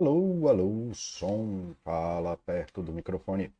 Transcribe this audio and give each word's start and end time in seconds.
Alô, 0.00 0.48
alô, 0.48 0.92
som, 0.94 1.72
fala 1.84 2.36
perto 2.36 2.82
do 2.82 2.92
microfone. 2.92 3.52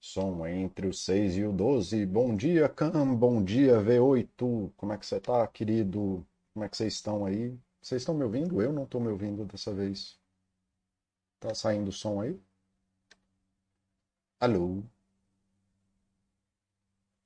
Som 0.00 0.46
entre 0.46 0.88
o 0.88 0.92
6 0.94 1.36
e 1.36 1.44
o 1.44 1.52
12. 1.52 2.04
Bom 2.06 2.36
dia, 2.36 2.68
Cam, 2.68 3.14
bom 3.14 3.42
dia, 3.44 3.80
V8. 3.80 4.72
Como 4.76 4.92
é 4.92 4.98
que 4.98 5.06
você 5.06 5.20
tá, 5.20 5.46
querido? 5.48 6.26
Como 6.54 6.64
é 6.64 6.68
que 6.68 6.76
vocês 6.76 6.94
estão 6.94 7.24
aí? 7.24 7.56
Vocês 7.82 8.02
estão 8.02 8.14
me 8.14 8.24
ouvindo? 8.24 8.60
Eu 8.62 8.72
não 8.72 8.84
estou 8.84 9.00
me 9.00 9.08
ouvindo 9.08 9.44
dessa 9.44 9.72
vez. 9.74 10.18
Tá 11.38 11.54
saindo 11.54 11.92
som 11.92 12.20
aí? 12.22 12.40
Alô? 14.40 14.82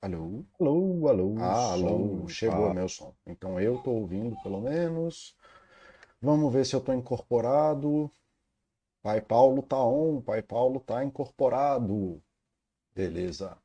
Alô? 0.01 0.45
Alô, 0.59 1.07
alô, 1.09 1.35
Ah, 1.37 1.71
alô, 1.73 1.87
som, 2.21 2.27
chegou 2.27 2.69
tá. 2.69 2.73
meu 2.73 2.89
som. 2.89 3.13
Então 3.25 3.59
eu 3.59 3.75
estou 3.77 3.95
ouvindo 3.95 4.35
pelo 4.43 4.61
menos. 4.61 5.35
Vamos 6.25 6.51
ver 6.51 6.65
se 6.65 6.75
eu 6.75 6.79
estou 6.79 6.95
incorporado. 6.95 8.11
Pai 9.03 9.21
Paulo 9.21 9.61
tá 9.61 9.77
on, 9.77 10.19
Pai 10.21 10.41
Paulo 10.41 10.79
tá 10.79 11.03
incorporado. 11.03 12.19
Beleza. 12.95 13.55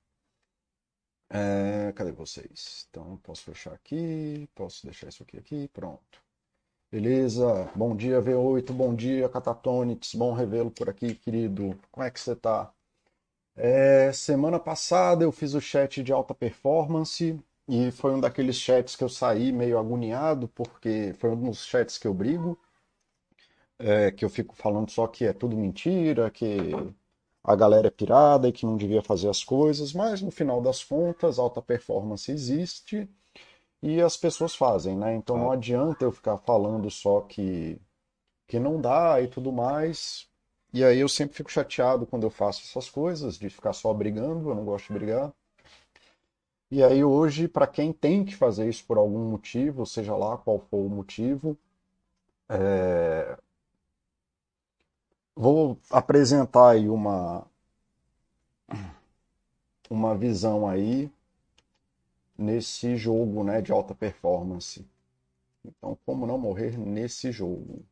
É, 1.30 1.90
cadê 1.92 2.12
vocês? 2.12 2.86
Então, 2.90 3.16
posso 3.22 3.44
fechar 3.44 3.72
aqui, 3.72 4.46
posso 4.54 4.84
deixar 4.84 5.08
isso 5.08 5.22
aqui 5.22 5.38
aqui, 5.38 5.68
pronto. 5.68 6.22
Beleza. 6.92 7.70
Bom 7.74 7.96
dia, 7.96 8.20
V8, 8.20 8.72
bom 8.74 8.94
dia, 8.94 9.28
Catatonix, 9.30 10.14
bom 10.14 10.34
revê-lo 10.34 10.70
por 10.70 10.90
aqui, 10.90 11.14
querido. 11.14 11.78
Como 11.90 12.06
é 12.06 12.10
que 12.10 12.20
você 12.20 12.36
tá? 12.36 12.70
É, 13.56 14.12
semana 14.12 14.60
passada 14.60 15.24
eu 15.24 15.32
fiz 15.32 15.54
o 15.54 15.60
chat 15.60 16.02
de 16.02 16.12
alta 16.12 16.34
performance 16.34 17.38
e 17.70 17.90
foi 17.92 18.12
um 18.12 18.20
daqueles 18.20 18.56
chats 18.56 18.96
que 18.96 19.04
eu 19.04 19.08
saí 19.08 19.52
meio 19.52 19.78
agoniado, 19.78 20.48
porque 20.48 21.14
foi 21.18 21.30
um 21.30 21.42
dos 21.50 21.64
chats 21.66 21.98
que 21.98 22.06
eu 22.08 22.14
brigo, 22.14 22.58
é, 23.78 24.10
que 24.10 24.24
eu 24.24 24.30
fico 24.30 24.54
falando 24.54 24.90
só 24.90 25.06
que 25.06 25.24
é 25.24 25.32
tudo 25.32 25.56
mentira, 25.56 26.30
que 26.30 26.72
a 27.44 27.56
galera 27.56 27.88
é 27.88 27.90
pirada 27.90 28.48
e 28.48 28.52
que 28.52 28.66
não 28.66 28.76
devia 28.76 29.02
fazer 29.02 29.28
as 29.28 29.42
coisas, 29.44 29.92
mas 29.92 30.22
no 30.22 30.30
final 30.30 30.60
das 30.62 30.84
contas, 30.84 31.38
alta 31.38 31.62
performance 31.62 32.30
existe 32.30 33.08
e 33.82 34.00
as 34.02 34.16
pessoas 34.16 34.54
fazem, 34.56 34.96
né? 34.98 35.14
Então 35.16 35.38
não 35.38 35.50
Ah, 35.50 35.52
adianta 35.52 36.04
eu 36.06 36.12
ficar 36.12 36.38
falando 36.38 36.90
só 36.90 37.22
que, 37.22 37.80
que 38.48 38.58
não 38.60 38.80
dá 38.80 39.20
e 39.22 39.28
tudo 39.28 39.52
mais. 39.52 40.28
E 40.74 40.84
aí 40.84 41.00
eu 41.00 41.08
sempre 41.08 41.36
fico 41.36 41.50
chateado 41.52 42.06
quando 42.06 42.24
eu 42.24 42.30
faço 42.30 42.62
essas 42.62 42.90
coisas, 42.90 43.38
de 43.38 43.50
ficar 43.50 43.72
só 43.74 43.92
brigando, 43.94 44.50
eu 44.50 44.56
não 44.56 44.64
gosto 44.64 44.88
de 44.88 44.94
brigar. 44.94 45.32
E 46.70 46.82
aí 46.82 47.04
hoje, 47.04 47.46
para 47.46 47.66
quem 47.66 47.92
tem 47.92 48.24
que 48.24 48.34
fazer 48.34 48.68
isso 48.68 48.84
por 48.86 48.96
algum 48.96 49.30
motivo, 49.30 49.84
seja 49.84 50.16
lá 50.16 50.38
qual 50.38 50.58
for 50.58 50.78
o 50.78 50.88
motivo, 50.88 51.56
vou 55.34 55.76
apresentar 55.90 56.70
aí 56.70 56.88
uma, 56.88 57.44
uma 59.90 60.14
visão 60.16 60.66
aí 60.66 61.10
nesse 62.36 62.96
jogo, 62.96 63.44
né, 63.44 63.60
de 63.62 63.70
alta 63.70 63.94
performance. 63.94 64.84
Então, 65.64 65.98
como 66.06 66.26
não 66.26 66.38
morrer 66.38 66.78
nesse 66.78 67.32
jogo? 67.32 67.84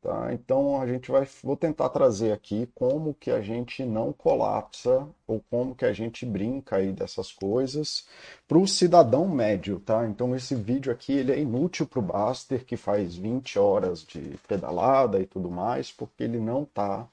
Tá? 0.00 0.32
Então 0.32 0.80
a 0.80 0.86
gente 0.86 1.10
vai, 1.10 1.28
vou 1.42 1.56
tentar 1.56 1.88
trazer 1.88 2.32
aqui 2.32 2.68
como 2.74 3.14
que 3.14 3.30
a 3.32 3.40
gente 3.42 3.84
não 3.84 4.12
colapsa 4.12 5.08
ou 5.26 5.42
como 5.50 5.74
que 5.74 5.84
a 5.84 5.92
gente 5.92 6.24
brinca 6.24 6.76
aí 6.76 6.92
dessas 6.92 7.32
coisas 7.32 8.06
para 8.46 8.58
o 8.58 8.66
cidadão 8.68 9.28
médio, 9.28 9.80
tá? 9.80 10.06
Então 10.06 10.36
esse 10.36 10.54
vídeo 10.54 10.92
aqui 10.92 11.12
ele 11.12 11.32
é 11.32 11.40
inútil 11.40 11.86
para 11.86 11.98
o 11.98 12.02
Baster 12.02 12.64
que 12.64 12.76
faz 12.76 13.16
20 13.16 13.58
horas 13.58 14.04
de 14.04 14.38
pedalada 14.46 15.18
e 15.20 15.26
tudo 15.26 15.50
mais, 15.50 15.90
porque 15.90 16.22
ele 16.22 16.38
não 16.38 16.62
está 16.62 17.08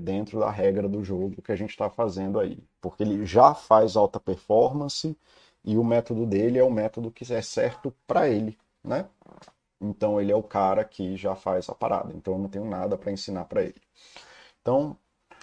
dentro 0.00 0.40
da 0.40 0.50
regra 0.50 0.88
do 0.88 1.02
jogo 1.02 1.40
que 1.42 1.52
a 1.52 1.56
gente 1.56 1.70
está 1.70 1.88
fazendo 1.88 2.38
aí, 2.38 2.58
porque 2.80 3.02
ele 3.02 3.24
já 3.24 3.54
faz 3.54 3.96
alta 3.96 4.20
performance 4.20 5.16
e 5.64 5.76
o 5.78 5.84
método 5.84 6.26
dele 6.26 6.58
é 6.58 6.64
o 6.64 6.70
método 6.70 7.10
que 7.10 7.30
é 7.32 7.42
certo 7.42 7.94
para 8.06 8.28
ele, 8.28 8.58
né? 8.82 9.06
Então 9.84 10.20
ele 10.20 10.32
é 10.32 10.36
o 10.36 10.42
cara 10.42 10.84
que 10.84 11.16
já 11.16 11.36
faz 11.36 11.68
a 11.68 11.74
parada. 11.74 12.12
Então 12.14 12.34
eu 12.34 12.38
não 12.38 12.48
tenho 12.48 12.64
nada 12.64 12.96
para 12.96 13.12
ensinar 13.12 13.44
para 13.44 13.62
ele. 13.62 13.80
Então 14.60 14.96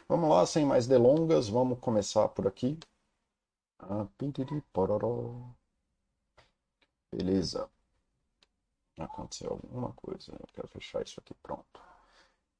vamos 0.07 0.29
lá, 0.29 0.45
sem 0.45 0.65
mais 0.65 0.87
delongas, 0.87 1.47
vamos 1.49 1.79
começar 1.79 2.27
por 2.29 2.47
aqui. 2.47 2.77
Ah. 3.79 4.07
Beleza. 7.11 7.69
Aconteceu 8.97 9.51
alguma 9.51 9.93
coisa. 9.93 10.31
Eu 10.31 10.47
quero 10.53 10.67
fechar 10.67 11.03
isso 11.03 11.19
aqui, 11.19 11.33
pronto. 11.35 11.81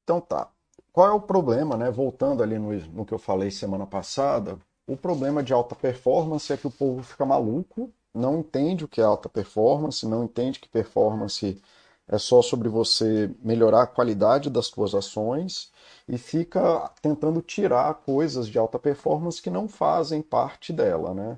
Então 0.03 0.22
tá. 0.22 0.52
Qual 0.92 1.08
é 1.08 1.12
o 1.12 1.22
problema, 1.22 1.78
né? 1.78 1.90
Voltando 1.90 2.44
ali 2.44 2.59
no, 2.59 2.74
no 2.74 3.06
que 3.06 3.13
eu 3.13 3.19
falei 3.19 3.50
semana 3.52 3.88
passada, 3.88 4.59
o 4.88 4.98
problema 4.98 5.44
de 5.44 5.53
alta 5.53 5.75
performance 5.75 6.52
é 6.52 6.58
que 6.58 6.68
o 6.68 6.72
povo 6.72 7.03
fica 7.03 7.25
maluco, 7.25 7.94
não 8.14 8.40
entende 8.40 8.86
o 8.86 8.88
que 8.88 9.02
é 9.02 9.04
alta 9.04 9.30
performance, 9.30 10.06
não 10.08 10.24
entende 10.24 10.60
que 10.60 10.68
performance 10.68 11.62
é 12.08 12.18
só 12.18 12.42
sobre 12.42 12.68
você 12.68 13.34
melhorar 13.42 13.84
a 13.84 13.88
qualidade 13.88 14.50
das 14.50 14.68
suas 14.68 14.94
ações 14.94 15.72
e 16.08 16.18
fica 16.18 16.90
tentando 17.02 17.42
tirar 17.42 17.94
coisas 17.96 18.48
de 18.48 18.58
alta 18.60 18.78
performance 18.78 19.42
que 19.42 19.50
não 19.50 19.68
fazem 19.68 20.22
parte 20.22 20.74
dela, 20.74 21.14
né? 21.14 21.38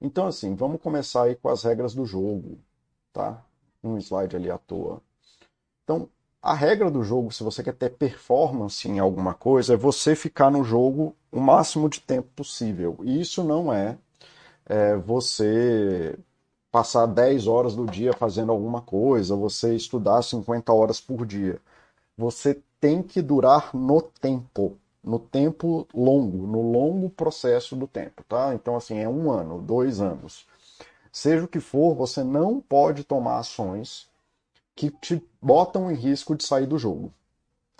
Então, 0.00 0.26
assim, 0.26 0.54
vamos 0.54 0.80
começar 0.80 1.24
aí 1.24 1.34
com 1.36 1.48
as 1.48 1.64
regras 1.64 1.94
do 1.94 2.06
jogo, 2.06 2.58
tá? 3.12 3.44
Um 3.82 3.98
slide 3.98 4.36
ali 4.36 4.50
à 4.50 4.56
toa. 4.56 5.02
Então, 5.84 6.08
a 6.40 6.54
regra 6.54 6.90
do 6.90 7.02
jogo, 7.02 7.32
se 7.32 7.42
você 7.42 7.62
quer 7.62 7.74
ter 7.74 7.90
performance 7.90 8.88
em 8.88 8.98
alguma 8.98 9.34
coisa, 9.34 9.74
é 9.74 9.76
você 9.76 10.14
ficar 10.14 10.50
no 10.50 10.62
jogo 10.64 11.16
o 11.32 11.40
máximo 11.40 11.88
de 11.88 12.00
tempo 12.00 12.28
possível. 12.36 12.98
E 13.02 13.20
isso 13.20 13.42
não 13.42 13.72
é, 13.72 13.98
é 14.68 14.96
você 14.96 16.18
passar 16.70 17.06
10 17.06 17.46
horas 17.46 17.74
do 17.74 17.86
dia 17.86 18.12
fazendo 18.12 18.52
alguma 18.52 18.82
coisa, 18.82 19.34
você 19.34 19.74
estudar 19.74 20.22
50 20.22 20.72
horas 20.72 21.00
por 21.00 21.26
dia. 21.26 21.60
Você 22.16 22.60
tem 22.80 23.02
que 23.02 23.22
durar 23.22 23.74
no 23.74 24.02
tempo, 24.02 24.76
no 25.02 25.18
tempo 25.18 25.86
longo, 25.94 26.46
no 26.46 26.62
longo 26.70 27.10
processo 27.10 27.74
do 27.74 27.86
tempo, 27.86 28.22
tá? 28.28 28.54
Então, 28.54 28.76
assim, 28.76 28.98
é 28.98 29.08
um 29.08 29.30
ano, 29.30 29.60
dois 29.62 30.00
anos. 30.00 30.46
Seja 31.12 31.44
o 31.44 31.48
que 31.48 31.60
for, 31.60 31.94
você 31.94 32.22
não 32.22 32.60
pode 32.60 33.04
tomar 33.04 33.38
ações 33.38 34.08
que 34.76 34.90
te 34.90 35.22
botam 35.42 35.90
em 35.90 35.94
risco 35.94 36.36
de 36.36 36.44
sair 36.44 36.66
do 36.66 36.78
jogo, 36.78 37.12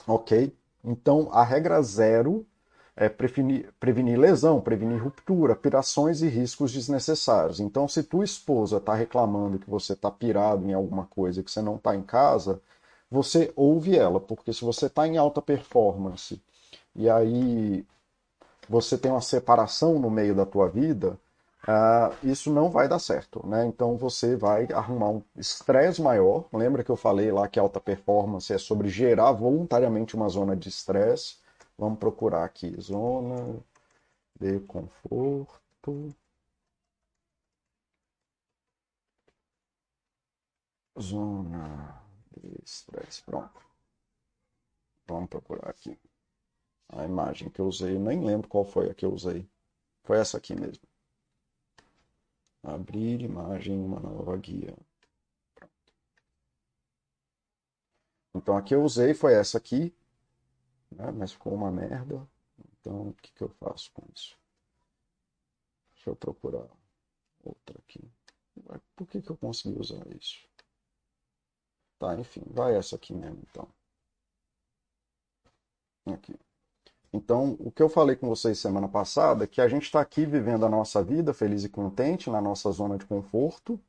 ok? 0.07 0.53
Então, 0.83 1.29
a 1.33 1.45
regra 1.45 1.81
zero 1.83 2.47
é 3.01 3.09
prevenir, 3.09 3.73
prevenir 3.79 4.19
lesão, 4.19 4.61
prevenir 4.61 5.01
ruptura, 5.01 5.55
pirações 5.55 6.21
e 6.21 6.27
riscos 6.27 6.73
desnecessários. 6.73 7.61
Então, 7.61 7.87
se 7.87 8.03
tua 8.03 8.25
esposa 8.25 8.79
está 8.79 8.93
reclamando 8.93 9.59
que 9.59 9.71
você 9.71 9.93
está 9.93 10.11
pirado 10.11 10.69
em 10.69 10.75
alguma 10.75 11.07
coisa 11.07 11.41
que 11.41 11.51
você 11.51 11.63
não 11.63 11.77
está 11.77 11.95
em 11.95 12.03
casa, 12.03 12.61
você 13.09 13.53
ouve 13.55 13.97
ela, 13.97 14.19
porque 14.19 14.53
se 14.53 14.65
você 14.65 14.87
está 14.87 15.07
em 15.07 15.17
alta 15.17 15.41
performance 15.41 16.43
e 16.95 17.09
aí 17.09 17.87
você 18.69 18.99
tem 18.99 19.13
uma 19.13 19.21
separação 19.21 20.01
no 20.01 20.11
meio 20.11 20.35
da 20.35 20.45
tua 20.45 20.69
vida, 20.69 21.17
ah, 21.69 22.11
isso 22.25 22.53
não 22.53 22.69
vai 22.69 22.89
dar 22.89 22.99
certo, 22.99 23.47
né? 23.47 23.65
Então 23.67 23.97
você 23.97 24.35
vai 24.37 24.67
arrumar 24.73 25.11
um 25.11 25.23
estresse 25.37 26.03
maior. 26.03 26.47
Lembra 26.53 26.83
que 26.83 26.91
eu 26.91 26.97
falei 26.97 27.31
lá 27.31 27.47
que 27.47 27.61
alta 27.61 27.81
performance 27.81 28.53
é 28.53 28.59
sobre 28.59 28.89
gerar 28.89 29.31
voluntariamente 29.33 30.17
uma 30.17 30.29
zona 30.29 30.57
de 30.57 30.69
estresse? 30.69 31.37
Vamos 31.79 32.01
procurar 32.01 32.45
aqui, 32.45 32.75
zona 32.81 33.65
de 34.39 34.61
conforto, 34.61 36.15
zona 41.01 42.03
de 42.37 42.63
estresse. 42.65 43.23
Pronto, 43.23 43.61
vamos 45.07 45.29
procurar 45.29 45.71
aqui. 45.71 45.97
A 46.89 47.05
imagem 47.05 47.49
que 47.49 47.61
eu 47.61 47.67
usei, 47.67 47.97
nem 47.99 48.25
lembro 48.25 48.49
qual 48.49 48.65
foi 48.65 48.91
a 48.91 48.95
que 48.95 49.05
eu 49.05 49.13
usei. 49.13 49.49
Foi 50.03 50.19
essa 50.19 50.37
aqui 50.37 50.55
mesmo. 50.55 50.83
Abrir 52.63 53.23
imagem, 53.23 53.79
uma 53.79 54.01
nova 54.01 54.37
guia. 54.37 54.77
Então 58.35 58.57
a 58.57 58.63
que 58.63 58.75
eu 58.75 58.83
usei 58.83 59.15
foi 59.15 59.35
essa 59.35 59.59
aqui, 59.59 59.95
né? 60.91 61.11
Mas 61.13 61.33
ficou 61.33 61.55
uma 61.55 61.71
merda. 61.71 62.27
Então 62.81 63.09
o 63.09 63.15
que 63.15 63.33
que 63.33 63.43
eu 63.43 63.49
faço 63.49 63.91
com 63.93 64.03
isso? 64.15 64.37
Deixa 65.95 66.11
eu 66.11 66.17
procurar 66.17 66.67
outra 67.45 67.79
aqui. 67.79 68.01
Por 68.97 69.07
que 69.07 69.23
que 69.23 69.31
eu 69.31 69.37
consegui 69.37 69.79
usar 69.79 70.07
isso? 70.17 70.47
Tá, 71.99 72.15
enfim, 72.19 72.43
vai 72.47 72.77
essa 72.77 72.97
aqui 72.97 73.13
mesmo, 73.13 73.41
então. 73.51 73.69
Aqui. 76.13 76.35
Então, 77.13 77.57
o 77.61 77.71
que 77.71 77.83
eu 77.83 77.89
falei 77.89 78.17
com 78.17 78.29
vocês 78.29 78.59
semana 78.59 78.89
passada 78.89 79.45
é 79.45 79.47
que 79.47 79.61
a 79.61 79.69
gente 79.69 79.85
está 79.85 80.01
aqui 80.01 80.27
vivendo 80.27 80.67
a 80.67 80.69
nossa 80.69 81.03
vida 81.03 81.35
feliz 81.35 81.65
e 81.65 81.69
contente, 81.69 82.31
na 82.31 82.41
nossa 82.41 82.71
zona 82.73 82.99
de 82.99 83.07
conforto, 83.07 83.81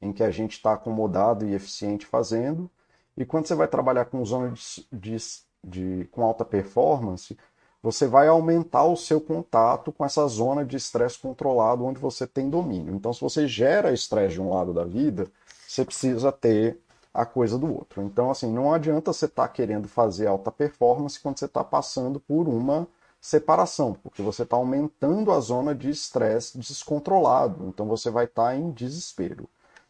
em 0.00 0.12
que 0.12 0.22
a 0.22 0.30
gente 0.30 0.52
está 0.52 0.74
acomodado 0.74 1.46
e 1.46 1.54
eficiente 1.54 2.06
fazendo, 2.06 2.70
E 3.16 3.26
quando 3.26 3.46
você 3.46 3.54
vai 3.54 3.68
trabalhar 3.68 4.06
com 4.06 4.24
zona 4.24 4.52
de, 4.52 4.88
de, 4.92 5.16
de 5.62 6.08
com 6.12 6.22
alta 6.22 6.44
performance, 6.44 7.36
você 7.82 8.06
vai 8.06 8.26
aumentar 8.28 8.84
o 8.84 8.96
seu 8.96 9.20
contato 9.20 9.92
com 9.92 10.04
essa 10.04 10.26
zona 10.26 10.64
de 10.64 10.76
estresse 10.76 11.18
controlado 11.18 11.84
onde 11.84 12.00
você 12.00 12.26
tem 12.26 12.50
domínio. 12.50 12.94
Então, 12.94 13.12
se 13.12 13.20
você 13.20 13.46
gera 13.46 13.92
estresse 13.92 14.34
de 14.34 14.40
um 14.40 14.52
lado 14.52 14.74
da 14.74 14.84
vida, 14.84 15.30
você 15.66 15.84
precisa 15.84 16.32
ter 16.32 16.80
a 17.14 17.24
coisa 17.24 17.56
do 17.58 17.72
outro. 17.72 18.02
Então, 18.02 18.30
assim, 18.30 18.52
não 18.52 18.72
adianta 18.72 19.12
você 19.12 19.26
estar 19.26 19.46
tá 19.46 19.48
querendo 19.48 19.88
fazer 19.88 20.26
alta 20.26 20.50
performance 20.50 21.20
quando 21.20 21.38
você 21.38 21.46
está 21.46 21.62
passando 21.64 22.18
por 22.20 22.48
uma 22.48 22.86
separação, 23.20 23.94
porque 24.02 24.22
você 24.22 24.42
está 24.42 24.56
aumentando 24.56 25.32
a 25.32 25.40
zona 25.40 25.74
de 25.74 25.90
estresse 25.90 26.58
descontrolado. 26.58 27.66
Então, 27.68 27.86
você 27.86 28.10
vai 28.10 28.24
estar 28.24 28.46
tá 28.46 28.56
em 28.56 28.70
desespero. 28.70 29.48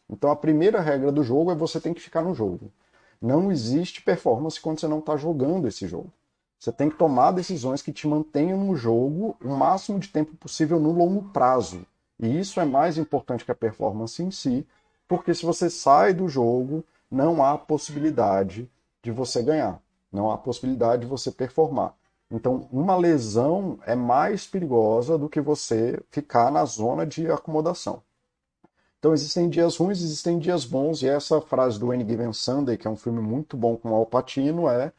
Então, 0.09 0.31
a 0.31 0.35
primeira 0.35 0.79
regra 0.79 1.11
do 1.11 1.23
jogo 1.23 1.51
é 1.51 1.55
você 1.55 1.79
tem 1.79 1.93
que 1.93 2.01
ficar 2.01 2.21
no 2.21 2.33
jogo. 2.33 2.71
Não 3.21 3.51
existe 3.51 4.01
performance 4.01 4.59
quando 4.59 4.79
você 4.79 4.87
não 4.87 4.99
está 4.99 5.17
jogando 5.17 5.67
esse 5.67 5.87
jogo. 5.87 6.11
Você 6.59 6.71
tem 6.71 6.89
que 6.89 6.97
tomar 6.97 7.31
decisões 7.31 7.81
que 7.81 7.93
te 7.93 8.07
mantenham 8.07 8.57
no 8.63 8.75
jogo 8.75 9.37
o 9.43 9.49
máximo 9.49 9.99
de 9.99 10.09
tempo 10.09 10.35
possível 10.35 10.79
no 10.79 10.91
longo 10.91 11.29
prazo. 11.29 11.85
E 12.19 12.39
isso 12.39 12.59
é 12.59 12.65
mais 12.65 12.97
importante 12.97 13.45
que 13.45 13.51
a 13.51 13.55
performance 13.55 14.21
em 14.21 14.29
si, 14.29 14.67
porque 15.07 15.33
se 15.33 15.45
você 15.45 15.69
sai 15.69 16.13
do 16.13 16.27
jogo, 16.27 16.83
não 17.09 17.43
há 17.43 17.57
possibilidade 17.57 18.69
de 19.01 19.11
você 19.11 19.41
ganhar, 19.41 19.81
não 20.11 20.29
há 20.29 20.37
possibilidade 20.37 21.03
de 21.03 21.07
você 21.07 21.31
performar. 21.31 21.95
Então, 22.31 22.67
uma 22.71 22.95
lesão 22.95 23.79
é 23.85 23.95
mais 23.95 24.45
perigosa 24.45 25.17
do 25.17 25.29
que 25.29 25.41
você 25.41 25.99
ficar 26.11 26.51
na 26.51 26.63
zona 26.65 27.05
de 27.05 27.31
acomodação. 27.31 28.03
Então, 28.99 29.13
existem 29.13 29.49
dias 29.49 29.77
ruins, 29.77 30.01
existem 30.01 30.37
dias 30.37 30.65
bons, 30.65 31.01
e 31.01 31.07
essa 31.07 31.39
frase 31.39 31.79
do 31.79 31.91
Any 31.91 32.05
Given 32.05 32.33
Sunday, 32.33 32.77
que 32.77 32.85
é 32.85 32.91
um 32.91 32.97
filme 32.97 33.21
muito 33.21 33.55
bom 33.55 33.77
com 33.77 33.95
Al 33.95 34.05
Pacino, 34.05 34.69
é 34.69 34.91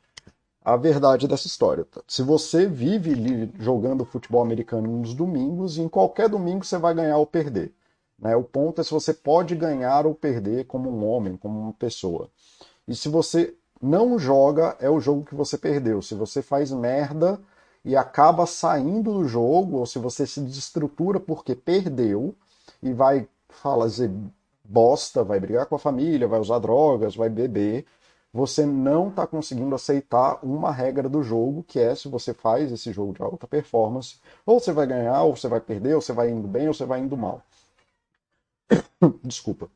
a 0.65 0.77
verdade 0.77 1.29
dessa 1.29 1.47
história. 1.47 1.87
Se 2.09 2.23
você 2.23 2.67
vive 2.67 3.51
jogando 3.59 4.05
futebol 4.05 4.43
americano 4.43 4.89
nos 4.99 5.15
domingos, 5.15 5.79
em 5.79 5.89
qualquer 5.89 6.29
domingo 6.29 6.65
você 6.65 6.79
vai 6.79 6.95
ganhar 6.95 7.19
ou 7.19 7.27
perder. 7.27 7.73
Né? 8.19 8.37
O 8.37 8.43
ponto 8.43 8.81
é 8.81 8.85
se 8.85 8.91
você 8.91 9.13
pode 9.13 9.55
ganhar 9.55 10.07
ou 10.07 10.15
perder 10.15 10.67
como 10.67 10.91
um 10.91 11.07
homem, 11.07 11.37
como 11.37 11.59
uma 11.59 11.73
pessoa. 11.73 12.29
E 12.87 12.95
se 12.95 13.09
você 13.09 13.55
não 13.81 14.19
joga, 14.19 14.77
é 14.81 14.91
o 14.91 15.01
jogo 15.01 15.25
que 15.25 15.35
você 15.35 15.57
perdeu. 15.57 16.03
Se 16.03 16.15
você 16.15 16.43
faz 16.43 16.71
merda 16.71 17.41
e 17.85 17.97
acaba 17.97 18.45
saindo 18.47 19.15
do 19.15 19.27
jogo, 19.27 19.79
ou 19.79 19.87
se 19.87 19.99
você 19.99 20.27
se 20.27 20.41
desestrutura 20.41 21.19
porque 21.19 21.55
perdeu 21.55 22.35
e 22.83 22.93
vai 22.93 23.27
fazer 23.51 24.11
bosta, 24.65 25.25
vai 25.25 25.41
brigar 25.41 25.67
com 25.67 25.75
a 25.75 25.79
família, 25.79 26.29
vai 26.29 26.41
usar 26.41 26.59
drogas, 26.59 27.17
vai 27.17 27.29
beber, 27.29 27.87
você 28.33 28.65
não 28.65 29.09
está 29.09 29.27
conseguindo 29.27 29.75
aceitar 29.75 30.39
uma 30.45 30.71
regra 30.71 31.09
do 31.09 31.23
jogo, 31.23 31.65
que 31.65 31.81
é 31.81 31.95
se 31.95 32.09
você 32.09 32.33
faz 32.33 32.71
esse 32.71 32.93
jogo 32.93 33.13
de 33.13 33.23
alta 33.23 33.47
performance, 33.47 34.21
ou 34.47 34.61
você 34.61 34.73
vai 34.73 34.87
ganhar, 34.87 35.23
ou 35.23 35.35
você 35.37 35.49
vai 35.49 35.61
perder, 35.61 35.95
ou 35.95 36.01
você 36.01 36.13
vai 36.13 36.31
indo 36.31 36.47
bem, 36.47 36.69
ou 36.69 36.75
você 36.75 36.85
vai 36.85 37.01
indo 37.01 37.17
mal. 37.17 37.43
Desculpa. 39.25 39.69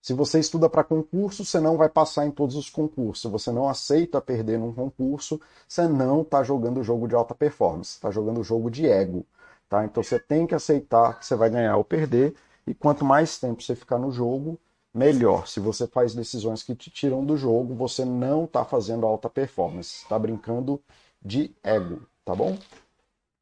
Se 0.00 0.14
você 0.14 0.40
estuda 0.40 0.68
para 0.68 0.82
concurso, 0.82 1.44
você 1.44 1.60
não 1.60 1.76
vai 1.76 1.88
passar 1.88 2.26
em 2.26 2.30
todos 2.30 2.56
os 2.56 2.68
concursos. 2.68 3.22
Se 3.22 3.28
você 3.28 3.52
não 3.52 3.68
aceita 3.68 4.20
perder 4.20 4.58
num 4.58 4.72
concurso, 4.72 5.40
você 5.68 5.86
não 5.86 6.22
está 6.22 6.42
jogando 6.42 6.82
jogo 6.82 7.06
de 7.06 7.14
alta 7.14 7.34
performance, 7.34 7.92
está 7.92 8.10
jogando 8.10 8.42
jogo 8.42 8.68
de 8.70 8.88
ego. 8.88 9.24
Tá? 9.68 9.84
Então 9.84 10.02
você 10.02 10.18
tem 10.18 10.46
que 10.46 10.54
aceitar 10.54 11.18
que 11.18 11.26
você 11.26 11.36
vai 11.36 11.50
ganhar 11.50 11.76
ou 11.76 11.84
perder, 11.84 12.34
e 12.66 12.74
quanto 12.74 13.04
mais 13.04 13.38
tempo 13.38 13.62
você 13.62 13.74
ficar 13.74 13.98
no 13.98 14.10
jogo, 14.10 14.58
melhor. 14.94 15.46
Se 15.46 15.60
você 15.60 15.86
faz 15.86 16.14
decisões 16.14 16.62
que 16.62 16.74
te 16.74 16.90
tiram 16.90 17.24
do 17.24 17.36
jogo, 17.36 17.74
você 17.74 18.04
não 18.04 18.44
está 18.44 18.64
fazendo 18.64 19.06
alta 19.06 19.28
performance, 19.28 20.02
está 20.02 20.18
brincando 20.18 20.82
de 21.20 21.54
ego, 21.62 22.06
tá 22.24 22.34
bom? 22.34 22.58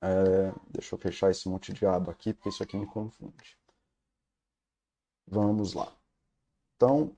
É, 0.02 0.52
deixa 0.70 0.94
eu 0.94 0.98
fechar 0.98 1.30
esse 1.30 1.48
monte 1.48 1.72
de 1.72 1.84
aba 1.84 2.12
aqui, 2.12 2.32
porque 2.32 2.48
isso 2.48 2.62
aqui 2.62 2.76
me 2.76 2.86
confunde. 2.86 3.56
Vamos 5.26 5.74
lá. 5.74 5.92
Então, 6.76 7.12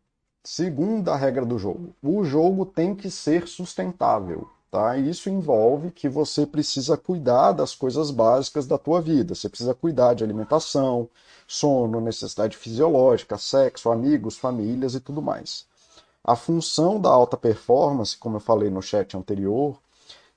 segunda 0.45 1.15
regra 1.17 1.47
do 1.47 1.59
jogo: 1.59 1.95
o 2.03 2.25
jogo 2.25 2.67
tem 2.67 2.95
que 2.95 3.11
ser 3.11 3.47
sustentável. 3.47 4.51
Tá? 4.73 4.97
Isso 4.97 5.29
envolve 5.29 5.91
que 5.91 6.09
você 6.09 6.47
precisa 6.47 6.97
cuidar 6.97 7.53
das 7.53 7.75
coisas 7.75 8.11
básicas 8.11 8.67
da 8.67 8.79
tua 8.79 9.03
vida. 9.03 9.35
Você 9.35 9.47
precisa 9.47 9.75
cuidar 9.75 10.15
de 10.15 10.25
alimentação, 10.25 11.11
sono, 11.47 12.01
necessidade 12.01 12.57
fisiológica, 12.57 13.37
sexo, 13.37 13.91
amigos, 13.91 14.39
famílias 14.39 14.95
e 14.95 15.01
tudo 15.01 15.21
mais. 15.21 15.67
A 16.25 16.35
função 16.35 16.99
da 16.99 17.11
alta 17.11 17.37
performance, 17.37 18.17
como 18.17 18.37
eu 18.37 18.41
falei 18.41 18.71
no 18.71 18.81
chat 18.81 19.15
anterior, 19.15 19.79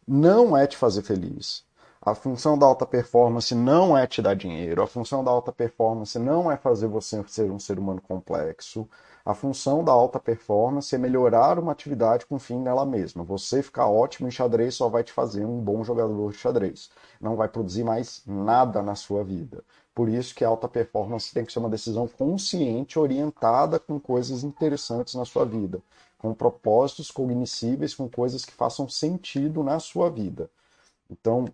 não 0.05 0.57
é 0.57 0.67
te 0.67 0.75
fazer 0.75 1.03
feliz. 1.03 1.63
A 2.01 2.13
função 2.13 2.57
da 2.57 2.65
alta 2.65 2.85
performance 2.85 3.55
não 3.55 3.97
é 3.97 4.05
te 4.05 4.21
dar 4.21 4.35
dinheiro. 4.35 4.83
A 4.83 4.87
função 4.87 5.23
da 5.23 5.31
alta 5.31 5.53
performance 5.53 6.19
não 6.19 6.51
é 6.51 6.57
fazer 6.57 6.87
você 6.87 7.23
ser 7.27 7.49
um 7.49 7.57
ser 7.57 7.79
humano 7.79 8.01
complexo. 8.01 8.85
A 9.25 9.33
função 9.33 9.83
da 9.83 9.91
alta 9.91 10.19
performance 10.19 10.93
é 10.93 10.99
melhorar 10.99 11.57
uma 11.57 11.71
atividade 11.71 12.27
com 12.27 12.37
fim 12.37 12.59
nela 12.59 12.85
mesma. 12.85 13.23
Você 13.23 13.63
ficar 13.63 13.87
ótimo 13.87 14.27
em 14.27 14.31
xadrez 14.31 14.75
só 14.75 14.87
vai 14.87 15.03
te 15.03 15.11
fazer 15.11 15.43
um 15.45 15.59
bom 15.59 15.83
jogador 15.83 16.31
de 16.31 16.37
xadrez. 16.37 16.91
Não 17.19 17.35
vai 17.35 17.47
produzir 17.47 17.83
mais 17.83 18.21
nada 18.25 18.83
na 18.83 18.93
sua 18.93 19.23
vida. 19.23 19.63
Por 19.95 20.09
isso 20.09 20.35
que 20.35 20.45
a 20.45 20.47
alta 20.47 20.67
performance 20.67 21.33
tem 21.33 21.43
que 21.43 21.51
ser 21.51 21.57
uma 21.57 21.69
decisão 21.69 22.07
consciente, 22.07 22.99
orientada 22.99 23.79
com 23.79 23.99
coisas 23.99 24.43
interessantes 24.43 25.15
na 25.15 25.25
sua 25.25 25.43
vida, 25.43 25.81
com 26.19 26.33
propósitos 26.33 27.09
cognoscíveis, 27.09 27.95
com 27.95 28.07
coisas 28.07 28.45
que 28.45 28.53
façam 28.53 28.87
sentido 28.87 29.63
na 29.63 29.79
sua 29.79 30.09
vida. 30.09 30.51
Então, 31.09 31.45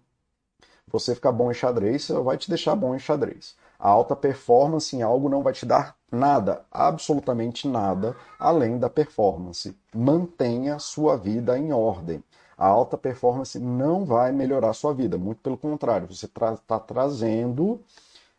você 0.88 1.16
ficar 1.16 1.32
bom 1.32 1.50
em 1.50 1.54
xadrez 1.54 2.04
só 2.04 2.22
vai 2.22 2.38
te 2.38 2.50
deixar 2.50 2.76
bom 2.76 2.94
em 2.94 3.00
xadrez. 3.00 3.56
A 3.82 3.90
alta 3.90 4.16
performance 4.16 4.96
em 4.96 5.02
algo 5.02 5.28
não 5.28 5.42
vai 5.42 5.54
te 5.54 5.66
dar 5.66 5.96
nada, 6.12 6.64
absolutamente 6.72 7.68
nada, 7.68 8.16
além 8.38 8.78
da 8.78 8.88
performance. 8.88 9.76
Mantenha 9.92 10.78
sua 10.78 11.18
vida 11.18 11.58
em 11.58 11.74
ordem. 11.74 12.24
A 12.56 12.68
alta 12.68 12.96
performance 12.96 13.58
não 13.58 14.06
vai 14.06 14.32
melhorar 14.32 14.74
sua 14.74 14.94
vida, 14.94 15.18
muito 15.18 15.42
pelo 15.42 15.58
contrário, 15.58 16.08
você 16.08 16.28
está 16.28 16.56
tra 16.58 16.80
trazendo 16.80 17.82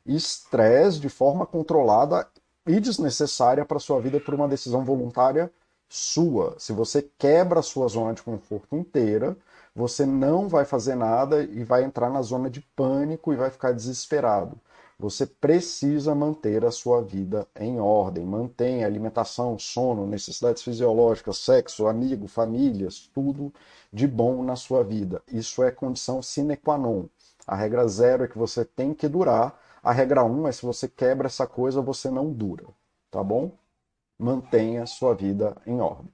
estresse 0.06 1.00
de 1.00 1.08
forma 1.08 1.44
controlada 1.44 2.24
e 2.64 2.78
desnecessária 2.78 3.64
para 3.64 3.80
sua 3.80 4.00
vida 4.00 4.20
por 4.20 4.34
uma 4.34 4.46
decisão 4.46 4.84
voluntária 4.84 5.50
sua. 5.88 6.54
Se 6.56 6.72
você 6.72 7.02
quebra 7.18 7.58
a 7.58 7.64
sua 7.64 7.88
zona 7.88 8.14
de 8.14 8.22
conforto 8.22 8.76
inteira, 8.76 9.36
você 9.74 10.06
não 10.06 10.48
vai 10.48 10.64
fazer 10.64 10.94
nada 10.94 11.42
e 11.42 11.64
vai 11.64 11.82
entrar 11.82 12.10
na 12.10 12.22
zona 12.22 12.48
de 12.48 12.60
pânico 12.76 13.32
e 13.32 13.36
vai 13.36 13.50
ficar 13.50 13.72
desesperado. 13.72 14.56
Você 15.02 15.26
precisa 15.26 16.14
manter 16.14 16.64
a 16.64 16.70
sua 16.70 17.02
vida 17.02 17.44
em 17.58 17.80
ordem. 17.80 18.24
Mantenha 18.24 18.86
alimentação, 18.86 19.58
sono, 19.58 20.06
necessidades 20.06 20.62
fisiológicas, 20.62 21.38
sexo, 21.38 21.88
amigo, 21.88 22.28
famílias, 22.28 23.10
tudo 23.12 23.52
de 23.92 24.06
bom 24.06 24.44
na 24.44 24.54
sua 24.54 24.84
vida. 24.84 25.20
Isso 25.26 25.60
é 25.64 25.72
condição 25.72 26.22
sine 26.22 26.56
qua 26.56 26.78
non. 26.78 27.06
A 27.44 27.56
regra 27.56 27.88
zero 27.88 28.22
é 28.22 28.28
que 28.28 28.38
você 28.38 28.64
tem 28.64 28.94
que 28.94 29.08
durar. 29.08 29.60
A 29.82 29.90
regra 29.90 30.22
um 30.22 30.46
é 30.46 30.52
se 30.52 30.64
você 30.64 30.86
quebra 30.86 31.26
essa 31.26 31.48
coisa, 31.48 31.82
você 31.82 32.08
não 32.08 32.32
dura. 32.32 32.66
Tá 33.10 33.24
bom? 33.24 33.50
Mantenha 34.16 34.86
sua 34.86 35.16
vida 35.16 35.56
em 35.66 35.80
ordem. 35.80 36.12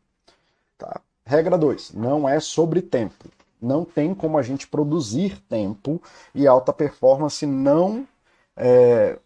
Tá? 0.78 1.02
Regra 1.26 1.58
2. 1.58 1.92
Não 1.92 2.26
é 2.26 2.40
sobre 2.40 2.80
tempo. 2.80 3.28
Não 3.60 3.84
tem 3.84 4.14
como 4.14 4.38
a 4.38 4.42
gente 4.42 4.66
produzir 4.66 5.38
tempo 5.42 6.00
e 6.34 6.46
alta 6.46 6.72
performance 6.72 7.44
não 7.44 8.08
é, 8.58 9.18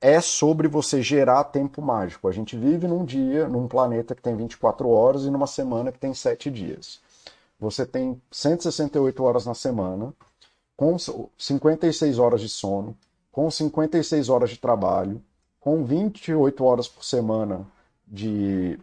é 0.00 0.20
sobre 0.20 0.68
você 0.68 1.02
gerar 1.02 1.44
tempo 1.44 1.82
mágico. 1.82 2.28
A 2.28 2.32
gente 2.32 2.56
vive 2.56 2.86
num 2.86 3.04
dia, 3.04 3.48
num 3.48 3.66
planeta 3.66 4.14
que 4.14 4.22
tem 4.22 4.36
24 4.36 4.88
horas 4.88 5.24
e 5.24 5.30
numa 5.30 5.46
semana 5.46 5.90
que 5.90 5.98
tem 5.98 6.14
7 6.14 6.50
dias. 6.50 7.00
Você 7.58 7.84
tem 7.84 8.20
168 8.30 9.22
horas 9.24 9.44
na 9.44 9.54
semana, 9.54 10.14
com 10.76 10.96
56 11.36 12.18
horas 12.20 12.40
de 12.40 12.48
sono, 12.48 12.96
com 13.32 13.50
56 13.50 14.28
horas 14.28 14.50
de 14.50 14.58
trabalho, 14.58 15.20
com 15.58 15.84
28 15.84 16.64
horas 16.64 16.86
por 16.86 17.04
semana 17.04 17.66
de, 18.06 18.78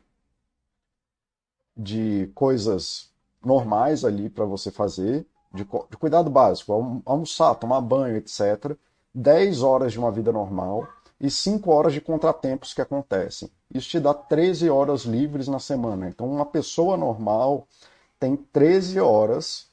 de 1.76 2.30
coisas 2.36 3.10
normais 3.44 4.04
ali 4.04 4.30
para 4.30 4.44
você 4.44 4.70
fazer, 4.70 5.26
de, 5.54 5.64
de 5.64 5.98
cuidado 5.98 6.30
básico, 6.30 7.02
almoçar, 7.06 7.56
tomar 7.56 7.80
banho, 7.80 8.18
etc. 8.18 8.76
10 9.16 9.64
horas 9.64 9.94
de 9.94 10.00
uma 10.00 10.12
vida 10.12 10.32
normal 10.32 10.88
e 11.20 11.32
5 11.32 11.72
horas 11.72 11.94
de 11.94 12.02
contratempos 12.02 12.74
que 12.74 12.82
acontecem. 12.82 13.50
Isso 13.74 13.90
te 13.90 14.00
dá 14.00 14.14
13 14.14 14.70
horas 14.70 15.02
livres 15.02 15.48
na 15.48 15.60
semana. 15.60 16.08
Então, 16.08 16.30
uma 16.30 16.46
pessoa 16.46 16.98
normal 16.98 17.66
tem 18.20 18.36
13 18.36 19.00
horas 19.00 19.68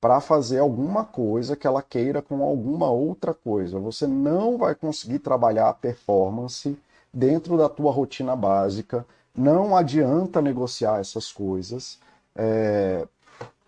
para 0.00 0.20
fazer 0.20 0.58
alguma 0.58 1.04
coisa 1.04 1.56
que 1.56 1.66
ela 1.66 1.82
queira 1.82 2.22
com 2.22 2.42
alguma 2.42 2.90
outra 2.90 3.32
coisa. 3.32 3.78
Você 3.80 4.06
não 4.06 4.58
vai 4.58 4.74
conseguir 4.74 5.20
trabalhar 5.20 5.68
a 5.68 5.74
performance 5.74 6.78
dentro 7.12 7.56
da 7.56 7.68
tua 7.68 7.90
rotina 7.90 8.36
básica 8.36 9.04
não 9.34 9.76
adianta 9.76 10.42
negociar 10.42 11.00
essas 11.00 11.32
coisas. 11.32 11.98
É... 12.36 13.06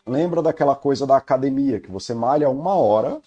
Lembra 0.07 0.43
daquela 0.43 0.77
coisa 0.77 1.07
da 1.07 1.17
academia, 1.17 1.81
que 1.81 1.91
você 1.91 2.13
malha 2.13 2.51
uma 2.51 2.75
hora 2.75 3.21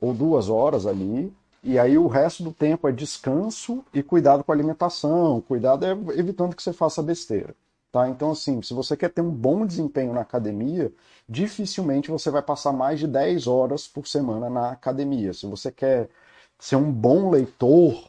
ou 0.00 0.12
duas 0.12 0.48
horas 0.48 0.86
ali, 0.86 1.32
e 1.62 1.78
aí 1.78 1.98
o 1.98 2.06
resto 2.06 2.44
do 2.44 2.52
tempo 2.52 2.88
é 2.88 2.92
descanso 2.92 3.84
e 3.92 4.02
cuidado 4.02 4.44
com 4.44 4.52
a 4.52 4.54
alimentação, 4.54 5.40
cuidado 5.40 5.84
é 5.84 5.90
evitando 6.16 6.54
que 6.54 6.62
você 6.62 6.72
faça 6.72 7.02
besteira. 7.02 7.54
Tá? 7.90 8.08
Então, 8.08 8.30
assim, 8.30 8.60
se 8.62 8.74
você 8.74 8.96
quer 8.96 9.10
ter 9.10 9.22
um 9.22 9.30
bom 9.30 9.64
desempenho 9.64 10.12
na 10.12 10.20
academia, 10.20 10.92
dificilmente 11.28 12.10
você 12.10 12.30
vai 12.30 12.42
passar 12.42 12.72
mais 12.72 13.00
de 13.00 13.06
10 13.06 13.46
horas 13.46 13.88
por 13.88 14.06
semana 14.06 14.50
na 14.50 14.70
academia. 14.70 15.32
Se 15.32 15.46
você 15.46 15.72
quer 15.72 16.08
ser 16.58 16.76
um 16.76 16.92
bom 16.92 17.30
leitor, 17.30 18.04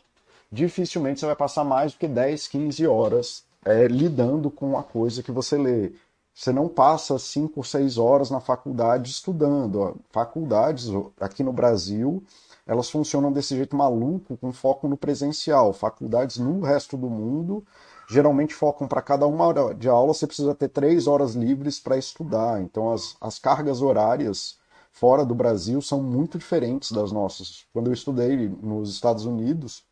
dificilmente 0.52 1.20
você 1.20 1.26
vai 1.26 1.36
passar 1.36 1.64
mais 1.64 1.94
do 1.94 2.00
que 2.00 2.08
10, 2.08 2.48
15 2.48 2.86
horas 2.86 3.44
é, 3.66 3.88
lidando 3.88 4.52
com 4.52 4.78
a 4.78 4.84
coisa 4.84 5.24
que 5.24 5.32
você 5.32 5.58
lê. 5.58 5.92
Você 6.38 6.54
não 6.54 6.68
passa 6.68 7.18
5 7.18 7.54
ou 7.56 7.64
6 7.64 7.98
horas 7.98 8.30
na 8.30 8.40
faculdade 8.40 9.10
estudando. 9.10 10.00
Faculdades 10.12 10.88
aqui 11.20 11.42
no 11.42 11.52
Brasil, 11.52 12.24
elas 12.68 12.92
funcionam 12.92 13.32
desse 13.32 13.56
jeito 13.56 13.76
maluco, 13.76 14.38
com 14.38 14.54
foco 14.54 14.88
no 14.88 14.96
presencial. 14.96 15.74
Faculdades 15.74 16.38
no 16.38 16.62
resto 16.62 16.96
do 16.96 17.10
mundo 17.10 17.66
geralmente 18.08 18.54
focam 18.54 18.88
para 18.88 19.02
cada 19.02 19.26
uma 19.26 19.46
hora 19.46 19.74
de 19.74 19.90
aula, 19.90 20.14
você 20.14 20.28
precisa 20.28 20.54
ter 20.54 20.70
três 20.70 21.08
horas 21.08 21.34
livres 21.34 21.80
para 21.80 21.98
estudar. 21.98 22.62
Então, 22.62 22.94
as, 22.94 23.18
as 23.20 23.40
cargas 23.40 23.82
horárias 23.82 24.60
fora 24.92 25.26
do 25.26 25.34
Brasil 25.34 25.82
são 25.82 26.04
muito 26.04 26.38
diferentes 26.38 26.92
das 26.92 27.12
nossas. 27.12 27.66
Quando 27.74 27.88
eu 27.88 27.94
estudei 27.94 28.48
nos 28.62 28.92
Estados 28.92 29.26
Unidos, 29.26 29.84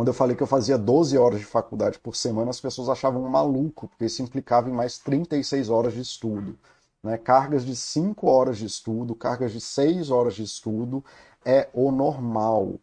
quando 0.00 0.08
eu 0.08 0.14
falei 0.14 0.34
que 0.34 0.42
eu 0.42 0.46
fazia 0.46 0.78
12 0.78 1.18
horas 1.18 1.40
de 1.40 1.44
faculdade 1.44 1.98
por 1.98 2.16
semana, 2.16 2.48
as 2.48 2.58
pessoas 2.58 2.88
achavam 2.88 3.20
maluco, 3.28 3.86
porque 3.86 4.06
isso 4.06 4.22
implicava 4.22 4.70
em 4.70 4.72
mais 4.72 4.96
36 4.96 5.68
horas 5.68 5.92
de 5.92 6.00
estudo. 6.00 6.58
Né? 7.02 7.18
Cargas 7.18 7.66
de 7.66 7.76
5 7.76 8.26
horas 8.26 8.56
de 8.56 8.64
estudo, 8.64 9.14
cargas 9.14 9.52
de 9.52 9.60
6 9.60 10.10
horas 10.10 10.32
de 10.36 10.42
estudo 10.42 11.04
é 11.44 11.68
o 11.74 11.92
normal, 11.92 12.76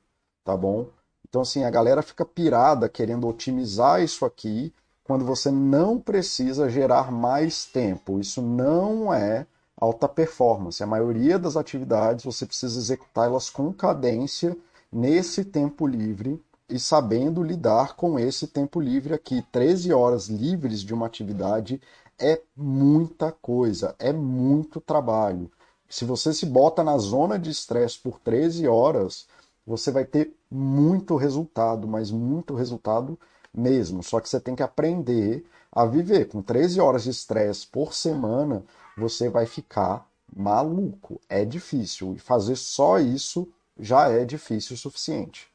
tá 0.43 0.55
bom? 0.55 0.89
Então, 1.27 1.41
assim, 1.41 1.63
a 1.63 1.71
galera 1.71 2.03
fica 2.03 2.23
pirada 2.23 2.87
querendo 2.87 3.27
otimizar 3.27 3.99
isso 3.99 4.23
aqui 4.23 4.71
quando 5.03 5.25
você 5.25 5.49
não 5.49 5.99
precisa 5.99 6.69
gerar 6.69 7.11
mais 7.11 7.65
tempo. 7.65 8.19
Isso 8.19 8.43
não 8.43 9.11
é 9.11 9.47
alta 9.75 10.07
performance. 10.07 10.83
A 10.83 10.87
maioria 10.87 11.39
das 11.39 11.57
atividades 11.57 12.25
você 12.25 12.45
precisa 12.45 12.77
executá-las 12.77 13.49
com 13.49 13.73
cadência 13.73 14.55
nesse 14.91 15.43
tempo 15.43 15.87
livre 15.87 16.39
e 16.69 16.79
sabendo 16.79 17.41
lidar 17.41 17.95
com 17.95 18.19
esse 18.19 18.47
tempo 18.47 18.79
livre 18.79 19.13
aqui. 19.13 19.41
13 19.51 19.93
horas 19.93 20.27
livres 20.27 20.81
de 20.81 20.93
uma 20.93 21.05
atividade 21.05 21.81
é 22.19 22.41
muita 22.55 23.31
coisa, 23.31 23.95
é 23.99 24.11
muito 24.11 24.81
trabalho. 24.81 25.49
Se 25.89 26.03
você 26.03 26.33
se 26.33 26.45
bota 26.45 26.83
na 26.83 26.97
zona 26.97 27.39
de 27.39 27.49
estresse 27.49 27.97
por 27.99 28.19
13 28.19 28.67
horas, 28.67 29.27
você 29.65 29.91
vai 29.91 30.03
ter 30.03 30.33
muito 30.51 31.15
resultado, 31.15 31.87
mas 31.87 32.11
muito 32.11 32.53
resultado 32.55 33.17
mesmo. 33.53 34.03
Só 34.03 34.19
que 34.19 34.27
você 34.27 34.39
tem 34.39 34.55
que 34.55 34.63
aprender 34.63 35.45
a 35.71 35.85
viver. 35.85 36.27
Com 36.27 36.41
13 36.41 36.81
horas 36.81 37.03
de 37.03 37.11
estresse 37.11 37.67
por 37.67 37.93
semana, 37.93 38.63
você 38.97 39.29
vai 39.29 39.45
ficar 39.45 40.05
maluco. 40.35 41.21
É 41.29 41.45
difícil. 41.45 42.13
E 42.15 42.19
fazer 42.19 42.55
só 42.55 42.99
isso 42.99 43.47
já 43.79 44.09
é 44.09 44.25
difícil 44.25 44.75
o 44.75 44.79
suficiente. 44.79 45.47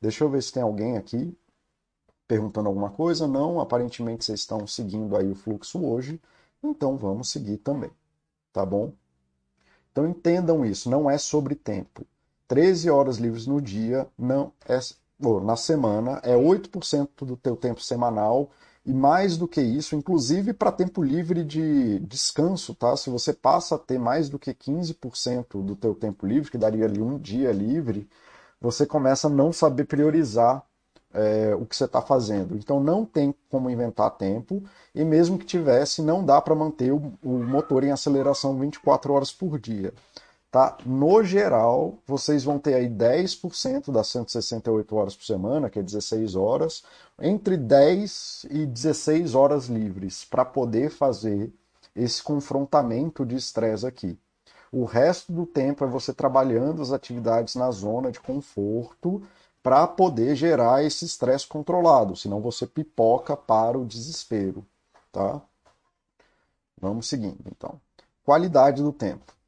Deixa 0.00 0.24
eu 0.24 0.30
ver 0.30 0.42
se 0.42 0.52
tem 0.52 0.62
alguém 0.62 0.96
aqui 0.96 1.36
perguntando 2.26 2.68
alguma 2.68 2.90
coisa. 2.90 3.26
Não, 3.26 3.60
aparentemente 3.60 4.24
vocês 4.24 4.40
estão 4.40 4.66
seguindo 4.66 5.16
aí 5.16 5.30
o 5.30 5.34
fluxo 5.34 5.84
hoje. 5.84 6.20
Então 6.62 6.96
vamos 6.96 7.30
seguir 7.30 7.58
também. 7.58 7.90
Tá 8.52 8.64
bom? 8.64 8.92
Então 9.90 10.06
entendam 10.06 10.64
isso, 10.64 10.90
não 10.90 11.10
é 11.10 11.18
sobre 11.18 11.54
tempo. 11.54 12.06
13 12.46 12.88
horas 12.88 13.16
livres 13.16 13.46
no 13.46 13.60
dia, 13.60 14.06
não 14.16 14.52
é, 14.66 14.78
ou, 15.22 15.40
na 15.40 15.56
semana, 15.56 16.20
é 16.22 16.34
8% 16.36 17.24
do 17.24 17.36
teu 17.36 17.56
tempo 17.56 17.80
semanal 17.80 18.50
e 18.86 18.92
mais 18.92 19.36
do 19.36 19.46
que 19.46 19.60
isso, 19.60 19.96
inclusive 19.96 20.52
para 20.54 20.72
tempo 20.72 21.02
livre 21.02 21.44
de 21.44 21.98
descanso, 22.00 22.74
tá? 22.74 22.96
Se 22.96 23.10
você 23.10 23.32
passa 23.32 23.74
a 23.74 23.78
ter 23.78 23.98
mais 23.98 24.28
do 24.28 24.38
que 24.38 24.54
15% 24.54 25.62
do 25.62 25.76
teu 25.76 25.94
tempo 25.94 26.26
livre, 26.26 26.50
que 26.50 26.56
daria 26.56 26.86
ali 26.86 27.00
um 27.02 27.18
dia 27.18 27.52
livre, 27.52 28.08
você 28.60 28.86
começa 28.86 29.26
a 29.28 29.30
não 29.30 29.52
saber 29.52 29.84
priorizar 29.84 30.62
é, 31.12 31.54
o 31.54 31.64
que 31.64 31.76
você 31.76 31.84
está 31.84 32.02
fazendo. 32.02 32.56
Então 32.56 32.80
não 32.80 33.04
tem 33.04 33.34
como 33.50 33.70
inventar 33.70 34.10
tempo 34.10 34.62
e 34.94 35.04
mesmo 35.04 35.38
que 35.38 35.46
tivesse, 35.46 36.02
não 36.02 36.24
dá 36.24 36.40
para 36.40 36.54
manter 36.54 36.92
o, 36.92 37.12
o 37.22 37.38
motor 37.38 37.84
em 37.84 37.90
aceleração 37.90 38.58
24 38.58 39.12
horas 39.12 39.32
por 39.32 39.58
dia 39.58 39.92
tá? 40.50 40.76
No 40.84 41.22
geral, 41.22 41.98
vocês 42.06 42.44
vão 42.44 42.58
ter 42.58 42.74
aí 42.74 42.88
10% 42.88 43.92
das 43.92 44.08
168 44.08 44.96
horas 44.96 45.16
por 45.16 45.24
semana, 45.24 45.70
que 45.70 45.78
é 45.78 45.82
16 45.82 46.34
horas, 46.34 46.82
entre 47.20 47.56
10 47.56 48.46
e 48.50 48.66
16 48.66 49.34
horas 49.34 49.66
livres 49.66 50.24
para 50.24 50.44
poder 50.44 50.90
fazer 50.90 51.52
esse 51.94 52.22
confrontamento 52.22 53.26
de 53.26 53.36
estresse 53.36 53.86
aqui. 53.86 54.18
O 54.72 54.84
resto 54.84 55.32
do 55.32 55.46
tempo 55.46 55.84
é 55.84 55.88
você 55.88 56.12
trabalhando 56.12 56.82
as 56.82 56.92
atividades 56.92 57.54
na 57.54 57.70
zona 57.70 58.10
de 58.10 58.20
conforto 58.20 59.22
para 59.62 59.86
poder 59.86 60.36
gerar 60.36 60.84
esse 60.84 61.04
estresse 61.04 61.46
controlado, 61.46 62.16
senão 62.16 62.40
você 62.40 62.66
pipoca 62.66 63.36
para 63.36 63.78
o 63.78 63.84
desespero, 63.84 64.64
tá? 65.12 65.40
Vamos 66.80 67.08
seguindo, 67.08 67.40
então. 67.46 67.80
Qualidade 68.24 68.82
do 68.82 68.92
tempo 68.92 69.38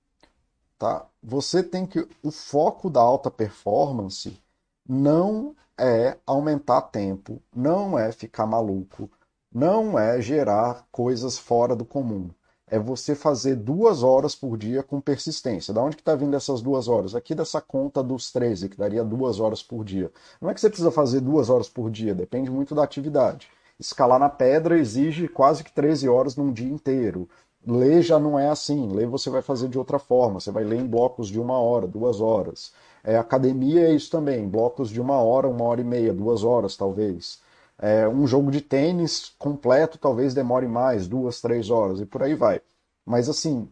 tá? 0.81 1.07
Você 1.23 1.63
tem 1.63 1.87
que 1.87 2.09
o 2.23 2.31
foco 2.31 2.89
da 2.89 3.01
alta 3.01 3.31
performance 3.31 4.43
não 4.89 5.55
é 5.79 6.17
aumentar 6.27 6.81
tempo, 6.81 7.41
não 7.55 7.99
é 7.99 8.11
ficar 8.11 8.47
maluco, 8.47 9.09
não 9.53 9.99
é 9.99 10.23
gerar 10.23 10.87
coisas 10.91 11.39
fora 11.39 11.77
do 11.77 11.85
comum. 11.85 12.31
É 12.71 12.79
você 12.79 13.15
fazer 13.17 13.57
duas 13.57 14.03
horas 14.03 14.35
por 14.35 14.57
dia 14.57 14.83
com 14.83 15.01
persistência. 15.01 15.75
Da 15.75 15.83
onde 15.83 15.97
que 15.97 16.03
está 16.03 16.15
vindo 16.15 16.37
essas 16.37 16.63
duas 16.63 16.87
horas? 16.87 17.15
Aqui 17.17 17.35
dessa 17.35 17.61
conta 17.61 18.03
dos 18.03 18.31
13, 18.33 18.69
que 18.69 18.77
daria 18.77 19.03
duas 19.03 19.41
horas 19.41 19.63
por 19.63 19.85
dia. 19.85 20.11
Não 20.41 20.49
é 20.49 20.55
que 20.55 20.61
você 20.61 20.69
precisa 20.69 20.91
fazer 20.91 21.21
duas 21.21 21.51
horas 21.51 21.69
por 21.69 21.91
dia, 21.91 22.15
depende 22.15 22.51
muito 22.51 22.75
da 22.75 22.85
atividade. 22.85 23.49
Escalar 23.79 24.21
na 24.21 24.29
pedra 24.29 24.79
exige 24.79 25.27
quase 25.27 25.65
que 25.65 25.73
13 25.73 26.09
horas 26.09 26.37
num 26.37 26.53
dia 26.53 26.69
inteiro. 26.71 27.29
Ler 27.67 28.03
já 28.03 28.19
não 28.19 28.39
é 28.39 28.49
assim. 28.49 28.89
Ler 28.93 29.07
você 29.07 29.31
vai 29.31 29.43
fazer 29.43 29.69
de 29.69 29.79
outra 29.79 29.99
forma. 29.99 30.39
Você 30.39 30.51
vai 30.51 30.65
ler 30.65 30.79
em 30.81 30.87
blocos 30.87 31.29
de 31.29 31.41
uma 31.41 31.59
hora, 31.59 31.87
duas 31.87 32.21
horas. 32.21 32.73
É, 33.03 33.17
academia 33.17 33.89
é 33.89 33.95
isso 33.95 34.11
também. 34.11 34.47
Blocos 34.49 34.91
de 34.91 35.01
uma 35.01 35.17
hora, 35.17 35.49
uma 35.49 35.65
hora 35.65 35.81
e 35.81 35.85
meia, 35.85 36.13
duas 36.13 36.45
horas 36.45 36.77
talvez. 36.77 37.41
É, 37.83 38.07
um 38.07 38.27
jogo 38.27 38.51
de 38.51 38.61
tênis 38.61 39.33
completo 39.39 39.97
talvez 39.97 40.35
demore 40.35 40.69
mais, 40.69 41.09
duas, 41.09 41.41
três 41.41 41.71
horas 41.71 42.01
e 42.01 42.07
por 42.07 42.23
aí 42.23 42.35
vai. 42.35 42.61
Mas 43.07 43.29
assim, 43.29 43.69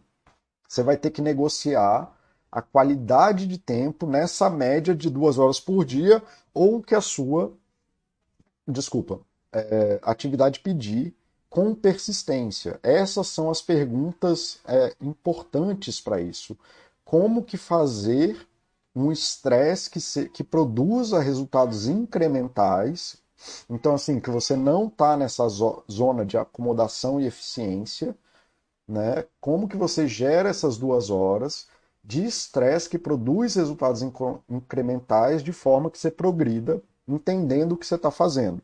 você 0.67 0.81
vai 0.81 0.97
ter 0.97 1.11
que 1.11 1.21
negociar 1.21 2.11
a 2.51 2.61
qualidade 2.61 3.45
de 3.45 3.59
tempo 3.59 4.07
nessa 4.07 4.49
média 4.49 4.95
de 4.95 5.09
duas 5.09 5.37
horas 5.37 5.59
por 5.59 5.85
dia 5.85 6.23
ou 6.53 6.81
que 6.81 6.95
a 6.95 7.01
sua, 7.01 7.53
desculpa, 8.67 9.19
é, 9.53 9.99
atividade 10.01 10.59
pedir 10.59 11.13
com 11.47 11.75
persistência? 11.75 12.79
Essas 12.81 13.27
são 13.27 13.49
as 13.49 13.61
perguntas 13.61 14.59
é, 14.67 14.95
importantes 14.99 16.01
para 16.01 16.19
isso. 16.19 16.57
Como 17.05 17.43
que 17.43 17.57
fazer 17.57 18.47
um 18.95 19.11
estresse 19.11 19.89
que, 19.89 20.29
que 20.29 20.43
produza 20.43 21.19
resultados 21.19 21.87
incrementais? 21.87 23.17
Então, 23.69 23.95
assim, 23.95 24.19
que 24.19 24.29
você 24.29 24.55
não 24.55 24.87
está 24.87 25.17
nessa 25.17 25.47
zo 25.49 25.83
zona 25.91 26.25
de 26.25 26.37
acomodação 26.37 27.19
e 27.19 27.25
eficiência, 27.27 28.17
né? 28.87 29.25
Como 29.41 29.67
que 29.69 29.77
você 29.77 30.07
gera 30.07 30.49
essas 30.49 30.77
duas 30.77 31.09
horas 31.09 31.67
de 32.03 32.25
estresse 32.25 32.89
que 32.89 32.99
produz 32.99 33.55
resultados 33.55 34.01
incrementais 34.49 35.43
de 35.43 35.53
forma 35.53 35.91
que 35.91 35.99
você 35.99 36.11
progrida, 36.11 36.81
entendendo 37.07 37.73
o 37.73 37.77
que 37.77 37.85
você 37.85 37.95
está 37.95 38.11
fazendo. 38.11 38.61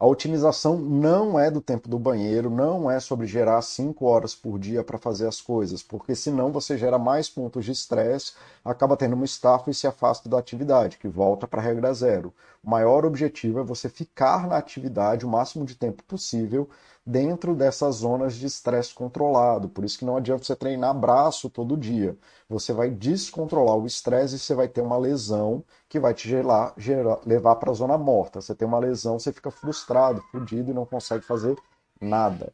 A 0.00 0.06
otimização 0.06 0.78
não 0.78 1.38
é 1.38 1.50
do 1.50 1.60
tempo 1.60 1.86
do 1.86 1.98
banheiro, 1.98 2.48
não 2.48 2.90
é 2.90 2.98
sobre 2.98 3.26
gerar 3.26 3.60
5 3.60 4.06
horas 4.06 4.34
por 4.34 4.58
dia 4.58 4.82
para 4.82 4.96
fazer 4.96 5.28
as 5.28 5.42
coisas, 5.42 5.82
porque 5.82 6.14
senão 6.14 6.50
você 6.50 6.78
gera 6.78 6.98
mais 6.98 7.28
pontos 7.28 7.66
de 7.66 7.72
estresse, 7.72 8.32
acaba 8.64 8.96
tendo 8.96 9.12
uma 9.12 9.26
estafa 9.26 9.70
e 9.70 9.74
se 9.74 9.86
afasta 9.86 10.26
da 10.26 10.38
atividade, 10.38 10.96
que 10.96 11.06
volta 11.06 11.46
para 11.46 11.60
a 11.60 11.64
regra 11.64 11.92
zero. 11.92 12.32
O 12.64 12.70
maior 12.70 13.04
objetivo 13.04 13.60
é 13.60 13.62
você 13.62 13.90
ficar 13.90 14.48
na 14.48 14.56
atividade 14.56 15.26
o 15.26 15.28
máximo 15.28 15.66
de 15.66 15.74
tempo 15.74 16.02
possível, 16.04 16.66
dentro 17.10 17.56
dessas 17.56 17.96
zonas 17.96 18.34
de 18.34 18.46
estresse 18.46 18.94
controlado. 18.94 19.68
Por 19.68 19.84
isso 19.84 19.98
que 19.98 20.04
não 20.04 20.16
adianta 20.16 20.44
você 20.44 20.54
treinar 20.54 20.94
braço 20.94 21.50
todo 21.50 21.76
dia. 21.76 22.16
Você 22.48 22.72
vai 22.72 22.88
descontrolar 22.88 23.76
o 23.76 23.86
estresse 23.86 24.36
e 24.36 24.38
você 24.38 24.54
vai 24.54 24.68
ter 24.68 24.80
uma 24.80 24.96
lesão 24.96 25.64
que 25.88 25.98
vai 25.98 26.14
te 26.14 26.28
gerar, 26.28 26.72
gerar, 26.76 27.18
levar 27.26 27.56
para 27.56 27.72
a 27.72 27.74
zona 27.74 27.98
morta. 27.98 28.40
Você 28.40 28.54
tem 28.54 28.66
uma 28.66 28.78
lesão, 28.78 29.18
você 29.18 29.32
fica 29.32 29.50
frustrado, 29.50 30.22
fudido 30.30 30.70
e 30.70 30.74
não 30.74 30.86
consegue 30.86 31.24
fazer 31.24 31.56
nada. 32.00 32.52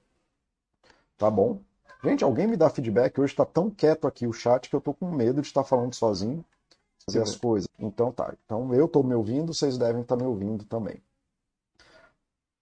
Tá 1.18 1.30
bom? 1.30 1.60
Gente, 2.02 2.24
alguém 2.24 2.46
me 2.46 2.56
dá 2.56 2.70
feedback? 2.70 3.20
Hoje 3.20 3.32
está 3.32 3.44
tão 3.44 3.70
quieto 3.70 4.06
aqui 4.06 4.26
o 4.26 4.32
chat 4.32 4.70
que 4.70 4.76
eu 4.76 4.80
tô 4.80 4.94
com 4.94 5.10
medo 5.10 5.42
de 5.42 5.48
estar 5.48 5.64
falando 5.64 5.94
sozinho, 5.94 6.42
fazer 7.04 7.20
as 7.20 7.36
coisas. 7.36 7.68
Então 7.78 8.10
tá. 8.10 8.34
Então 8.44 8.74
eu 8.74 8.88
tô 8.88 9.02
me 9.02 9.14
ouvindo, 9.14 9.52
vocês 9.52 9.76
devem 9.76 10.00
estar 10.00 10.16
tá 10.16 10.22
me 10.22 10.28
ouvindo 10.28 10.64
também. 10.64 11.02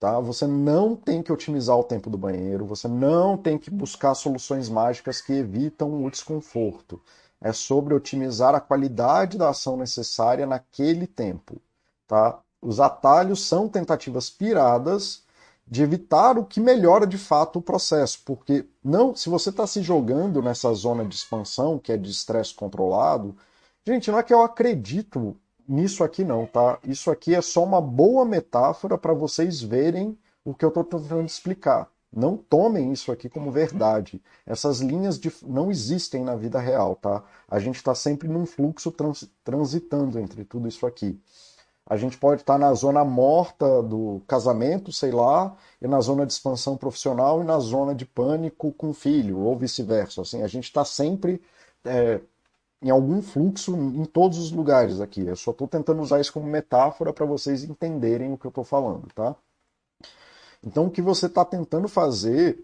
Tá? 0.05 0.19
Você 0.19 0.45
não 0.45 0.95
tem 0.95 1.23
que 1.23 1.33
otimizar 1.33 1.75
o 1.75 1.83
tempo 1.83 2.11
do 2.11 2.17
banheiro, 2.17 2.63
você 2.63 2.87
não 2.87 3.35
tem 3.35 3.57
que 3.57 3.71
buscar 3.71 4.13
soluções 4.13 4.69
mágicas 4.69 5.19
que 5.19 5.33
evitam 5.33 6.05
o 6.05 6.11
desconforto. 6.11 7.01
É 7.41 7.51
sobre 7.51 7.91
otimizar 7.91 8.53
a 8.53 8.59
qualidade 8.59 9.35
da 9.35 9.49
ação 9.49 9.75
necessária 9.75 10.45
naquele 10.45 11.07
tempo. 11.07 11.59
Tá? 12.07 12.37
Os 12.61 12.79
atalhos 12.79 13.47
são 13.47 13.67
tentativas 13.67 14.29
piradas 14.29 15.23
de 15.67 15.81
evitar 15.81 16.37
o 16.37 16.45
que 16.45 16.59
melhora 16.59 17.07
de 17.07 17.17
fato 17.17 17.57
o 17.57 17.61
processo, 17.63 18.21
porque 18.23 18.63
não, 18.83 19.15
se 19.15 19.27
você 19.27 19.49
está 19.49 19.65
se 19.65 19.81
jogando 19.81 20.39
nessa 20.39 20.71
zona 20.75 21.03
de 21.03 21.15
expansão, 21.15 21.79
que 21.79 21.91
é 21.91 21.97
de 21.97 22.11
estresse 22.11 22.53
controlado, 22.53 23.35
gente, 23.83 24.11
não 24.11 24.19
é 24.19 24.23
que 24.23 24.35
eu 24.35 24.43
acredito 24.43 25.35
nisso 25.67 26.03
aqui 26.03 26.23
não, 26.23 26.45
tá? 26.45 26.79
Isso 26.83 27.11
aqui 27.11 27.35
é 27.35 27.41
só 27.41 27.63
uma 27.63 27.81
boa 27.81 28.25
metáfora 28.25 28.97
para 28.97 29.13
vocês 29.13 29.61
verem 29.61 30.17
o 30.43 30.53
que 30.53 30.63
eu 30.63 30.69
estou 30.69 30.83
tentando 30.83 31.25
explicar. 31.25 31.89
Não 32.15 32.37
tomem 32.37 32.93
isso 32.93 33.11
aqui 33.11 33.27
como 33.27 33.51
verdade. 33.51 34.21
Essas 34.45 34.79
linhas 34.79 35.19
de... 35.19 35.33
não 35.43 35.69
existem 35.69 36.23
na 36.23 36.35
vida 36.35 36.59
real, 36.59 36.95
tá? 36.95 37.23
A 37.47 37.59
gente 37.59 37.75
está 37.75 37.93
sempre 37.93 38.27
num 38.27 38.45
fluxo 38.45 38.91
trans... 38.91 39.29
transitando 39.43 40.17
entre 40.17 40.45
tudo 40.45 40.67
isso 40.67 40.85
aqui. 40.85 41.19
A 41.87 41.97
gente 41.97 42.17
pode 42.17 42.41
estar 42.41 42.57
na 42.57 42.73
zona 42.73 43.03
morta 43.03 43.83
do 43.83 44.21
casamento, 44.27 44.91
sei 44.91 45.11
lá, 45.11 45.55
e 45.81 45.87
na 45.87 45.99
zona 45.99 46.25
de 46.25 46.33
expansão 46.33 46.77
profissional 46.77 47.41
e 47.41 47.43
na 47.43 47.59
zona 47.59 47.93
de 47.93 48.05
pânico 48.05 48.71
com 48.71 48.89
o 48.89 48.93
filho, 48.93 49.39
ou 49.39 49.55
vice-versa. 49.57 50.21
Assim, 50.21 50.41
a 50.41 50.47
gente 50.47 50.63
está 50.63 50.83
sempre 50.83 51.41
é, 51.83 52.21
em 52.85 52.91
algum 52.91 53.19
fluxo 53.19 53.75
em 53.75 54.05
todos 54.05 54.37
os 54.37 54.51
lugares 54.51 55.01
aqui. 55.01 55.25
Eu 55.25 55.35
só 55.35 55.49
estou 55.49 55.67
tentando 55.67 56.03
usar 56.03 56.21
isso 56.21 56.31
como 56.31 56.45
metáfora 56.45 57.11
para 57.11 57.25
vocês 57.25 57.63
entenderem 57.63 58.31
o 58.31 58.37
que 58.37 58.45
eu 58.45 58.49
estou 58.49 58.63
falando, 58.63 59.07
tá? 59.15 59.35
Então, 60.63 60.85
o 60.85 60.91
que 60.91 61.01
você 61.01 61.25
está 61.25 61.43
tentando 61.43 61.87
fazer 61.87 62.63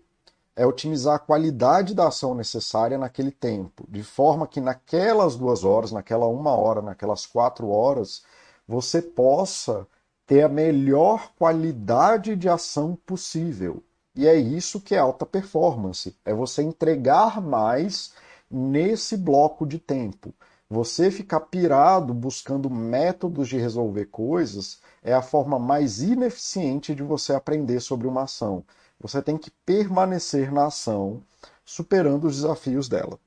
é 0.56 0.64
otimizar 0.64 1.16
a 1.16 1.20
qualidade 1.20 1.96
da 1.96 2.08
ação 2.08 2.36
necessária 2.36 3.00
naquele 3.00 3.32
tempo, 3.32 3.84
de 3.90 4.04
forma 4.04 4.46
que 4.46 4.62
naquelas 4.62 5.36
duas 5.36 5.64
horas, 5.64 5.92
naquela 5.92 6.28
uma 6.28 6.52
hora, 6.52 6.84
naquelas 6.84 7.26
quatro 7.26 7.70
horas, 7.70 8.24
você 8.68 9.02
possa 9.02 9.88
ter 10.28 10.44
a 10.44 10.50
melhor 10.50 11.32
qualidade 11.36 12.36
de 12.36 12.48
ação 12.48 12.96
possível. 13.08 13.82
E 14.16 14.28
é 14.28 14.36
isso 14.36 14.80
que 14.80 14.94
é 14.94 15.00
alta 15.00 15.26
performance, 15.26 16.16
é 16.24 16.32
você 16.32 16.62
entregar 16.62 17.42
mais 17.42 18.14
nesse 18.52 19.16
bloco 19.16 19.66
de 19.66 19.80
tempo. 19.80 20.34
Você 20.70 21.12
ficar 21.12 21.42
pirado 21.42 22.14
buscando 22.14 22.70
métodos 22.70 23.50
de 23.50 23.58
resolver 23.58 24.06
coisas 24.06 24.80
é 25.04 25.14
a 25.14 25.22
forma 25.22 25.60
mais 25.60 26.02
ineficiente 26.02 26.96
de 26.96 27.04
você 27.04 27.34
aprender 27.34 27.80
sobre 27.80 28.08
uma 28.08 28.24
ação. 28.24 28.64
Você 29.00 29.22
tem 29.22 29.38
que 29.38 29.52
permanecer 29.66 30.52
na 30.52 30.68
ação, 30.68 31.22
superando 31.66 32.26
os 32.28 32.38
desafios 32.38 32.88
dela. 32.88 33.20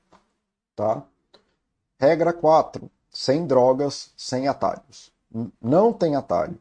Tá? 0.75 1.03
Regra 1.99 2.33
4. 2.33 2.91
Sem 3.11 3.47
drogas, 3.47 4.13
sem 4.17 4.49
atalhos. 4.49 5.13
Não 5.61 5.93
tem 5.93 6.17
atalho, 6.17 6.59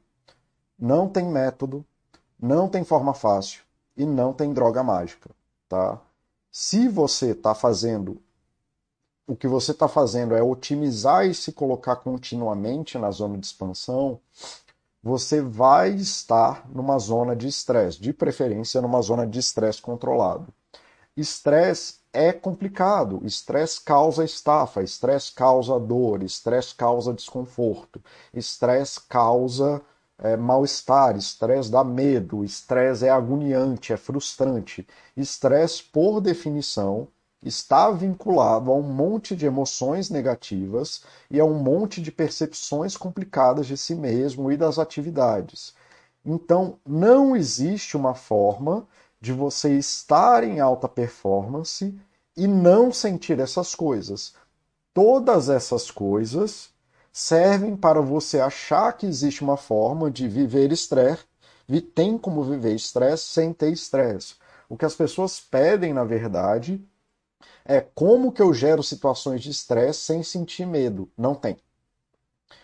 não 0.78 1.08
tem 1.08 1.26
método, 1.26 1.86
não 2.40 2.68
tem 2.68 2.84
forma 2.84 3.14
fácil 3.14 3.64
e 3.96 4.06
não 4.06 4.34
tem 4.34 4.52
droga 4.52 4.84
mágica, 4.84 5.30
tá? 5.70 6.00
Se 6.52 6.88
você 6.88 7.32
está 7.32 7.54
fazendo 7.56 8.22
o 9.28 9.36
que 9.36 9.48
você 9.48 9.72
está 9.72 9.88
fazendo 9.88 10.36
é 10.36 10.44
otimizar 10.44 11.26
e 11.26 11.34
se 11.34 11.52
colocar 11.52 11.98
continuamente 11.98 12.98
na 12.98 13.10
zona 13.12 13.38
de 13.38 13.46
expansão, 13.46 14.20
você 15.02 15.42
vai 15.42 15.92
estar 15.92 16.70
numa 16.70 16.98
zona 16.98 17.36
de 17.36 17.48
estresse, 17.48 18.02
de 18.02 18.14
preferência 18.14 18.82
numa 18.82 19.02
zona 19.02 19.28
de 19.28 19.40
estresse 19.40 19.82
controlado. 19.82 20.54
Estresse 21.16 21.96
é 22.12 22.32
complicado. 22.32 23.22
Estresse 23.26 23.82
causa 23.82 24.24
estafa, 24.24 24.82
estresse 24.82 25.32
causa 25.34 25.80
dor, 25.80 26.24
estresse 26.24 26.74
causa 26.76 27.14
desconforto, 27.14 28.02
estresse 28.34 29.02
causa 29.02 29.82
é, 30.18 30.38
mal-estar, 30.38 31.18
estresse 31.18 31.70
dá 31.70 31.84
medo, 31.84 32.44
estresse 32.44 33.06
é 33.06 33.10
agoniante, 33.10 33.94
é 33.94 33.98
frustrante. 33.98 34.88
Estresse, 35.18 35.84
por 35.84 36.22
definição, 36.22 37.08
está 37.44 37.92
vinculado 37.92 38.72
a 38.72 38.76
um 38.76 38.82
monte 38.82 39.36
de 39.36 39.46
emoções 39.46 40.10
negativas 40.10 41.04
e 41.30 41.40
a 41.40 41.46
um 41.46 41.56
monte 41.56 42.02
de 42.02 42.12
percepções 42.12 42.96
complicadas 42.96 43.68
de 43.68 43.78
si 43.78 43.96
mesmo 43.96 44.52
e 44.52 44.58
das 44.58 44.80
atividades. 44.80 45.74
Então, 46.26 46.80
não 46.86 47.36
existe 47.36 47.98
uma 47.98 48.16
forma 48.16 48.88
de 49.20 49.34
você 49.34 49.78
estar 49.78 50.44
em 50.44 50.60
alta 50.60 50.88
performance 50.88 51.94
e 52.36 52.48
não 52.48 52.92
sentir 52.92 53.40
essas 53.40 53.76
coisas. 53.76 54.34
Todas 54.94 55.50
essas 55.50 55.92
coisas 55.92 56.70
servem 57.12 57.76
para 57.76 58.02
você 58.02 58.40
achar 58.40 58.94
que 58.94 59.06
existe 59.06 59.44
uma 59.44 59.58
forma 59.58 60.10
de 60.10 60.28
viver 60.28 60.72
estresse, 60.72 61.24
tem 61.96 62.18
como 62.18 62.44
viver 62.44 62.76
estresse 62.76 63.26
sem 63.26 63.54
ter 63.54 63.72
estresse. 63.72 64.36
O 64.68 64.78
que 64.78 64.86
as 64.86 64.96
pessoas 64.96 65.40
pedem, 65.40 65.94
na 65.94 66.04
verdade, 66.04 66.84
é 67.66 67.82
como 67.82 68.32
que 68.32 68.42
eu 68.42 68.54
gero 68.54 68.84
situações 68.84 69.42
de 69.42 69.52
estresse 69.52 70.00
sem 70.00 70.24
sentir 70.24 70.66
medo? 70.66 71.10
Não 71.18 71.36
tem. 71.36 71.58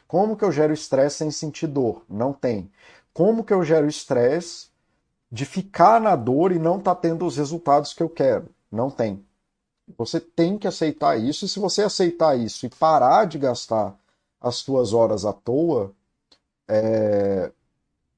Como 0.08 0.36
que 0.36 0.44
eu 0.44 0.52
gero 0.52 0.74
estresse 0.74 1.18
sem 1.18 1.32
sentir 1.32 1.68
dor? 1.68 2.04
Não 2.10 2.34
tem. 2.34 2.72
Como 3.14 3.44
que 3.44 3.54
eu 3.54 3.64
gero 3.64 3.88
estresse 3.88 4.70
de 5.32 5.46
ficar 5.46 6.02
na 6.02 6.16
dor 6.16 6.52
e 6.52 6.60
não 6.60 6.78
estar 6.78 6.96
tá 6.96 7.02
tendo 7.02 7.26
os 7.26 7.38
resultados 7.38 7.94
que 7.94 8.02
eu 8.02 8.10
quero. 8.10 8.50
Não 8.72 8.90
tem. 8.90 9.24
Você 9.98 10.20
tem 10.20 10.58
que 10.58 10.68
aceitar 10.68 11.18
isso, 11.20 11.46
e 11.46 11.50
se 11.50 11.60
você 11.60 11.84
aceitar 11.84 12.38
isso 12.38 12.66
e 12.66 12.70
parar 12.70 13.26
de 13.26 13.38
gastar 13.38 13.96
as 14.40 14.56
suas 14.58 14.94
horas 14.94 15.26
à 15.26 15.34
toa, 15.34 15.92
é, 16.68 17.52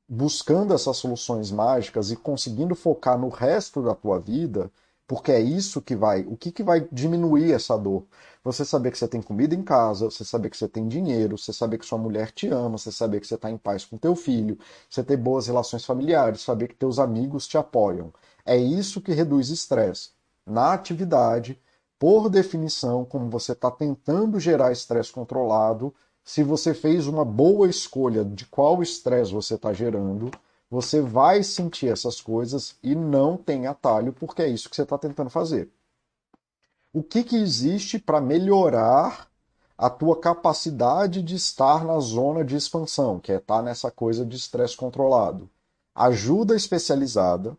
buscando 0.08 0.74
essas 0.74 0.98
soluções 0.98 1.52
mágicas 1.52 2.12
e 2.12 2.16
conseguindo 2.16 2.76
focar 2.76 3.18
no 3.18 3.30
resto 3.30 3.82
da 3.82 3.96
tua 3.96 4.20
vida, 4.20 4.70
porque 5.12 5.30
é 5.34 5.42
isso 5.42 5.82
que 5.82 5.94
vai. 5.94 6.22
O 6.22 6.38
que, 6.38 6.54
que 6.54 6.64
vai 6.64 6.88
diminuir 6.90 7.52
essa 7.52 7.78
dor? 7.78 8.06
Você 8.46 8.64
saber 8.64 8.92
que 8.92 8.98
você 8.98 9.10
tem 9.10 9.22
comida 9.22 9.54
em 9.54 9.62
casa, 9.62 10.06
você 10.10 10.24
saber 10.24 10.50
que 10.50 10.56
você 10.56 10.70
tem 10.70 10.88
dinheiro, 10.88 11.38
você 11.38 11.52
saber 11.52 11.80
que 11.80 11.86
sua 11.86 11.98
mulher 11.98 12.32
te 12.32 12.48
ama, 12.48 12.78
você 12.78 12.94
saber 12.94 13.20
que 13.20 13.28
você 13.28 13.36
está 13.36 13.52
em 13.52 13.58
paz 13.58 13.84
com 13.84 13.98
teu 13.98 14.16
filho, 14.16 14.58
você 14.90 15.04
ter 15.04 15.18
boas 15.18 15.48
relações 15.48 15.84
familiares, 15.84 16.40
saber 16.40 16.70
que 16.70 16.76
teus 16.76 16.98
amigos 16.98 17.46
te 17.46 17.58
apoiam. 17.58 18.14
É 18.46 18.56
isso 18.56 19.02
que 19.02 19.12
reduz 19.12 19.50
estresse. 19.50 20.12
Na 20.46 20.72
atividade, 20.72 21.60
por 22.00 22.30
definição, 22.30 23.04
como 23.04 23.30
você 23.30 23.52
está 23.52 23.70
tentando 23.70 24.40
gerar 24.40 24.72
estresse 24.72 25.12
controlado, 25.12 25.94
se 26.24 26.42
você 26.42 26.74
fez 26.74 27.06
uma 27.06 27.26
boa 27.26 27.68
escolha 27.68 28.24
de 28.24 28.46
qual 28.46 28.82
estresse 28.82 29.34
você 29.34 29.56
está 29.56 29.74
gerando, 29.74 30.32
você 30.72 31.02
vai 31.02 31.44
sentir 31.44 31.90
essas 31.90 32.20
coisas 32.20 32.76
e 32.82 32.96
não 32.96 33.38
tem 33.38 33.68
atalho, 33.68 34.12
porque 34.14 34.42
é 34.42 34.48
isso 34.48 34.70
que 34.70 34.76
você 34.76 34.82
está 34.82 34.98
tentando 34.98 35.30
fazer 35.30 35.70
o 36.94 37.02
que, 37.02 37.24
que 37.24 37.38
existe 37.38 37.98
para 37.98 38.20
melhorar 38.20 39.28
a 39.78 39.90
tua 39.90 40.20
capacidade 40.20 41.22
de 41.24 41.36
estar 41.36 41.84
na 41.86 42.00
zona 42.00 42.44
de 42.44 42.56
expansão, 42.56 43.20
que 43.20 43.32
é 43.32 43.38
estar 43.38 43.58
tá 43.58 43.62
nessa 43.62 43.90
coisa 43.90 44.26
de 44.26 44.36
estresse 44.36 44.76
controlado. 44.76 45.50
Ajuda 45.96 46.56
especializada, 46.56 47.58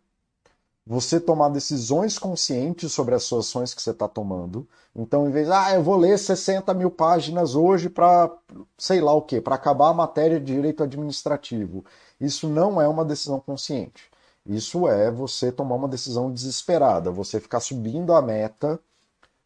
você 0.87 1.19
tomar 1.19 1.49
decisões 1.49 2.19
conscientes 2.19 2.93
sobre 2.93 3.15
as 3.15 3.23
suas 3.23 3.47
ações 3.47 3.73
que 3.73 3.81
você 3.81 3.91
está 3.91 4.07
tomando. 4.07 4.69
Então, 4.95 5.29
em 5.29 5.31
vez 5.33 5.47
de, 5.47 5.53
ah, 5.53 5.75
eu 5.75 5.83
vou 5.83 5.97
ler 5.97 6.19
60 6.19 6.75
mil 6.75 6.91
páginas 6.91 7.55
hoje 7.55 7.89
para, 7.89 8.31
sei 8.77 9.01
lá 9.01 9.13
o 9.13 9.23
quê, 9.23 9.41
para 9.41 9.55
acabar 9.55 9.89
a 9.89 9.95
matéria 9.95 10.39
de 10.39 10.53
direito 10.53 10.83
administrativo. 10.83 11.85
Isso 12.23 12.49
não 12.49 12.81
é 12.81 12.89
uma 12.89 13.05
decisão 13.05 13.41
consciente. 13.41 14.11
Isso 14.47 14.89
é 14.89 15.11
você 15.11 15.53
tomar 15.53 15.77
uma 15.77 15.89
decisão 15.89 16.33
desesperada, 16.33 17.11
você 17.11 17.41
ficar 17.41 17.61
subindo 17.61 18.15
a 18.15 18.23
meta 18.23 18.81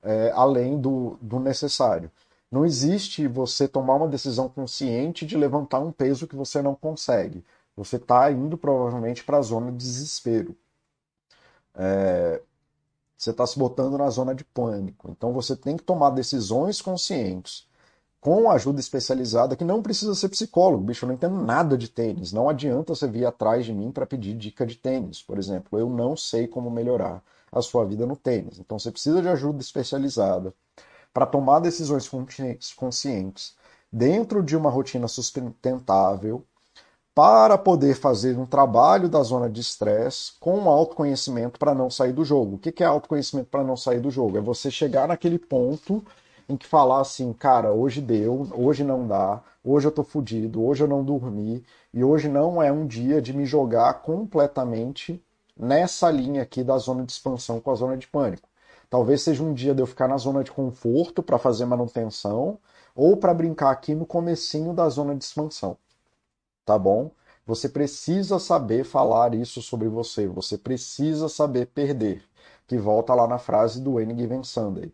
é, 0.03 0.33
além 0.35 0.79
do, 0.81 1.19
do 1.21 1.41
necessário. 1.41 2.11
Não 2.51 2.65
existe 2.65 3.27
você 3.27 3.69
tomar 3.69 3.95
uma 3.97 4.09
decisão 4.09 4.49
consciente 4.49 5.27
de 5.27 5.37
levantar 5.37 5.81
um 5.81 5.93
peso 5.93 6.27
que 6.29 6.37
você 6.37 6.63
não 6.63 6.75
consegue. 6.75 7.45
Você 7.77 7.97
está 7.97 8.31
indo 8.31 8.57
provavelmente 8.59 9.25
para 9.25 9.39
a 9.39 9.43
zona 9.43 9.73
de 9.73 9.79
desespero. 9.79 10.57
é, 11.75 12.41
você 13.17 13.31
está 13.31 13.47
se 13.47 13.59
botando 13.59 13.99
na 13.99 14.11
zona 14.11 14.35
de 14.35 14.45
pânico. 14.45 15.11
Então 15.11 15.33
você 15.33 15.57
tem 15.57 15.77
que 15.77 15.83
tomar 15.85 16.11
decisões 16.11 16.81
conscientes 16.83 17.67
com 18.21 18.51
ajuda 18.51 18.81
especializada 18.81 19.55
que 19.55 19.65
não 19.65 19.83
precisa 19.83 20.15
ser 20.15 20.29
psicólogo. 20.29 20.85
Bicho, 20.85 21.05
eu 21.05 21.09
não 21.09 21.15
entendo 21.15 21.37
nada 21.37 21.79
de 21.79 21.89
tênis. 21.89 22.33
Não 22.33 22.49
adianta 22.49 22.95
você 22.95 23.07
vir 23.07 23.25
atrás 23.25 23.65
de 23.65 23.73
mim 23.73 23.93
para 23.93 24.07
pedir 24.07 24.35
dica 24.35 24.67
de 24.67 24.77
tênis. 24.77 25.23
Por 25.23 25.39
exemplo, 25.39 25.79
eu 25.79 25.89
não 25.89 26.17
sei 26.17 26.47
como 26.49 26.71
melhorar 26.71 27.23
a 27.53 27.63
sua 27.63 27.85
vida 27.85 28.05
no 28.07 28.17
tênis. 28.17 28.59
Então 28.59 28.79
você 28.79 28.91
precisa 28.91 29.23
de 29.23 29.29
ajuda 29.29 29.61
especializada 29.61 30.53
para 31.15 31.25
tomar 31.25 31.61
decisões 31.61 32.11
conscientes 32.75 33.55
dentro 33.93 34.43
de 34.43 34.57
uma 34.57 34.71
rotina 34.71 35.09
sustentável 35.09 36.45
para 37.15 37.57
poder 37.57 37.95
fazer 37.95 38.39
um 38.39 38.45
trabalho 38.45 39.09
da 39.09 39.23
zona 39.23 39.49
de 39.49 39.61
estresse 39.63 40.33
com 40.39 40.69
autoconhecimento 40.69 41.59
para 41.59 41.75
não 41.75 41.89
sair 41.89 42.13
do 42.13 42.23
jogo. 42.23 42.57
O 42.57 42.59
que 42.59 42.83
é 42.83 42.87
autoconhecimento 42.87 43.49
para 43.49 43.65
não 43.65 43.75
sair 43.75 44.01
do 44.01 44.11
jogo? 44.11 44.37
É 44.37 44.41
você 44.43 44.71
chegar 44.71 45.09
naquele 45.09 45.39
ponto 45.39 46.05
em 46.49 46.57
que 46.57 46.67
falar 46.67 47.01
assim, 47.01 47.33
cara, 47.33 47.73
hoje 47.73 48.01
deu, 48.01 48.49
hoje 48.55 48.85
não 48.85 49.07
dá, 49.07 49.43
hoje 49.65 49.87
eu 49.89 49.93
tô 49.93 50.03
fudido, 50.05 50.65
hoje 50.65 50.85
eu 50.85 50.89
não 50.89 51.05
dormi, 51.05 51.65
e 51.93 52.05
hoje 52.05 52.29
não 52.29 52.63
é 52.63 52.71
um 52.73 52.87
dia 52.87 53.21
de 53.21 53.33
me 53.33 53.45
jogar 53.45 54.03
completamente 54.03 55.23
nessa 55.57 56.11
linha 56.11 56.43
aqui 56.43 56.63
da 56.63 56.79
zona 56.79 57.05
de 57.05 57.13
expansão 57.13 57.61
com 57.61 57.71
a 57.71 57.75
zona 57.75 57.97
de 57.97 58.07
pânico. 58.07 58.49
Talvez 58.91 59.23
seja 59.23 59.43
um 59.43 59.53
dia 59.55 59.75
de 59.75 59.83
eu 59.83 59.87
ficar 59.87 60.09
na 60.09 60.17
zona 60.17 60.45
de 60.45 60.53
conforto 60.53 61.23
para 61.23 61.39
fazer 61.39 61.65
manutenção, 61.67 62.59
ou 62.95 63.17
para 63.17 63.35
brincar 63.35 63.71
aqui 63.71 63.95
no 63.95 64.07
comecinho 64.07 64.73
da 64.73 64.89
zona 64.89 65.15
de 65.17 65.25
expansão 65.25 65.77
tá 66.65 66.79
bom? 66.79 67.11
Você 67.47 67.69
precisa 67.69 68.39
saber 68.39 68.85
falar 68.85 69.35
isso 69.35 69.63
sobre 69.63 69.89
você, 69.89 70.27
você 70.27 70.59
precisa 70.59 71.29
saber 71.29 71.67
perder, 71.67 72.25
que 72.67 72.77
volta 72.77 73.15
lá 73.15 73.27
na 73.29 73.39
frase 73.39 73.81
do 73.81 73.99
Any 73.99 74.19
Given 74.19 74.43
Sunday, 74.43 74.93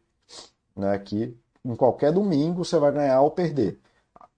né? 0.77 0.99
Que 0.99 1.37
em 1.65 1.75
qualquer 1.77 2.13
domingo 2.13 2.65
você 2.65 2.79
vai 2.79 2.93
ganhar 2.93 3.21
ou 3.23 3.31
perder, 3.31 3.79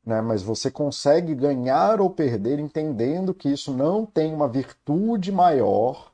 né? 0.05 0.21
Mas 0.21 0.43
você 0.43 0.71
consegue 0.71 1.35
ganhar 1.35 2.01
ou 2.01 2.11
perder 2.11 2.59
entendendo 2.59 3.35
que 3.35 3.51
isso 3.51 3.73
não 3.73 4.07
tem 4.07 4.33
uma 4.35 4.49
virtude 4.49 5.33
maior 5.33 6.13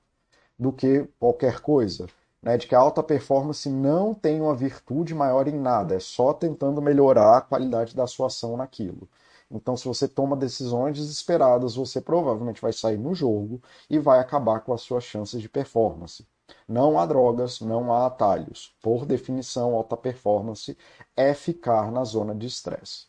do 0.59 0.73
que 0.73 1.09
qualquer 1.18 1.61
coisa. 1.61 2.07
Né, 2.42 2.57
de 2.57 2.66
que 2.66 2.75
a 2.75 2.79
alta 2.79 3.03
performance 3.03 3.68
não 3.68 4.14
tem 4.14 4.40
uma 4.40 4.55
virtude 4.55 5.14
maior 5.14 5.46
em 5.46 5.59
nada, 5.59 5.94
é 5.96 6.01
só 6.01 6.33
tentando 6.33 6.81
melhorar 6.81 7.37
a 7.38 7.40
qualidade 7.42 7.94
da 7.94 8.07
sua 8.07 8.29
ação 8.29 8.57
naquilo. 8.57 9.09
Então, 9.51 9.77
se 9.77 9.85
você 9.87 10.09
toma 10.09 10.37
decisões 10.37 10.96
desesperadas, 10.96 11.75
você 11.75 12.01
provavelmente 12.01 12.62
vai 12.62 12.73
sair 12.73 12.96
no 12.99 13.14
jogo 13.14 13.61
e 13.90 13.99
vai 13.99 14.20
acabar 14.20 14.61
com 14.61 14.73
as 14.73 14.81
suas 14.83 15.05
chances 15.05 15.42
de 15.42 15.49
performance. 15.51 16.27
Não 16.68 16.98
há 16.98 17.06
drogas, 17.06 17.60
não 17.60 17.92
há 17.92 18.06
atalhos. 18.06 18.74
Por 18.82 19.06
definição, 19.06 19.74
alta 19.74 19.96
performance 19.96 20.76
é 21.16 21.34
ficar 21.34 21.90
na 21.92 22.04
zona 22.04 22.34
de 22.34 22.46
estresse. 22.46 23.06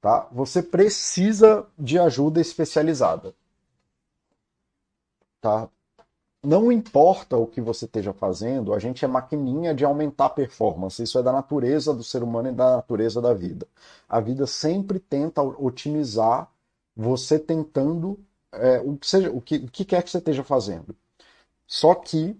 Tá? 0.00 0.28
Você 0.32 0.62
precisa 0.62 1.66
de 1.78 1.98
ajuda 1.98 2.40
especializada. 2.40 3.34
Tá? 5.40 5.68
não 6.44 6.72
importa 6.72 7.36
o 7.36 7.46
que 7.46 7.60
você 7.60 7.84
esteja 7.84 8.12
fazendo, 8.12 8.74
a 8.74 8.78
gente 8.78 9.04
é 9.04 9.08
maquininha 9.08 9.72
de 9.74 9.84
aumentar 9.84 10.26
a 10.26 10.30
performance. 10.30 11.02
Isso 11.02 11.18
é 11.18 11.22
da 11.22 11.32
natureza 11.32 11.94
do 11.94 12.02
ser 12.02 12.22
humano 12.22 12.48
e 12.48 12.52
da 12.52 12.76
natureza 12.76 13.20
da 13.20 13.32
vida. 13.32 13.66
A 14.08 14.18
vida 14.20 14.46
sempre 14.46 14.98
tenta 14.98 15.40
otimizar 15.42 16.50
você 16.96 17.38
tentando 17.38 18.18
é, 18.52 18.80
o, 18.80 18.96
que 18.96 19.06
seja, 19.06 19.30
o, 19.30 19.40
que, 19.40 19.56
o 19.56 19.68
que 19.70 19.84
quer 19.84 20.02
que 20.02 20.10
você 20.10 20.18
esteja 20.18 20.42
fazendo. 20.42 20.96
Só 21.72 21.94
que 21.94 22.38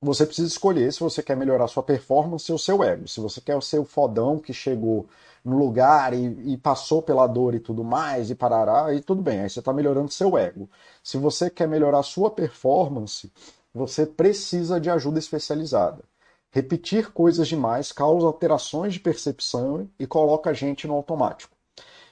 você 0.00 0.24
precisa 0.24 0.46
escolher 0.46 0.92
se 0.92 1.00
você 1.00 1.24
quer 1.24 1.36
melhorar 1.36 1.66
sua 1.66 1.82
performance 1.82 2.52
ou 2.52 2.56
seu 2.56 2.84
ego. 2.84 3.08
Se 3.08 3.18
você 3.18 3.40
quer 3.40 3.60
ser 3.60 3.80
o 3.80 3.84
fodão 3.84 4.38
que 4.38 4.52
chegou 4.52 5.08
no 5.44 5.58
lugar 5.58 6.14
e, 6.14 6.52
e, 6.52 6.56
passou 6.56 7.02
pela 7.02 7.26
dor 7.26 7.56
e 7.56 7.58
tudo 7.58 7.82
mais, 7.82 8.30
e 8.30 8.34
parará, 8.36 8.94
e 8.94 9.00
tudo 9.00 9.22
bem, 9.22 9.40
aí 9.40 9.50
você 9.50 9.58
está 9.58 9.72
melhorando 9.72 10.08
seu 10.12 10.38
ego. 10.38 10.70
Se 11.02 11.16
você 11.16 11.50
quer 11.50 11.66
melhorar 11.66 12.04
sua 12.04 12.30
performance, 12.30 13.32
você 13.74 14.06
precisa 14.06 14.80
de 14.80 14.88
ajuda 14.88 15.18
especializada. 15.18 16.04
Repetir 16.52 17.12
coisas 17.12 17.48
demais 17.48 17.90
causa 17.90 18.24
alterações 18.24 18.94
de 18.94 19.00
percepção 19.00 19.90
e 19.98 20.06
coloca 20.06 20.50
a 20.50 20.54
gente 20.54 20.86
no 20.86 20.94
automático. 20.94 21.53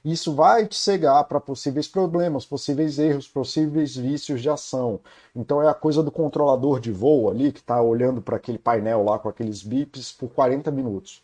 Isso 0.04 0.34
vai 0.34 0.66
te 0.66 0.76
cegar 0.76 1.24
para 1.24 1.40
possíveis 1.40 1.86
problemas, 1.86 2.44
possíveis 2.44 2.98
erros, 2.98 3.28
possíveis 3.28 3.96
vícios 3.96 4.42
de 4.42 4.50
ação. 4.50 5.00
Então 5.34 5.62
é 5.62 5.68
a 5.68 5.74
coisa 5.74 6.02
do 6.02 6.10
controlador 6.10 6.80
de 6.80 6.90
voo 6.90 7.30
ali 7.30 7.52
que 7.52 7.60
está 7.60 7.80
olhando 7.80 8.20
para 8.20 8.36
aquele 8.36 8.58
painel 8.58 9.04
lá 9.04 9.18
com 9.18 9.28
aqueles 9.28 9.62
bips 9.62 10.12
por 10.12 10.30
40 10.30 10.70
minutos 10.70 11.22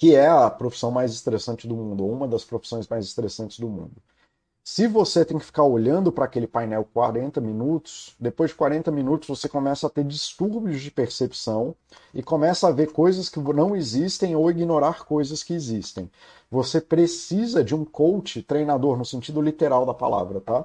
que 0.00 0.14
é 0.14 0.28
a 0.28 0.48
profissão 0.48 0.90
mais 0.90 1.12
estressante 1.12 1.68
do 1.68 1.76
mundo, 1.76 2.06
uma 2.06 2.26
das 2.26 2.42
profissões 2.42 2.88
mais 2.88 3.04
estressantes 3.04 3.58
do 3.58 3.68
mundo. 3.68 3.92
Se 4.62 4.86
você 4.86 5.24
tem 5.24 5.38
que 5.38 5.44
ficar 5.44 5.64
olhando 5.64 6.12
para 6.12 6.26
aquele 6.26 6.46
painel 6.46 6.84
40 6.92 7.40
minutos, 7.40 8.14
depois 8.20 8.50
de 8.50 8.56
40 8.56 8.90
minutos 8.90 9.28
você 9.28 9.48
começa 9.48 9.86
a 9.86 9.90
ter 9.90 10.04
distúrbios 10.04 10.80
de 10.80 10.90
percepção 10.90 11.74
e 12.14 12.22
começa 12.22 12.68
a 12.68 12.70
ver 12.70 12.92
coisas 12.92 13.28
que 13.28 13.40
não 13.40 13.74
existem 13.74 14.36
ou 14.36 14.50
ignorar 14.50 15.04
coisas 15.04 15.42
que 15.42 15.54
existem. 15.54 16.10
Você 16.50 16.80
precisa 16.80 17.64
de 17.64 17.74
um 17.74 17.84
coach, 17.84 18.42
treinador 18.42 18.96
no 18.96 19.04
sentido 19.04 19.40
literal 19.40 19.84
da 19.84 19.94
palavra, 19.94 20.40
tá? 20.40 20.64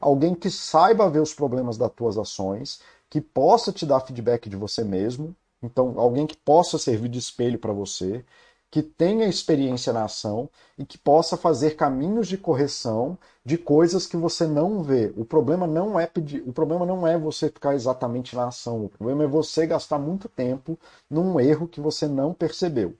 Alguém 0.00 0.34
que 0.34 0.50
saiba 0.50 1.10
ver 1.10 1.20
os 1.20 1.34
problemas 1.34 1.76
das 1.76 1.92
tuas 1.92 2.16
ações, 2.18 2.80
que 3.10 3.20
possa 3.20 3.72
te 3.72 3.84
dar 3.84 4.00
feedback 4.00 4.48
de 4.48 4.56
você 4.56 4.82
mesmo, 4.82 5.36
então 5.62 5.94
alguém 5.98 6.26
que 6.26 6.36
possa 6.36 6.78
servir 6.78 7.08
de 7.08 7.18
espelho 7.18 7.58
para 7.58 7.72
você, 7.72 8.24
que 8.72 8.82
tenha 8.82 9.26
experiência 9.26 9.92
na 9.92 10.04
ação 10.04 10.48
e 10.78 10.86
que 10.86 10.96
possa 10.96 11.36
fazer 11.36 11.76
caminhos 11.76 12.26
de 12.26 12.38
correção 12.38 13.18
de 13.44 13.58
coisas 13.58 14.06
que 14.06 14.16
você 14.16 14.46
não 14.46 14.82
vê. 14.82 15.12
O 15.14 15.26
problema 15.26 15.66
não 15.66 16.00
é 16.00 16.06
pedir, 16.06 16.42
o 16.46 16.54
problema 16.54 16.86
não 16.86 17.06
é 17.06 17.18
você 17.18 17.50
ficar 17.50 17.74
exatamente 17.74 18.34
na 18.34 18.48
ação. 18.48 18.86
O 18.86 18.88
problema 18.88 19.24
é 19.24 19.26
você 19.26 19.66
gastar 19.66 19.98
muito 19.98 20.26
tempo 20.26 20.78
num 21.10 21.38
erro 21.38 21.68
que 21.68 21.82
você 21.82 22.08
não 22.08 22.32
percebeu. 22.32 22.94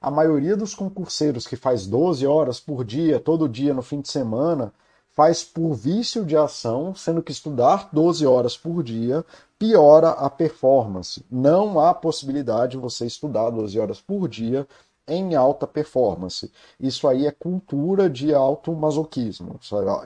A 0.00 0.10
maioria 0.10 0.56
dos 0.56 0.74
concurseiros 0.74 1.46
que 1.46 1.54
faz 1.54 1.86
12 1.86 2.26
horas 2.26 2.58
por 2.58 2.82
dia, 2.82 3.20
todo 3.20 3.46
dia 3.46 3.74
no 3.74 3.82
fim 3.82 4.00
de 4.00 4.08
semana, 4.10 4.72
faz 5.10 5.44
por 5.44 5.74
vício 5.74 6.24
de 6.24 6.34
ação, 6.34 6.94
sendo 6.94 7.22
que 7.22 7.30
estudar 7.30 7.90
12 7.92 8.26
horas 8.26 8.56
por 8.56 8.82
dia 8.82 9.22
piora 9.58 10.10
a 10.12 10.30
performance. 10.30 11.22
Não 11.30 11.78
há 11.78 11.92
possibilidade 11.92 12.72
de 12.72 12.78
você 12.78 13.04
estudar 13.04 13.50
12 13.50 13.78
horas 13.78 14.00
por 14.00 14.26
dia 14.28 14.66
em 15.06 15.34
alta 15.34 15.66
performance. 15.66 16.50
Isso 16.78 17.06
aí 17.08 17.26
é 17.26 17.30
cultura 17.30 18.08
de 18.08 18.34
automasoquismo, 18.34 19.58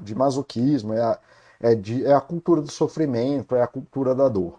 de 0.03 0.15
masoquismo, 0.15 0.95
é 0.95 1.03
a, 1.03 1.19
é, 1.61 1.75
de, 1.75 2.05
é 2.05 2.13
a 2.15 2.21
cultura 2.21 2.61
do 2.61 2.71
sofrimento, 2.71 3.55
é 3.57 3.63
a 3.63 3.67
cultura 3.67 4.15
da 4.15 4.29
dor. 4.29 4.59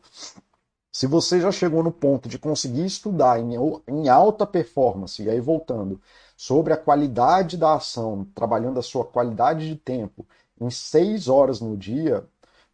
Se 0.91 1.07
você 1.07 1.39
já 1.39 1.51
chegou 1.51 1.83
no 1.83 1.91
ponto 1.91 2.27
de 2.27 2.39
conseguir 2.39 2.85
estudar 2.85 3.39
em, 3.39 3.55
em 3.87 4.09
alta 4.09 4.45
performance, 4.45 5.21
e 5.21 5.29
aí 5.29 5.39
voltando, 5.39 6.01
sobre 6.35 6.73
a 6.73 6.77
qualidade 6.77 7.57
da 7.57 7.75
ação, 7.75 8.25
trabalhando 8.33 8.79
a 8.79 8.83
sua 8.83 9.05
qualidade 9.05 9.67
de 9.67 9.75
tempo 9.75 10.25
em 10.59 10.69
seis 10.69 11.27
horas 11.27 11.61
no 11.61 11.77
dia, 11.77 12.25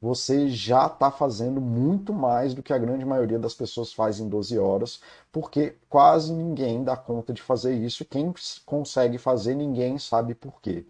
você 0.05 0.47
já 0.49 0.85
está 0.85 1.09
fazendo 1.09 1.59
muito 1.59 2.13
mais 2.13 2.53
do 2.53 2.61
que 2.61 2.71
a 2.71 2.77
grande 2.77 3.03
maioria 3.03 3.39
das 3.39 3.55
pessoas 3.55 3.91
faz 3.91 4.19
em 4.19 4.29
12 4.29 4.59
horas, 4.59 5.01
porque 5.31 5.77
quase 5.89 6.31
ninguém 6.31 6.83
dá 6.83 6.95
conta 6.95 7.33
de 7.33 7.41
fazer 7.41 7.73
isso. 7.73 8.05
Quem 8.05 8.31
consegue 8.67 9.17
fazer, 9.17 9.55
ninguém 9.55 9.97
sabe 9.97 10.35
por 10.35 10.61
quê. 10.61 10.85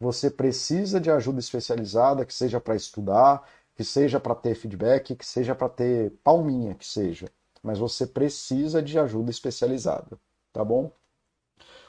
Você 0.00 0.28
precisa 0.28 1.00
de 1.00 1.08
ajuda 1.08 1.38
especializada, 1.38 2.24
que 2.24 2.34
seja 2.34 2.60
para 2.60 2.74
estudar, 2.74 3.48
que 3.76 3.84
seja 3.84 4.18
para 4.18 4.34
ter 4.34 4.56
feedback, 4.56 5.14
que 5.14 5.24
seja 5.24 5.54
para 5.54 5.68
ter 5.68 6.10
palminha, 6.24 6.74
que 6.74 6.84
seja. 6.84 7.30
Mas 7.62 7.78
você 7.78 8.08
precisa 8.08 8.82
de 8.82 8.98
ajuda 8.98 9.30
especializada, 9.30 10.18
tá 10.52 10.64
bom? 10.64 10.90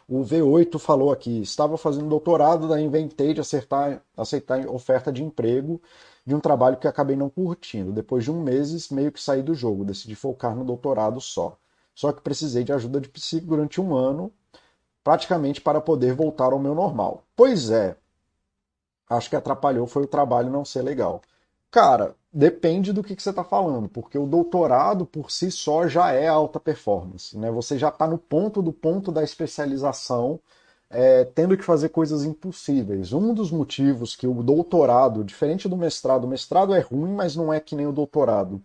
O 0.07 0.23
V8 0.23 0.79
falou 0.79 1.11
aqui, 1.11 1.41
estava 1.41 1.77
fazendo 1.77 2.09
doutorado, 2.09 2.67
daí 2.67 2.83
inventei 2.83 3.33
de 3.33 3.41
acertar, 3.41 4.03
aceitar 4.17 4.67
oferta 4.67 5.11
de 5.11 5.23
emprego 5.23 5.81
de 6.29 6.35
um 6.35 6.39
trabalho 6.39 6.77
que 6.77 6.87
acabei 6.87 7.15
não 7.15 7.27
curtindo. 7.27 7.91
Depois 7.91 8.23
de 8.23 8.31
um 8.31 8.39
mês, 8.39 8.89
meio 8.89 9.11
que 9.11 9.21
saí 9.21 9.41
do 9.41 9.55
jogo, 9.55 9.83
decidi 9.83 10.13
focar 10.13 10.55
no 10.55 10.63
doutorado 10.63 11.19
só. 11.19 11.57
Só 11.95 12.11
que 12.11 12.21
precisei 12.21 12.63
de 12.63 12.71
ajuda 12.71 13.01
de 13.01 13.09
psico 13.09 13.47
durante 13.47 13.81
um 13.81 13.95
ano, 13.95 14.31
praticamente 15.03 15.59
para 15.59 15.81
poder 15.81 16.13
voltar 16.13 16.53
ao 16.53 16.59
meu 16.59 16.75
normal. 16.75 17.23
Pois 17.35 17.71
é, 17.71 17.97
acho 19.09 19.27
que 19.27 19.35
atrapalhou 19.35 19.87
foi 19.87 20.03
o 20.03 20.07
trabalho 20.07 20.51
não 20.51 20.63
ser 20.63 20.83
legal. 20.83 21.19
Cara, 21.71 22.15
depende 22.31 22.93
do 22.93 23.03
que, 23.03 23.15
que 23.15 23.23
você 23.23 23.31
está 23.31 23.43
falando, 23.43 23.89
porque 23.89 24.17
o 24.17 24.27
doutorado 24.27 25.07
por 25.07 25.31
si 25.31 25.49
só 25.49 25.87
já 25.87 26.11
é 26.11 26.27
alta 26.27 26.59
performance. 26.59 27.35
Né? 27.35 27.49
Você 27.49 27.75
já 27.75 27.89
está 27.89 28.07
no 28.07 28.19
ponto 28.19 28.61
do 28.61 28.71
ponto 28.71 29.11
da 29.11 29.23
especialização 29.23 30.39
é, 30.89 31.23
tendo 31.23 31.57
que 31.57 31.63
fazer 31.63 31.89
coisas 31.89 32.23
impossíveis. 32.23 33.13
Um 33.13 33.33
dos 33.33 33.51
motivos 33.51 34.15
que 34.15 34.27
o 34.27 34.41
doutorado, 34.41 35.23
diferente 35.23 35.69
do 35.69 35.77
mestrado, 35.77 36.25
o 36.25 36.27
mestrado 36.27 36.73
é 36.73 36.79
ruim, 36.79 37.13
mas 37.13 37.35
não 37.35 37.53
é 37.53 37.59
que 37.59 37.75
nem 37.75 37.87
o 37.87 37.91
doutorado. 37.91 38.61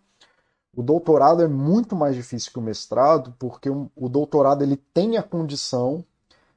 O 0.76 0.82
doutorado 0.82 1.42
é 1.42 1.48
muito 1.48 1.94
mais 1.94 2.16
difícil 2.16 2.52
que 2.52 2.58
o 2.58 2.62
mestrado, 2.62 3.34
porque 3.38 3.70
o 3.70 4.08
doutorado 4.08 4.62
ele 4.62 4.76
tem 4.76 5.16
a 5.16 5.22
condição 5.22 6.04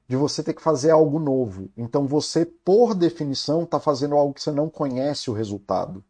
de 0.08 0.16
você 0.16 0.42
ter 0.42 0.54
que 0.54 0.62
fazer 0.62 0.92
algo 0.92 1.20
novo. 1.20 1.70
Então 1.78 2.08
você, 2.08 2.46
por 2.46 2.96
definição, 2.96 3.64
está 3.64 3.80
fazendo 3.80 4.16
algo 4.16 4.34
que 4.34 4.42
você 4.42 4.52
não 4.52 4.70
conhece 4.70 5.30
o 5.30 5.34
resultado. 5.34 6.04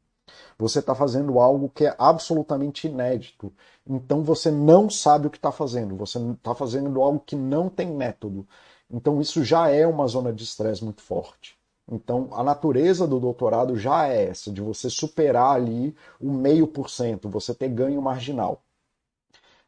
Você 0.58 0.80
está 0.80 0.96
fazendo 0.96 1.40
algo 1.40 1.70
que 1.70 1.86
é 1.86 1.96
absolutamente 1.98 2.88
inédito. 2.88 3.52
Então 3.86 4.24
você 4.24 4.52
não 4.52 4.90
sabe 4.90 5.28
o 5.28 5.30
que 5.30 5.38
está 5.38 5.52
fazendo. 5.52 5.96
Você 5.98 6.20
está 6.20 6.54
fazendo 6.56 7.02
algo 7.02 7.20
que 7.20 7.36
não 7.36 7.70
tem 7.70 7.92
método. 7.92 8.48
Então 8.90 9.20
isso 9.22 9.44
já 9.44 9.70
é 9.70 9.86
uma 9.86 10.08
zona 10.08 10.32
de 10.34 10.44
estresse 10.44 10.84
muito 10.84 11.02
forte. 11.02 11.58
Então 11.90 12.30
a 12.34 12.44
natureza 12.44 13.08
do 13.08 13.20
doutorado 13.20 13.78
já 13.78 14.08
é 14.08 14.26
essa, 14.30 14.52
de 14.52 14.62
você 14.62 14.90
superar 14.90 15.56
ali 15.56 15.96
o 16.20 16.32
meio 16.32 16.68
por 16.68 16.90
cento, 16.90 17.30
você 17.30 17.54
ter 17.54 17.70
ganho 17.70 18.02
marginal. 18.02 18.62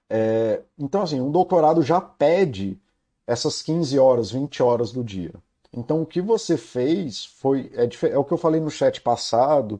É, 0.09 0.63
então 0.77 1.01
assim, 1.01 1.21
um 1.21 1.31
doutorado 1.31 1.81
já 1.81 2.01
pede 2.01 2.79
essas 3.27 3.61
15 3.61 3.97
horas, 3.99 4.31
20 4.31 4.61
horas 4.63 4.91
do 4.91 5.03
dia. 5.03 5.33
Então 5.71 6.01
o 6.01 6.05
que 6.05 6.21
você 6.21 6.57
fez 6.57 7.25
foi. 7.25 7.71
É, 7.75 8.07
é, 8.07 8.17
o 8.17 8.23
que 8.25 8.33
eu 8.33 8.37
falei 8.37 8.59
no 8.59 8.71
chat 8.71 9.01
passado, 9.01 9.79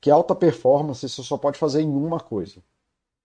que 0.00 0.10
alta 0.10 0.34
performance 0.34 1.08
você 1.08 1.22
só 1.22 1.36
pode 1.38 1.58
fazer 1.58 1.82
em 1.82 1.88
uma 1.88 2.20
coisa. 2.20 2.62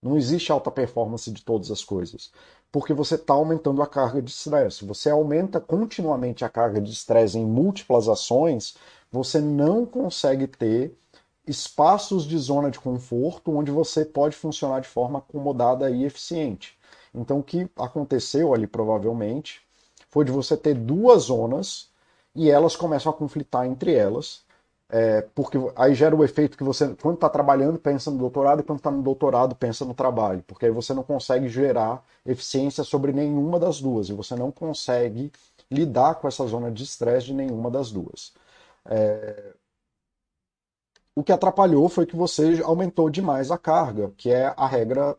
Não 0.02 0.18
existe 0.18 0.52
alta 0.52 0.72
performance 0.72 1.32
de 1.32 1.44
todas 1.44 1.72
as 1.72 1.84
coisas. 1.84 2.32
Porque 2.76 2.94
você 2.94 3.16
está 3.16 3.34
aumentando 3.34 3.82
a 3.82 3.88
carga 3.88 4.22
de 4.22 4.30
estresse. 4.30 4.84
Você 4.84 5.10
aumenta 5.10 5.62
continuamente 5.62 6.44
a 6.44 6.50
carga 6.50 6.82
de 6.82 6.92
estresse 6.92 7.40
em 7.40 7.46
múltiplas 7.46 8.10
ações, 8.10 8.76
você 9.10 9.40
não 9.40 9.86
consegue 9.86 10.46
ter 10.46 10.94
espaços 11.48 12.26
de 12.26 12.38
zona 12.38 12.70
de 12.70 12.78
conforto 12.78 13.56
onde 13.56 13.72
você 13.72 14.04
pode 14.04 14.36
funcionar 14.36 14.82
de 14.82 14.90
forma 14.90 15.20
acomodada 15.20 15.90
e 15.90 16.04
eficiente. 16.04 16.78
Então, 17.14 17.40
o 17.40 17.44
que 17.44 17.66
aconteceu 17.78 18.54
ali 18.54 18.68
provavelmente 18.68 19.62
foi 20.10 20.26
de 20.26 20.34
você 20.34 20.58
ter 20.58 20.76
duas 20.76 21.24
zonas 21.24 21.88
e 22.36 22.52
elas 22.52 22.76
começam 22.76 23.10
a 23.10 23.16
conflitar 23.16 23.66
entre 23.66 23.94
elas, 23.94 24.42
é, 24.90 25.22
porque 25.34 25.58
aí 25.76 25.96
gera 25.96 26.16
o 26.16 26.24
efeito 26.24 26.58
que 26.58 26.64
você, 26.64 26.96
quando 27.02 27.16
está 27.16 27.30
trabalhando, 27.30 27.80
pensa 27.80 28.12
no 28.12 28.18
doutorado, 28.18 28.62
e 28.62 28.64
quando 28.64 28.80
está 28.80 28.92
no 28.92 29.02
doutorado, 29.02 29.56
pensa 29.56 29.84
no 29.86 29.94
trabalho, 29.94 30.44
porque 30.48 30.66
aí 30.66 30.72
você 30.72 30.94
não 30.94 31.04
consegue 31.04 31.50
gerar 31.50 32.04
eficiência 32.26 32.84
sobre 32.84 33.12
nenhuma 33.12 33.60
das 33.60 33.82
duas, 33.82 34.10
e 34.10 34.14
você 34.14 34.36
não 34.36 34.52
consegue 34.52 35.32
lidar 35.72 36.16
com 36.16 36.28
essa 36.28 36.46
zona 36.48 36.72
de 36.72 36.84
estresse 36.84 37.28
de 37.28 37.34
nenhuma 37.34 37.72
das 37.72 37.92
duas. 37.92 38.34
É... 38.86 39.54
O 41.16 41.24
que 41.24 41.32
atrapalhou 41.32 41.90
foi 41.90 42.06
que 42.06 42.16
você 42.16 42.62
aumentou 42.64 43.10
demais 43.10 43.50
a 43.50 43.58
carga, 43.58 44.12
que 44.18 44.30
é 44.30 44.54
a 44.56 44.68
regra 44.68 45.18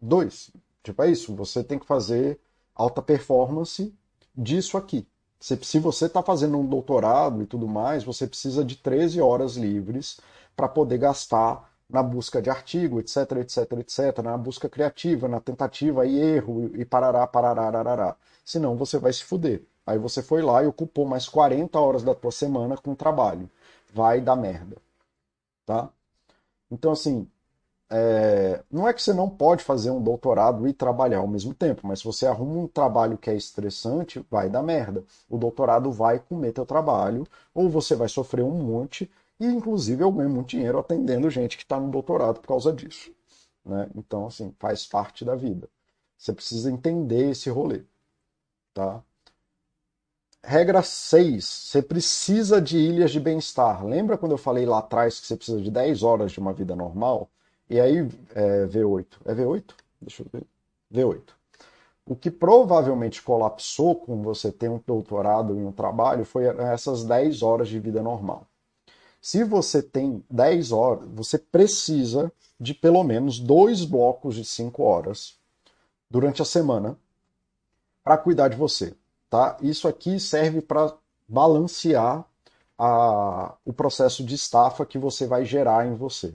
2. 0.00 0.50
Tipo, 0.82 1.02
é 1.02 1.10
isso, 1.10 1.34
você 1.34 1.62
tem 1.62 1.78
que 1.78 1.86
fazer 1.86 2.38
alta 2.74 3.02
performance 3.02 3.94
disso 4.36 4.76
aqui. 4.76 5.06
Se 5.40 5.78
você 5.78 6.06
está 6.06 6.22
fazendo 6.22 6.58
um 6.58 6.66
doutorado 6.66 7.42
e 7.42 7.46
tudo 7.46 7.66
mais, 7.66 8.04
você 8.04 8.26
precisa 8.26 8.62
de 8.64 8.76
13 8.76 9.20
horas 9.20 9.56
livres 9.56 10.20
para 10.54 10.68
poder 10.68 10.98
gastar 10.98 11.70
na 11.88 12.02
busca 12.02 12.40
de 12.40 12.50
artigo, 12.50 13.00
etc, 13.00 13.32
etc, 13.38 13.72
etc, 13.78 14.18
na 14.22 14.36
busca 14.36 14.68
criativa, 14.68 15.26
na 15.28 15.40
tentativa 15.40 16.06
e 16.06 16.18
erro 16.20 16.70
e 16.74 16.84
parará, 16.84 17.26
parará, 17.26 17.66
arará. 17.66 18.16
Senão 18.44 18.76
você 18.76 18.98
vai 18.98 19.12
se 19.12 19.24
fuder. 19.24 19.62
Aí 19.86 19.98
você 19.98 20.22
foi 20.22 20.42
lá 20.42 20.62
e 20.62 20.66
ocupou 20.66 21.06
mais 21.06 21.28
40 21.28 21.78
horas 21.80 22.02
da 22.02 22.14
tua 22.14 22.30
semana 22.30 22.76
com 22.76 22.94
trabalho. 22.94 23.50
Vai 23.92 24.20
dar 24.20 24.36
merda. 24.36 24.76
Tá? 25.66 25.88
Então, 26.70 26.92
assim, 26.92 27.28
é, 27.90 28.62
não 28.70 28.86
é 28.88 28.92
que 28.92 29.02
você 29.02 29.12
não 29.12 29.28
pode 29.28 29.64
fazer 29.64 29.90
um 29.90 30.00
doutorado 30.00 30.68
e 30.68 30.72
trabalhar 30.72 31.18
ao 31.18 31.26
mesmo 31.26 31.52
tempo, 31.52 31.86
mas 31.86 31.98
se 31.98 32.04
você 32.04 32.24
arruma 32.24 32.60
um 32.60 32.68
trabalho 32.68 33.18
que 33.18 33.28
é 33.28 33.34
estressante, 33.34 34.24
vai 34.30 34.48
dar 34.48 34.62
merda. 34.62 35.04
O 35.28 35.36
doutorado 35.36 35.90
vai 35.90 36.20
comer 36.20 36.52
teu 36.52 36.64
trabalho, 36.64 37.26
ou 37.52 37.68
você 37.68 37.96
vai 37.96 38.08
sofrer 38.08 38.44
um 38.44 38.52
monte, 38.52 39.10
e 39.40 39.46
inclusive 39.46 40.04
eu 40.04 40.12
ganho 40.12 40.30
muito 40.30 40.50
dinheiro 40.50 40.78
atendendo 40.78 41.28
gente 41.30 41.56
que 41.56 41.64
está 41.64 41.80
no 41.80 41.90
doutorado 41.90 42.40
por 42.40 42.46
causa 42.46 42.72
disso. 42.72 43.10
Né? 43.64 43.90
Então, 43.96 44.26
assim, 44.26 44.54
faz 44.58 44.86
parte 44.86 45.24
da 45.24 45.34
vida. 45.34 45.68
Você 46.16 46.32
precisa 46.32 46.70
entender 46.70 47.30
esse 47.30 47.50
rolê. 47.50 47.82
Tá? 48.74 49.02
Regra 50.44 50.82
6. 50.82 51.44
Você 51.44 51.82
precisa 51.82 52.60
de 52.60 52.78
ilhas 52.78 53.10
de 53.10 53.20
bem-estar. 53.20 53.84
Lembra 53.84 54.16
quando 54.18 54.32
eu 54.32 54.38
falei 54.38 54.64
lá 54.66 54.78
atrás 54.78 55.20
que 55.20 55.26
você 55.26 55.36
precisa 55.36 55.60
de 55.60 55.70
10 55.70 56.02
horas 56.02 56.32
de 56.32 56.38
uma 56.38 56.52
vida 56.52 56.76
normal? 56.76 57.28
E 57.70 57.80
aí, 57.80 57.98
é, 58.34 58.66
V8. 58.66 59.06
É 59.24 59.32
V8? 59.32 59.72
Deixa 60.02 60.24
eu 60.24 60.26
ver. 60.32 60.44
V8. 60.92 61.22
O 62.04 62.16
que 62.16 62.28
provavelmente 62.28 63.22
colapsou 63.22 63.94
com 63.94 64.20
você 64.22 64.50
ter 64.50 64.68
um 64.68 64.80
doutorado 64.84 65.54
em 65.54 65.64
um 65.64 65.70
trabalho 65.70 66.24
foi 66.24 66.46
essas 66.46 67.04
10 67.04 67.42
horas 67.44 67.68
de 67.68 67.78
vida 67.78 68.02
normal. 68.02 68.44
Se 69.22 69.44
você 69.44 69.80
tem 69.80 70.24
10 70.28 70.72
horas, 70.72 71.08
você 71.14 71.38
precisa 71.38 72.32
de 72.58 72.74
pelo 72.74 73.04
menos 73.04 73.38
dois 73.38 73.84
blocos 73.84 74.34
de 74.34 74.44
5 74.44 74.82
horas 74.82 75.38
durante 76.10 76.42
a 76.42 76.44
semana 76.44 76.98
para 78.02 78.18
cuidar 78.18 78.48
de 78.48 78.56
você. 78.56 78.94
Tá? 79.28 79.56
Isso 79.60 79.86
aqui 79.86 80.18
serve 80.18 80.60
para 80.60 80.92
balancear 81.28 82.24
a, 82.76 83.54
o 83.64 83.72
processo 83.72 84.24
de 84.24 84.34
estafa 84.34 84.84
que 84.84 84.98
você 84.98 85.28
vai 85.28 85.44
gerar 85.44 85.86
em 85.86 85.94
você. 85.94 86.34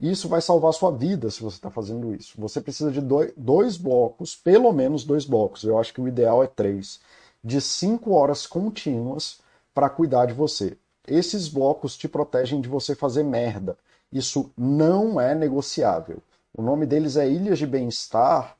Isso 0.00 0.28
vai 0.28 0.40
salvar 0.40 0.72
sua 0.72 0.92
vida 0.92 1.30
se 1.30 1.42
você 1.42 1.56
está 1.56 1.70
fazendo 1.70 2.14
isso. 2.14 2.34
Você 2.40 2.60
precisa 2.60 2.90
de 2.90 3.00
dois, 3.00 3.32
dois, 3.36 3.76
blocos, 3.76 4.36
pelo 4.36 4.72
menos 4.72 5.04
dois 5.04 5.24
blocos, 5.24 5.64
eu 5.64 5.78
acho 5.78 5.92
que 5.92 6.00
o 6.00 6.06
ideal 6.06 6.42
é 6.42 6.46
três, 6.46 7.00
de 7.42 7.60
cinco 7.60 8.12
horas 8.12 8.46
contínuas 8.46 9.40
para 9.74 9.90
cuidar 9.90 10.26
de 10.26 10.34
você. 10.34 10.76
Esses 11.06 11.48
blocos 11.48 11.96
te 11.96 12.06
protegem 12.06 12.60
de 12.60 12.68
você 12.68 12.94
fazer 12.94 13.24
merda. 13.24 13.76
Isso 14.12 14.50
não 14.56 15.20
é 15.20 15.34
negociável. 15.34 16.22
O 16.56 16.62
nome 16.62 16.86
deles 16.86 17.16
é 17.16 17.28
Ilhas 17.28 17.58
de 17.58 17.66
Bem-Estar, 17.66 18.56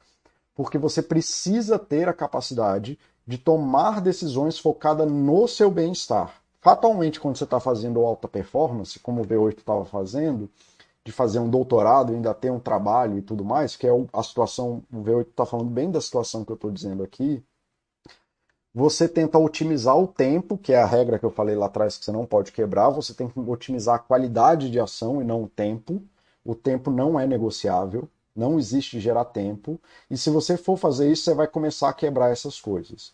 porque 0.54 0.76
você 0.76 1.00
precisa 1.00 1.78
ter 1.78 2.08
a 2.08 2.12
capacidade 2.12 2.98
de 3.26 3.38
tomar 3.38 4.00
decisões 4.00 4.58
focadas 4.58 5.10
no 5.10 5.46
seu 5.46 5.70
bem-estar. 5.70 6.34
Fatalmente, 6.60 7.20
quando 7.20 7.36
você 7.36 7.44
está 7.44 7.60
fazendo 7.60 8.00
alta 8.04 8.26
performance, 8.26 8.98
como 8.98 9.22
o 9.22 9.24
V8 9.24 9.58
estava 9.58 9.84
fazendo, 9.84 10.50
de 11.08 11.12
fazer 11.12 11.38
um 11.38 11.48
doutorado 11.48 12.12
e 12.12 12.16
ainda 12.16 12.34
ter 12.34 12.50
um 12.50 12.60
trabalho 12.60 13.16
e 13.16 13.22
tudo 13.22 13.42
mais, 13.42 13.74
que 13.76 13.86
é 13.86 13.90
a 14.12 14.22
situação, 14.22 14.84
o 14.92 15.02
V8 15.02 15.28
está 15.28 15.46
falando 15.46 15.70
bem 15.70 15.90
da 15.90 16.02
situação 16.02 16.44
que 16.44 16.52
eu 16.52 16.54
estou 16.54 16.70
dizendo 16.70 17.02
aqui, 17.02 17.42
você 18.74 19.08
tenta 19.08 19.38
otimizar 19.38 19.98
o 19.98 20.06
tempo, 20.06 20.58
que 20.58 20.74
é 20.74 20.78
a 20.78 20.84
regra 20.84 21.18
que 21.18 21.24
eu 21.24 21.30
falei 21.30 21.56
lá 21.56 21.64
atrás 21.64 21.96
que 21.96 22.04
você 22.04 22.12
não 22.12 22.26
pode 22.26 22.52
quebrar, 22.52 22.90
você 22.90 23.14
tem 23.14 23.26
que 23.26 23.40
otimizar 23.40 23.94
a 23.94 23.98
qualidade 23.98 24.70
de 24.70 24.78
ação 24.78 25.22
e 25.22 25.24
não 25.24 25.44
o 25.44 25.48
tempo. 25.48 26.02
O 26.44 26.54
tempo 26.54 26.90
não 26.90 27.18
é 27.18 27.26
negociável, 27.26 28.06
não 28.36 28.58
existe 28.58 29.00
gerar 29.00 29.24
tempo, 29.24 29.80
e 30.10 30.16
se 30.16 30.28
você 30.28 30.56
for 30.58 30.76
fazer 30.76 31.10
isso, 31.10 31.24
você 31.24 31.34
vai 31.34 31.46
começar 31.46 31.88
a 31.88 31.94
quebrar 31.94 32.30
essas 32.30 32.60
coisas. 32.60 33.12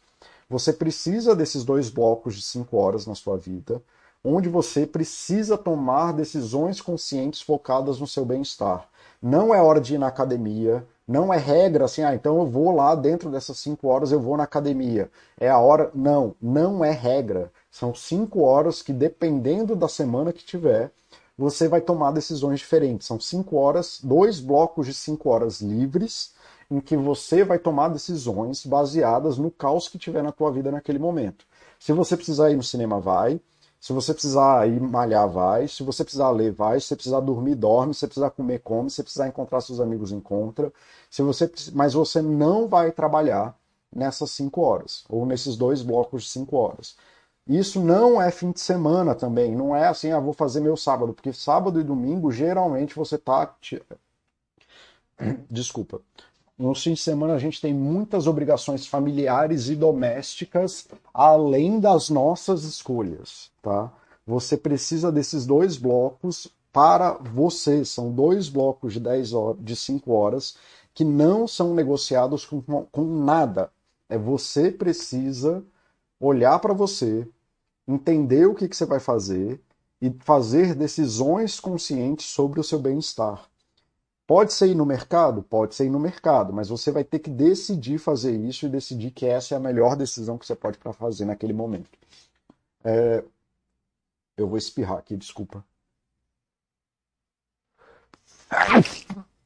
Você 0.50 0.72
precisa 0.72 1.34
desses 1.34 1.64
dois 1.64 1.88
blocos 1.88 2.34
de 2.34 2.42
cinco 2.42 2.76
horas 2.76 3.06
na 3.06 3.14
sua 3.14 3.36
vida, 3.36 3.80
onde 4.24 4.48
você 4.48 4.86
precisa 4.86 5.58
tomar 5.58 6.12
decisões 6.12 6.80
conscientes 6.80 7.42
focadas 7.42 8.00
no 8.00 8.06
seu 8.06 8.24
bem-estar. 8.24 8.88
Não 9.20 9.54
é 9.54 9.60
hora 9.60 9.80
de 9.80 9.94
ir 9.94 9.98
na 9.98 10.06
academia, 10.06 10.86
não 11.06 11.32
é 11.32 11.36
regra 11.36 11.84
assim, 11.84 12.02
ah, 12.02 12.14
então 12.14 12.38
eu 12.38 12.46
vou 12.46 12.74
lá 12.74 12.94
dentro 12.94 13.30
dessas 13.30 13.58
cinco 13.58 13.88
horas, 13.88 14.10
eu 14.10 14.18
vou 14.18 14.38
na 14.38 14.44
academia. 14.44 15.10
É 15.38 15.50
a 15.50 15.58
hora. 15.58 15.90
Não, 15.94 16.34
não 16.40 16.82
é 16.82 16.90
regra. 16.90 17.52
São 17.70 17.94
cinco 17.94 18.40
horas 18.40 18.80
que, 18.80 18.92
dependendo 18.92 19.76
da 19.76 19.88
semana 19.88 20.32
que 20.32 20.44
tiver, 20.44 20.90
você 21.36 21.68
vai 21.68 21.82
tomar 21.82 22.12
decisões 22.12 22.60
diferentes. 22.60 23.06
São 23.06 23.20
cinco 23.20 23.56
horas, 23.56 23.98
dois 24.02 24.40
blocos 24.40 24.86
de 24.86 24.94
cinco 24.94 25.28
horas 25.28 25.60
livres, 25.60 26.32
em 26.70 26.80
que 26.80 26.96
você 26.96 27.44
vai 27.44 27.58
tomar 27.58 27.88
decisões 27.88 28.64
baseadas 28.64 29.36
no 29.36 29.50
caos 29.50 29.88
que 29.88 29.98
tiver 29.98 30.22
na 30.22 30.32
tua 30.32 30.50
vida 30.50 30.70
naquele 30.70 30.98
momento. 30.98 31.44
Se 31.78 31.92
você 31.92 32.16
precisar 32.16 32.50
ir 32.50 32.56
no 32.56 32.62
cinema, 32.62 32.98
vai. 32.98 33.38
Se 33.84 33.92
você 33.92 34.14
precisar 34.14 34.66
ir 34.66 34.80
malhar, 34.80 35.28
vai. 35.28 35.68
Se 35.68 35.82
você 35.82 36.02
precisar 36.02 36.30
ler, 36.30 36.50
vai. 36.52 36.80
Se 36.80 36.86
você 36.86 36.96
precisar 36.96 37.20
dormir, 37.20 37.54
dorme. 37.54 37.92
Se 37.92 38.00
você 38.00 38.06
precisar 38.06 38.30
comer, 38.30 38.60
come. 38.60 38.88
Se 38.88 38.96
você 38.96 39.02
precisar 39.02 39.28
encontrar 39.28 39.60
seus 39.60 39.78
amigos, 39.78 40.10
encontra. 40.10 40.72
Se 41.10 41.20
você, 41.20 41.52
mas 41.74 41.92
você 41.92 42.22
não 42.22 42.66
vai 42.66 42.90
trabalhar 42.90 43.54
nessas 43.94 44.30
cinco 44.30 44.62
horas, 44.62 45.04
ou 45.06 45.26
nesses 45.26 45.54
dois 45.54 45.82
blocos 45.82 46.22
de 46.22 46.30
cinco 46.30 46.56
horas. 46.56 46.96
Isso 47.46 47.78
não 47.78 48.22
é 48.22 48.30
fim 48.30 48.52
de 48.52 48.60
semana 48.60 49.14
também. 49.14 49.54
Não 49.54 49.76
é 49.76 49.86
assim, 49.86 50.12
ah, 50.12 50.18
vou 50.18 50.32
fazer 50.32 50.60
meu 50.60 50.78
sábado. 50.78 51.12
Porque 51.12 51.30
sábado 51.34 51.78
e 51.78 51.84
domingo, 51.84 52.32
geralmente, 52.32 52.96
você 52.96 53.18
tá. 53.18 53.54
Desculpa. 55.50 56.00
No 56.56 56.74
fim 56.74 56.94
de 56.94 57.00
semana 57.00 57.34
a 57.34 57.38
gente 57.38 57.60
tem 57.60 57.74
muitas 57.74 58.26
obrigações 58.26 58.86
familiares 58.86 59.68
e 59.68 59.74
domésticas 59.74 60.86
além 61.12 61.80
das 61.80 62.08
nossas 62.08 62.62
escolhas, 62.62 63.50
tá? 63.60 63.92
Você 64.26 64.56
precisa 64.56 65.10
desses 65.10 65.44
dois 65.44 65.76
blocos 65.76 66.48
para 66.72 67.12
você. 67.12 67.84
São 67.84 68.10
dois 68.10 68.48
blocos 68.48 68.92
de 68.92 69.00
10 69.00 69.32
horas, 69.32 69.64
de 69.64 69.76
5 69.76 70.12
horas 70.12 70.56
que 70.94 71.04
não 71.04 71.46
são 71.48 71.74
negociados 71.74 72.46
com, 72.46 72.62
com 72.62 73.04
nada. 73.04 73.70
É 74.08 74.16
você 74.16 74.70
precisa 74.70 75.64
olhar 76.20 76.58
para 76.60 76.72
você, 76.72 77.26
entender 77.86 78.46
o 78.46 78.54
que, 78.54 78.68
que 78.68 78.76
você 78.76 78.86
vai 78.86 79.00
fazer 79.00 79.60
e 80.00 80.10
fazer 80.20 80.74
decisões 80.74 81.58
conscientes 81.58 82.26
sobre 82.26 82.60
o 82.60 82.64
seu 82.64 82.78
bem-estar. 82.78 83.48
Pode 84.26 84.52
ser 84.54 84.68
ir 84.68 84.74
no 84.74 84.86
mercado? 84.86 85.42
Pode 85.42 85.74
ser 85.74 85.86
ir 85.86 85.90
no 85.90 86.00
mercado, 86.00 86.52
mas 86.52 86.68
você 86.68 86.90
vai 86.90 87.04
ter 87.04 87.18
que 87.18 87.30
decidir 87.30 87.98
fazer 87.98 88.34
isso 88.34 88.64
e 88.64 88.68
decidir 88.70 89.10
que 89.10 89.26
essa 89.26 89.54
é 89.54 89.56
a 89.56 89.60
melhor 89.60 89.96
decisão 89.96 90.38
que 90.38 90.46
você 90.46 90.54
pode 90.54 90.78
para 90.78 90.92
fazer 90.92 91.24
naquele 91.26 91.52
momento. 91.52 91.90
É... 92.82 93.24
Eu 94.36 94.48
vou 94.48 94.58
espirrar 94.58 94.98
aqui, 94.98 95.16
desculpa. 95.16 95.64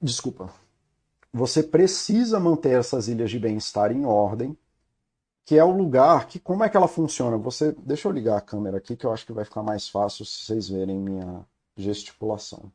Desculpa. 0.01 0.53
Você 1.33 1.63
precisa 1.63 2.41
manter 2.41 2.79
essas 2.79 3.09
ilhas 3.09 3.31
de 3.31 3.39
bem-estar 3.39 3.93
em 3.93 4.05
ordem, 4.07 4.57
que 5.45 5.59
é 5.59 5.65
o 5.65 5.71
lugar 5.71 6.27
que 6.27 6.39
como 6.39 6.65
é 6.65 6.69
que 6.69 6.77
ela 6.77 6.89
funciona? 6.89 7.37
Você, 7.39 7.73
deixa 7.73 8.09
eu 8.09 8.13
ligar 8.13 8.39
a 8.39 8.41
câmera 8.41 8.79
aqui 8.79 8.97
que 8.97 9.05
eu 9.07 9.13
acho 9.13 9.27
que 9.27 9.33
vai 9.33 9.45
ficar 9.45 9.63
mais 9.63 9.89
fácil 9.89 10.25
se 10.25 10.45
vocês 10.45 10.69
verem 10.69 10.99
minha 10.99 11.45
gesticulação. 11.77 12.73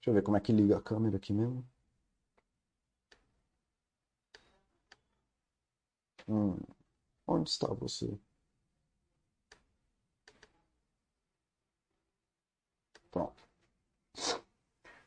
Deixa 0.00 0.10
eu 0.10 0.14
ver 0.14 0.22
como 0.22 0.36
é 0.36 0.40
que 0.40 0.50
liga 0.52 0.78
a 0.78 0.82
câmera 0.82 1.16
aqui 1.18 1.32
mesmo. 1.32 1.62
Hum, 6.26 6.56
onde 7.26 7.50
está 7.50 7.68
você? 7.74 8.18
Pronto. 13.10 13.44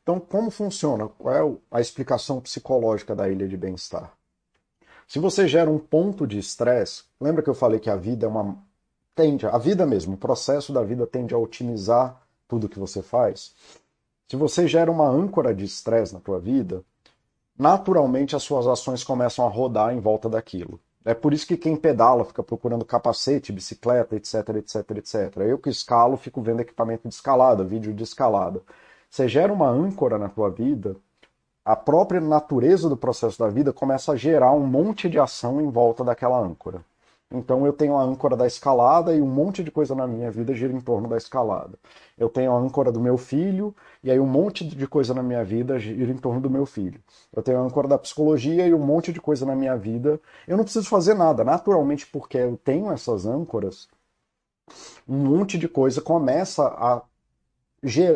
Então, 0.02 0.20
como 0.20 0.50
funciona? 0.50 1.08
Qual 1.08 1.34
é 1.34 1.58
a 1.70 1.80
explicação 1.80 2.40
psicológica 2.40 3.16
da 3.16 3.28
ilha 3.28 3.48
de 3.48 3.56
bem-estar? 3.56 4.16
Se 5.08 5.18
você 5.18 5.48
gera 5.48 5.70
um 5.70 5.78
ponto 5.78 6.26
de 6.26 6.38
estresse, 6.38 7.04
lembra 7.20 7.42
que 7.42 7.50
eu 7.50 7.54
falei 7.54 7.80
que 7.80 7.90
a 7.90 7.96
vida 7.96 8.26
é 8.26 8.28
uma 8.28 8.56
tende, 9.14 9.46
a 9.46 9.58
vida 9.58 9.86
mesmo, 9.86 10.14
o 10.14 10.18
processo 10.18 10.72
da 10.72 10.82
vida 10.82 11.06
tende 11.06 11.34
a 11.34 11.38
otimizar 11.38 12.22
tudo 12.46 12.68
que 12.68 12.78
você 12.78 13.02
faz. 13.02 13.54
Se 14.28 14.36
você 14.36 14.66
gera 14.66 14.90
uma 14.90 15.06
âncora 15.06 15.54
de 15.54 15.64
estresse 15.64 16.14
na 16.14 16.20
tua 16.20 16.40
vida, 16.40 16.82
naturalmente 17.58 18.34
as 18.34 18.42
suas 18.42 18.66
ações 18.66 19.04
começam 19.04 19.46
a 19.46 19.50
rodar 19.50 19.94
em 19.94 20.00
volta 20.00 20.28
daquilo. 20.28 20.80
É 21.04 21.12
por 21.12 21.34
isso 21.34 21.46
que 21.46 21.56
quem 21.56 21.76
pedala 21.76 22.24
fica 22.24 22.42
procurando 22.42 22.84
capacete, 22.84 23.52
bicicleta, 23.52 24.16
etc, 24.16 24.48
etc, 24.56 24.90
etc. 24.96 25.36
Eu 25.40 25.58
que 25.58 25.68
escalo 25.68 26.16
fico 26.16 26.40
vendo 26.40 26.60
equipamento 26.60 27.06
de 27.06 27.14
escalada, 27.14 27.62
vídeo 27.62 27.92
de 27.92 28.02
escalada. 28.02 28.62
Você 29.10 29.28
gera 29.28 29.52
uma 29.52 29.68
âncora 29.68 30.18
na 30.18 30.30
tua 30.30 30.48
vida, 30.50 30.96
a 31.64 31.76
própria 31.76 32.20
natureza 32.20 32.88
do 32.88 32.96
processo 32.96 33.38
da 33.38 33.48
vida 33.48 33.72
começa 33.72 34.12
a 34.12 34.16
gerar 34.16 34.52
um 34.52 34.66
monte 34.66 35.08
de 35.08 35.18
ação 35.18 35.60
em 35.60 35.70
volta 35.70 36.02
daquela 36.02 36.38
âncora. 36.38 36.84
Então 37.30 37.66
eu 37.66 37.72
tenho 37.72 37.96
a 37.96 38.02
âncora 38.02 38.36
da 38.36 38.46
escalada 38.46 39.14
e 39.14 39.20
um 39.20 39.26
monte 39.26 39.64
de 39.64 39.70
coisa 39.70 39.94
na 39.94 40.06
minha 40.06 40.30
vida 40.30 40.54
gira 40.54 40.72
em 40.72 40.80
torno 40.80 41.08
da 41.08 41.16
escalada. 41.16 41.78
Eu 42.16 42.28
tenho 42.28 42.52
a 42.52 42.56
âncora 42.56 42.92
do 42.92 43.00
meu 43.00 43.18
filho 43.18 43.74
e 44.02 44.10
aí 44.10 44.20
um 44.20 44.26
monte 44.26 44.64
de 44.64 44.86
coisa 44.86 45.12
na 45.12 45.22
minha 45.22 45.44
vida 45.44 45.78
gira 45.78 46.12
em 46.12 46.16
torno 46.16 46.40
do 46.40 46.50
meu 46.50 46.64
filho. 46.64 47.00
Eu 47.34 47.42
tenho 47.42 47.58
a 47.58 47.62
âncora 47.62 47.88
da 47.88 47.98
psicologia 47.98 48.66
e 48.66 48.74
um 48.74 48.78
monte 48.78 49.12
de 49.12 49.20
coisa 49.20 49.44
na 49.44 49.56
minha 49.56 49.76
vida. 49.76 50.20
Eu 50.46 50.56
não 50.56 50.64
preciso 50.64 50.88
fazer 50.88 51.14
nada, 51.14 51.42
naturalmente 51.42 52.06
porque 52.06 52.38
eu 52.38 52.56
tenho 52.62 52.90
essas 52.92 53.26
âncoras, 53.26 53.88
um 55.08 55.16
monte 55.16 55.58
de 55.58 55.68
coisa 55.68 56.00
começa 56.00 56.66
a 56.66 57.02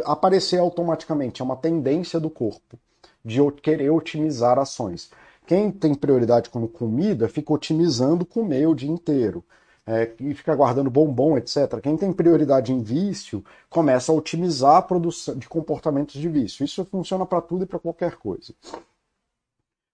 aparecer 0.07 0.59
automaticamente, 0.59 1.43
é 1.43 1.45
uma 1.45 1.57
tendência 1.57 2.19
do 2.19 2.31
corpo 2.31 2.79
de 3.25 3.39
querer 3.63 3.91
otimizar 3.91 4.59
ações. 4.59 5.11
Quem 5.49 5.71
tem 5.71 5.95
prioridade 5.95 6.51
como 6.51 6.69
comida 6.69 7.27
fica 7.27 7.55
otimizando 7.55 8.27
comer 8.27 8.69
o 8.69 8.75
dia 8.75 8.91
inteiro. 8.91 9.43
É, 9.87 10.13
e 10.21 10.35
fica 10.35 10.55
guardando 10.55 10.91
bombom, 10.91 11.39
etc. 11.39 11.81
Quem 11.83 11.97
tem 11.97 12.13
prioridade 12.13 12.71
em 12.71 12.83
vício 12.83 13.43
começa 13.71 14.13
a 14.13 14.15
otimizar 14.15 14.77
a 14.77 14.83
produção 14.83 15.35
de 15.39 15.49
comportamentos 15.49 16.21
de 16.21 16.29
vício. 16.29 16.63
Isso 16.63 16.85
funciona 16.85 17.25
para 17.25 17.41
tudo 17.41 17.65
e 17.65 17.67
para 17.67 17.79
qualquer 17.79 18.17
coisa. 18.17 18.53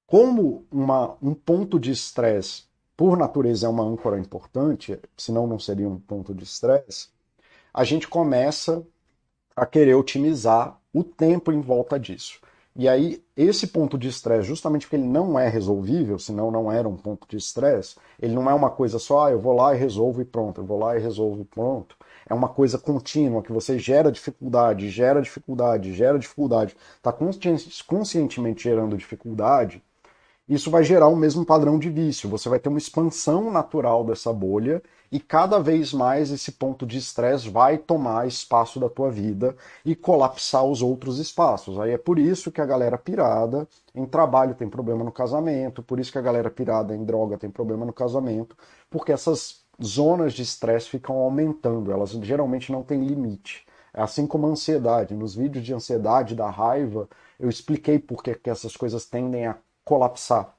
Como 0.09 0.67
uma, 0.73 1.17
um 1.23 1.35
ponto 1.35 1.79
de 1.79 1.93
estresse, 1.93 2.65
por 2.97 3.17
natureza, 3.17 3.69
é 3.69 3.71
uma 3.71 3.85
âncora 3.85 4.19
importante, 4.19 4.99
senão 5.17 5.47
não 5.47 5.61
seria 5.61 5.89
um 5.89 6.01
ponto 6.01 6.35
de 6.35 6.43
estresse, 6.43 7.11
a 7.73 7.85
gente 7.85 8.09
começa 8.09 8.85
a 9.55 9.65
querer 9.65 9.95
otimizar 9.95 10.81
o 10.93 11.05
tempo 11.05 11.53
em 11.53 11.61
volta 11.61 11.97
disso. 11.97 12.41
E 12.77 12.89
aí, 12.89 13.25
esse 13.37 13.69
ponto 13.69 13.97
de 13.97 14.09
estresse, 14.09 14.49
justamente 14.49 14.83
porque 14.87 14.97
ele 14.97 15.07
não 15.07 15.39
é 15.39 15.49
resolvível, 15.49 16.19
senão 16.19 16.51
não 16.51 16.73
era 16.73 16.89
um 16.89 16.97
ponto 16.97 17.27
de 17.29 17.37
estresse, 17.37 17.97
ele 18.21 18.35
não 18.35 18.51
é 18.51 18.55
uma 18.55 18.69
coisa 18.69 18.99
só, 18.99 19.27
ah, 19.27 19.31
eu 19.31 19.39
vou 19.39 19.55
lá 19.55 19.75
e 19.75 19.79
resolvo 19.79 20.21
e 20.21 20.25
pronto, 20.25 20.61
eu 20.61 20.65
vou 20.65 20.79
lá 20.81 20.97
e 20.97 21.01
resolvo 21.01 21.41
e 21.43 21.45
pronto. 21.45 21.97
É 22.29 22.35
uma 22.35 22.49
coisa 22.49 22.77
contínua, 22.77 23.43
que 23.43 23.53
você 23.53 23.79
gera 23.79 24.11
dificuldade, 24.11 24.91
gera 24.91 25.23
dificuldade, 25.23 25.93
gera 25.95 26.19
dificuldade, 26.19 26.77
está 26.97 27.13
conscientemente 27.87 28.65
gerando 28.65 28.97
dificuldade, 28.97 29.81
isso 30.49 30.71
vai 30.71 30.85
gerar 30.85 31.09
o 31.09 31.17
mesmo 31.17 31.45
padrão 31.45 31.79
de 31.79 31.89
vício. 31.89 32.29
Você 32.29 32.49
vai 32.49 32.59
ter 32.59 32.69
uma 32.69 32.79
expansão 32.79 33.51
natural 33.51 34.05
dessa 34.05 34.33
bolha 34.33 34.83
e 35.11 35.19
cada 35.19 35.59
vez 35.59 35.93
mais 35.93 36.31
esse 36.31 36.53
ponto 36.53 36.85
de 36.85 36.99
estresse 36.99 37.49
vai 37.49 37.79
tomar 37.79 38.27
espaço 38.27 38.79
da 38.79 38.89
tua 38.89 39.11
vida 39.11 39.57
e 39.85 39.95
colapsar 39.95 40.65
os 40.65 40.83
outros 40.83 41.19
espaços. 41.19 41.79
Aí 41.79 41.93
é 41.93 41.99
por 41.99 42.19
isso 42.19 42.53
que 42.53 42.61
a 42.61 42.67
galera 42.67 42.99
pirada 42.99 43.67
em 43.95 44.05
trabalho 44.05 44.55
tem 44.55 44.69
problema 44.69 45.03
no 45.03 45.13
casamento, 45.13 45.83
por 45.83 45.99
isso 45.99 46.13
que 46.13 46.19
a 46.19 46.23
galera 46.23 46.51
pirada 46.51 46.95
em 46.95 47.05
droga 47.05 47.39
tem 47.39 47.49
problema 47.49 47.87
no 47.87 47.93
casamento, 47.93 48.57
porque 48.91 49.13
essas 49.13 49.65
zonas 49.83 50.35
de 50.35 50.43
estresse 50.43 50.89
ficam 50.89 51.17
aumentando, 51.17 51.91
elas 51.91 52.11
geralmente 52.11 52.71
não 52.71 52.83
têm 52.83 53.05
limite. 53.05 53.65
É 53.95 54.03
assim 54.03 54.27
como 54.27 54.47
a 54.47 54.51
ansiedade. 54.51 55.15
Nos 55.15 55.35
vídeos 55.37 55.65
de 55.65 55.73
ansiedade, 55.73 56.35
da 56.35 56.51
raiva, 56.51 57.09
eu 57.39 57.49
expliquei 57.49 57.99
por 57.99 58.23
que 58.23 58.51
essas 58.51 58.77
coisas 58.77 59.07
tendem 59.07 59.47
a 59.47 59.57
colapsar 59.85 60.55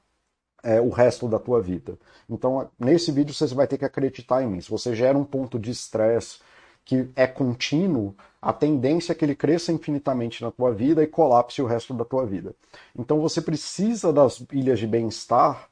é, 0.62 0.80
o 0.80 0.88
resto 0.88 1.28
da 1.28 1.38
tua 1.38 1.60
vida. 1.60 1.98
Então, 2.28 2.68
nesse 2.78 3.12
vídeo 3.12 3.34
você 3.34 3.46
vai 3.54 3.66
ter 3.66 3.78
que 3.78 3.84
acreditar 3.84 4.42
em 4.42 4.48
mim. 4.48 4.60
Se 4.60 4.70
você 4.70 4.94
gera 4.94 5.16
um 5.16 5.24
ponto 5.24 5.58
de 5.58 5.70
estresse 5.70 6.38
que 6.84 7.08
é 7.16 7.26
contínuo, 7.26 8.14
a 8.40 8.52
tendência 8.52 9.12
é 9.12 9.14
que 9.14 9.24
ele 9.24 9.34
cresça 9.34 9.72
infinitamente 9.72 10.42
na 10.42 10.50
tua 10.50 10.72
vida 10.72 11.02
e 11.02 11.06
colapse 11.06 11.60
o 11.60 11.66
resto 11.66 11.92
da 11.92 12.04
tua 12.04 12.24
vida. 12.24 12.54
Então 12.96 13.20
você 13.20 13.40
precisa 13.40 14.12
das 14.12 14.42
ilhas 14.52 14.78
de 14.78 14.86
bem-estar 14.86 15.68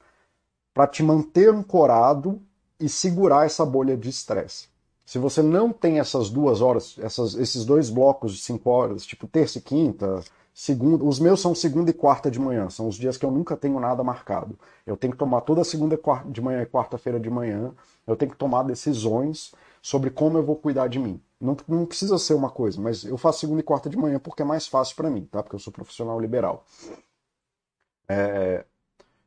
para 0.72 0.88
te 0.88 1.02
manter 1.02 1.50
ancorado 1.50 2.42
e 2.80 2.88
segurar 2.88 3.46
essa 3.46 3.64
bolha 3.64 3.96
de 3.96 4.08
estresse. 4.08 4.68
Se 5.06 5.18
você 5.18 5.42
não 5.42 5.72
tem 5.72 6.00
essas 6.00 6.30
duas 6.30 6.60
horas, 6.60 6.96
essas, 6.98 7.34
esses 7.34 7.64
dois 7.64 7.90
blocos 7.90 8.32
de 8.32 8.40
cinco 8.40 8.70
horas, 8.70 9.06
tipo 9.06 9.28
terça 9.28 9.58
e 9.58 9.60
quinta, 9.60 10.24
Segunda, 10.56 11.04
os 11.04 11.18
meus 11.18 11.40
são 11.40 11.52
segunda 11.52 11.90
e 11.90 11.92
quarta 11.92 12.30
de 12.30 12.38
manhã, 12.38 12.70
são 12.70 12.86
os 12.86 12.94
dias 12.94 13.16
que 13.16 13.26
eu 13.26 13.30
nunca 13.32 13.56
tenho 13.56 13.80
nada 13.80 14.04
marcado. 14.04 14.56
Eu 14.86 14.96
tenho 14.96 15.12
que 15.12 15.18
tomar 15.18 15.40
toda 15.40 15.64
segunda 15.64 15.98
de 16.26 16.40
manhã 16.40 16.62
e 16.62 16.66
quarta-feira 16.66 17.18
de 17.18 17.28
manhã, 17.28 17.74
eu 18.06 18.14
tenho 18.14 18.30
que 18.30 18.36
tomar 18.36 18.62
decisões 18.62 19.52
sobre 19.82 20.10
como 20.10 20.38
eu 20.38 20.44
vou 20.44 20.54
cuidar 20.54 20.86
de 20.86 21.00
mim. 21.00 21.20
Não, 21.40 21.56
não 21.66 21.84
precisa 21.84 22.16
ser 22.18 22.34
uma 22.34 22.48
coisa, 22.50 22.80
mas 22.80 23.04
eu 23.04 23.18
faço 23.18 23.40
segunda 23.40 23.60
e 23.60 23.64
quarta 23.64 23.90
de 23.90 23.96
manhã 23.96 24.20
porque 24.20 24.42
é 24.42 24.44
mais 24.44 24.68
fácil 24.68 24.94
para 24.94 25.10
mim, 25.10 25.24
tá? 25.24 25.42
Porque 25.42 25.56
eu 25.56 25.60
sou 25.60 25.72
profissional 25.72 26.20
liberal. 26.20 26.64
É, 28.08 28.64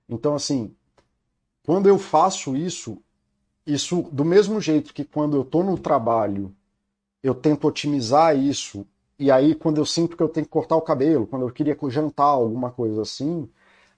então, 0.07 0.33
assim, 0.33 0.73
quando 1.65 1.89
eu 1.89 1.99
faço 1.99 2.55
isso, 2.55 2.97
isso 3.65 4.03
do 4.13 4.23
mesmo 4.23 4.61
jeito 4.61 4.93
que 4.93 5.03
quando 5.03 5.35
eu 5.35 5.41
estou 5.41 5.61
no 5.61 5.77
trabalho, 5.77 6.55
eu 7.21 7.35
tento 7.35 7.67
otimizar 7.67 8.33
isso 8.37 8.87
e 9.19 9.31
aí, 9.31 9.55
quando 9.55 9.77
eu 9.77 9.85
sinto 9.85 10.15
que 10.15 10.23
eu 10.23 10.29
tenho 10.29 10.45
que 10.45 10.51
cortar 10.51 10.75
o 10.75 10.81
cabelo, 10.81 11.25
quando 11.25 11.43
eu 11.43 11.51
queria 11.51 11.77
jantar, 11.89 12.25
alguma 12.25 12.71
coisa 12.71 13.01
assim, 13.01 13.49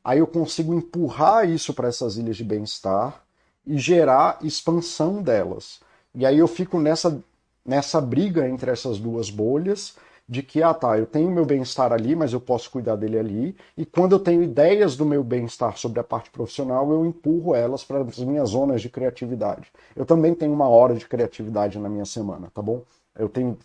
aí 0.03 0.19
eu 0.19 0.27
consigo 0.27 0.73
empurrar 0.73 1.49
isso 1.49 1.73
para 1.73 1.89
essas 1.89 2.17
ilhas 2.17 2.37
de 2.37 2.43
bem-estar 2.43 3.21
e 3.65 3.77
gerar 3.77 4.39
expansão 4.41 5.21
delas. 5.21 5.81
E 6.15 6.25
aí 6.25 6.37
eu 6.39 6.47
fico 6.47 6.79
nessa, 6.79 7.21
nessa 7.65 7.99
briga 7.99 8.47
entre 8.47 8.71
essas 8.71 8.97
duas 8.97 9.29
bolhas 9.29 9.95
de 10.27 10.43
que, 10.43 10.61
ah 10.61 10.73
tá, 10.75 10.97
eu 10.97 11.07
tenho 11.07 11.31
meu 11.31 11.43
bem-estar 11.43 11.91
ali, 11.91 12.15
mas 12.15 12.33
eu 12.33 12.39
posso 12.39 12.69
cuidar 12.69 12.95
dele 12.95 13.17
ali, 13.17 13.55
e 13.75 13.83
quando 13.83 14.13
eu 14.13 14.19
tenho 14.19 14.43
ideias 14.43 14.95
do 14.95 15.03
meu 15.03 15.23
bem-estar 15.23 15.75
sobre 15.77 15.99
a 15.99 16.03
parte 16.03 16.29
profissional, 16.29 16.91
eu 16.91 17.03
empurro 17.03 17.55
elas 17.55 17.83
para 17.83 18.01
as 18.01 18.19
minhas 18.19 18.49
zonas 18.49 18.79
de 18.79 18.89
criatividade. 18.89 19.71
Eu 19.95 20.05
também 20.05 20.35
tenho 20.35 20.53
uma 20.53 20.69
hora 20.69 20.93
de 20.93 21.07
criatividade 21.07 21.79
na 21.79 21.89
minha 21.89 22.05
semana, 22.05 22.51
tá 22.53 22.61
bom? 22.61 22.83
Eu 23.17 23.27
tenho 23.27 23.57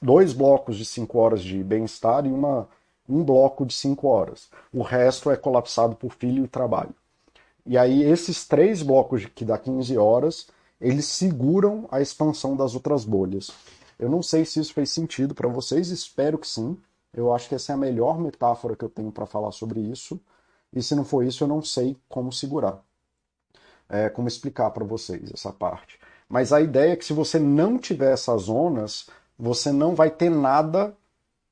dois 0.00 0.32
blocos 0.32 0.76
de 0.76 0.84
cinco 0.84 1.18
horas 1.18 1.42
de 1.42 1.62
bem-estar 1.62 2.26
e 2.26 2.28
uma 2.30 2.68
um 3.10 3.24
bloco 3.24 3.66
de 3.66 3.74
5 3.74 4.06
horas. 4.06 4.48
O 4.72 4.82
resto 4.82 5.30
é 5.30 5.36
colapsado 5.36 5.96
por 5.96 6.12
filho 6.12 6.44
e 6.44 6.48
trabalho. 6.48 6.94
E 7.66 7.76
aí 7.76 8.02
esses 8.02 8.46
três 8.46 8.82
blocos 8.82 9.26
que 9.26 9.44
dá 9.44 9.58
15 9.58 9.98
horas, 9.98 10.46
eles 10.80 11.06
seguram 11.06 11.86
a 11.90 12.00
expansão 12.00 12.56
das 12.56 12.74
outras 12.74 13.04
bolhas. 13.04 13.50
Eu 13.98 14.08
não 14.08 14.22
sei 14.22 14.44
se 14.44 14.60
isso 14.60 14.72
fez 14.72 14.90
sentido 14.90 15.34
para 15.34 15.48
vocês, 15.48 15.90
espero 15.90 16.38
que 16.38 16.48
sim. 16.48 16.78
Eu 17.12 17.34
acho 17.34 17.48
que 17.48 17.54
essa 17.54 17.72
é 17.72 17.74
a 17.74 17.78
melhor 17.78 18.18
metáfora 18.18 18.76
que 18.76 18.84
eu 18.84 18.88
tenho 18.88 19.10
para 19.10 19.26
falar 19.26 19.50
sobre 19.50 19.80
isso. 19.80 20.18
E 20.72 20.82
se 20.82 20.94
não 20.94 21.04
for 21.04 21.24
isso, 21.24 21.42
eu 21.42 21.48
não 21.48 21.60
sei 21.60 21.96
como 22.08 22.32
segurar. 22.32 22.80
É, 23.88 24.08
como 24.08 24.28
explicar 24.28 24.70
para 24.70 24.84
vocês 24.84 25.30
essa 25.34 25.52
parte. 25.52 25.98
Mas 26.28 26.52
a 26.52 26.60
ideia 26.60 26.92
é 26.92 26.96
que 26.96 27.04
se 27.04 27.12
você 27.12 27.40
não 27.40 27.76
tiver 27.76 28.12
essas 28.12 28.42
zonas, 28.42 29.08
você 29.40 29.72
não 29.72 29.94
vai 29.94 30.10
ter 30.10 30.30
nada 30.30 30.94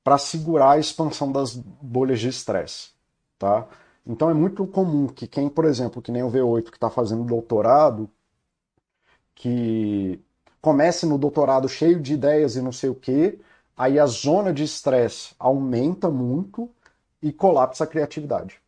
para 0.04 0.18
segurar 0.18 0.72
a 0.72 0.78
expansão 0.78 1.32
das 1.32 1.54
bolhas 1.54 2.20
de 2.20 2.28
estresse, 2.28 2.90
tá? 3.38 3.66
Então 4.06 4.30
é 4.30 4.34
muito 4.34 4.66
comum 4.66 5.06
que 5.06 5.26
quem, 5.26 5.48
por 5.48 5.64
exemplo, 5.64 6.00
que 6.00 6.12
nem 6.12 6.22
o 6.22 6.30
V8 6.30 6.70
que 6.70 6.76
está 6.76 6.90
fazendo 6.90 7.24
doutorado, 7.24 8.08
que 9.34 10.20
comece 10.60 11.06
no 11.06 11.18
doutorado 11.18 11.68
cheio 11.68 12.00
de 12.00 12.14
ideias 12.14 12.56
e 12.56 12.62
não 12.62 12.72
sei 12.72 12.90
o 12.90 12.94
que, 12.94 13.38
aí 13.76 13.98
a 13.98 14.06
zona 14.06 14.52
de 14.52 14.64
estresse 14.64 15.34
aumenta 15.38 16.10
muito 16.10 16.70
e 17.22 17.32
colapsa 17.32 17.84
a 17.84 17.86
criatividade. 17.86 18.60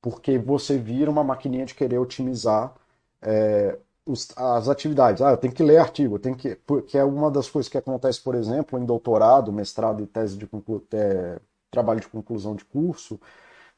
Porque 0.00 0.38
você 0.38 0.78
vira 0.78 1.10
uma 1.10 1.24
maquininha 1.24 1.66
de 1.66 1.74
querer 1.74 1.98
otimizar 1.98 2.74
é, 3.20 3.78
os, 4.06 4.28
as 4.36 4.68
atividades. 4.68 5.22
Ah, 5.22 5.30
eu 5.32 5.36
tenho 5.36 5.54
que 5.54 5.62
ler 5.62 5.78
artigo, 5.78 6.16
eu 6.16 6.18
tenho 6.18 6.36
que. 6.36 6.54
Porque 6.66 6.98
é 6.98 7.04
uma 7.04 7.30
das 7.30 7.48
coisas 7.48 7.68
que 7.68 7.78
acontece, 7.78 8.20
por 8.20 8.34
exemplo, 8.34 8.78
em 8.78 8.84
doutorado, 8.84 9.52
mestrado 9.52 10.02
e 10.02 10.06
tese 10.06 10.36
de 10.36 10.46
conclu, 10.46 10.82
é, 10.92 11.38
trabalho 11.70 12.00
de 12.00 12.08
conclusão 12.08 12.54
de 12.54 12.64
curso, 12.64 13.20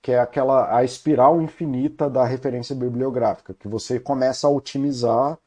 que 0.02 0.12
é 0.12 0.20
aquela 0.20 0.76
a 0.76 0.84
espiral 0.84 1.40
infinita 1.42 2.10
da 2.10 2.24
referência 2.24 2.74
bibliográfica, 2.76 3.54
que 3.54 3.68
você 3.68 4.00
começa 4.00 4.46
a 4.46 4.50
otimizar 4.50 5.38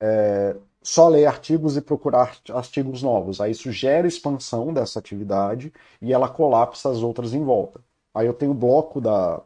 é, 0.00 0.56
só 0.82 1.08
ler 1.08 1.26
artigos 1.26 1.76
e 1.76 1.80
procurar 1.80 2.36
artigos 2.50 3.02
novos. 3.02 3.40
Aí 3.40 3.52
isso 3.52 3.70
gera 3.72 4.06
expansão 4.08 4.72
dessa 4.72 4.98
atividade 4.98 5.72
e 6.00 6.12
ela 6.12 6.28
colapsa 6.28 6.90
as 6.90 7.02
outras 7.02 7.34
em 7.34 7.44
volta. 7.44 7.80
Aí 8.14 8.26
eu 8.26 8.34
tenho 8.34 8.52
o 8.52 8.54
bloco 8.54 9.00
da 9.00 9.42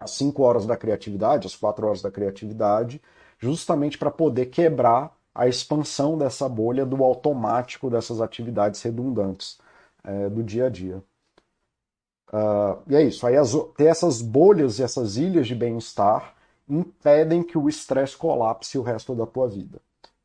as 0.00 0.12
5 0.12 0.42
horas 0.42 0.66
da 0.66 0.76
criatividade, 0.76 1.46
as 1.46 1.54
4 1.56 1.86
horas 1.86 2.02
da 2.02 2.10
criatividade, 2.10 3.00
justamente 3.42 3.98
para 3.98 4.10
poder 4.10 4.46
quebrar 4.46 5.14
a 5.34 5.48
expansão 5.48 6.16
dessa 6.16 6.48
bolha 6.48 6.86
do 6.86 7.02
automático 7.02 7.90
dessas 7.90 8.20
atividades 8.20 8.80
redundantes 8.80 9.58
é, 10.04 10.28
do 10.28 10.42
dia 10.42 10.66
a 10.66 10.68
dia. 10.68 11.02
Uh, 12.28 12.80
e 12.88 12.94
é 12.94 13.02
isso. 13.02 13.26
Aí 13.26 13.36
as, 13.36 13.52
ter 13.76 13.86
essas 13.86 14.22
bolhas 14.22 14.78
e 14.78 14.82
essas 14.82 15.16
ilhas 15.16 15.46
de 15.46 15.54
bem-estar 15.54 16.34
impedem 16.68 17.42
que 17.42 17.58
o 17.58 17.68
estresse 17.68 18.16
colapse 18.16 18.78
o 18.78 18.82
resto 18.82 19.14
da 19.14 19.26
tua 19.26 19.48
vida. 19.48 19.80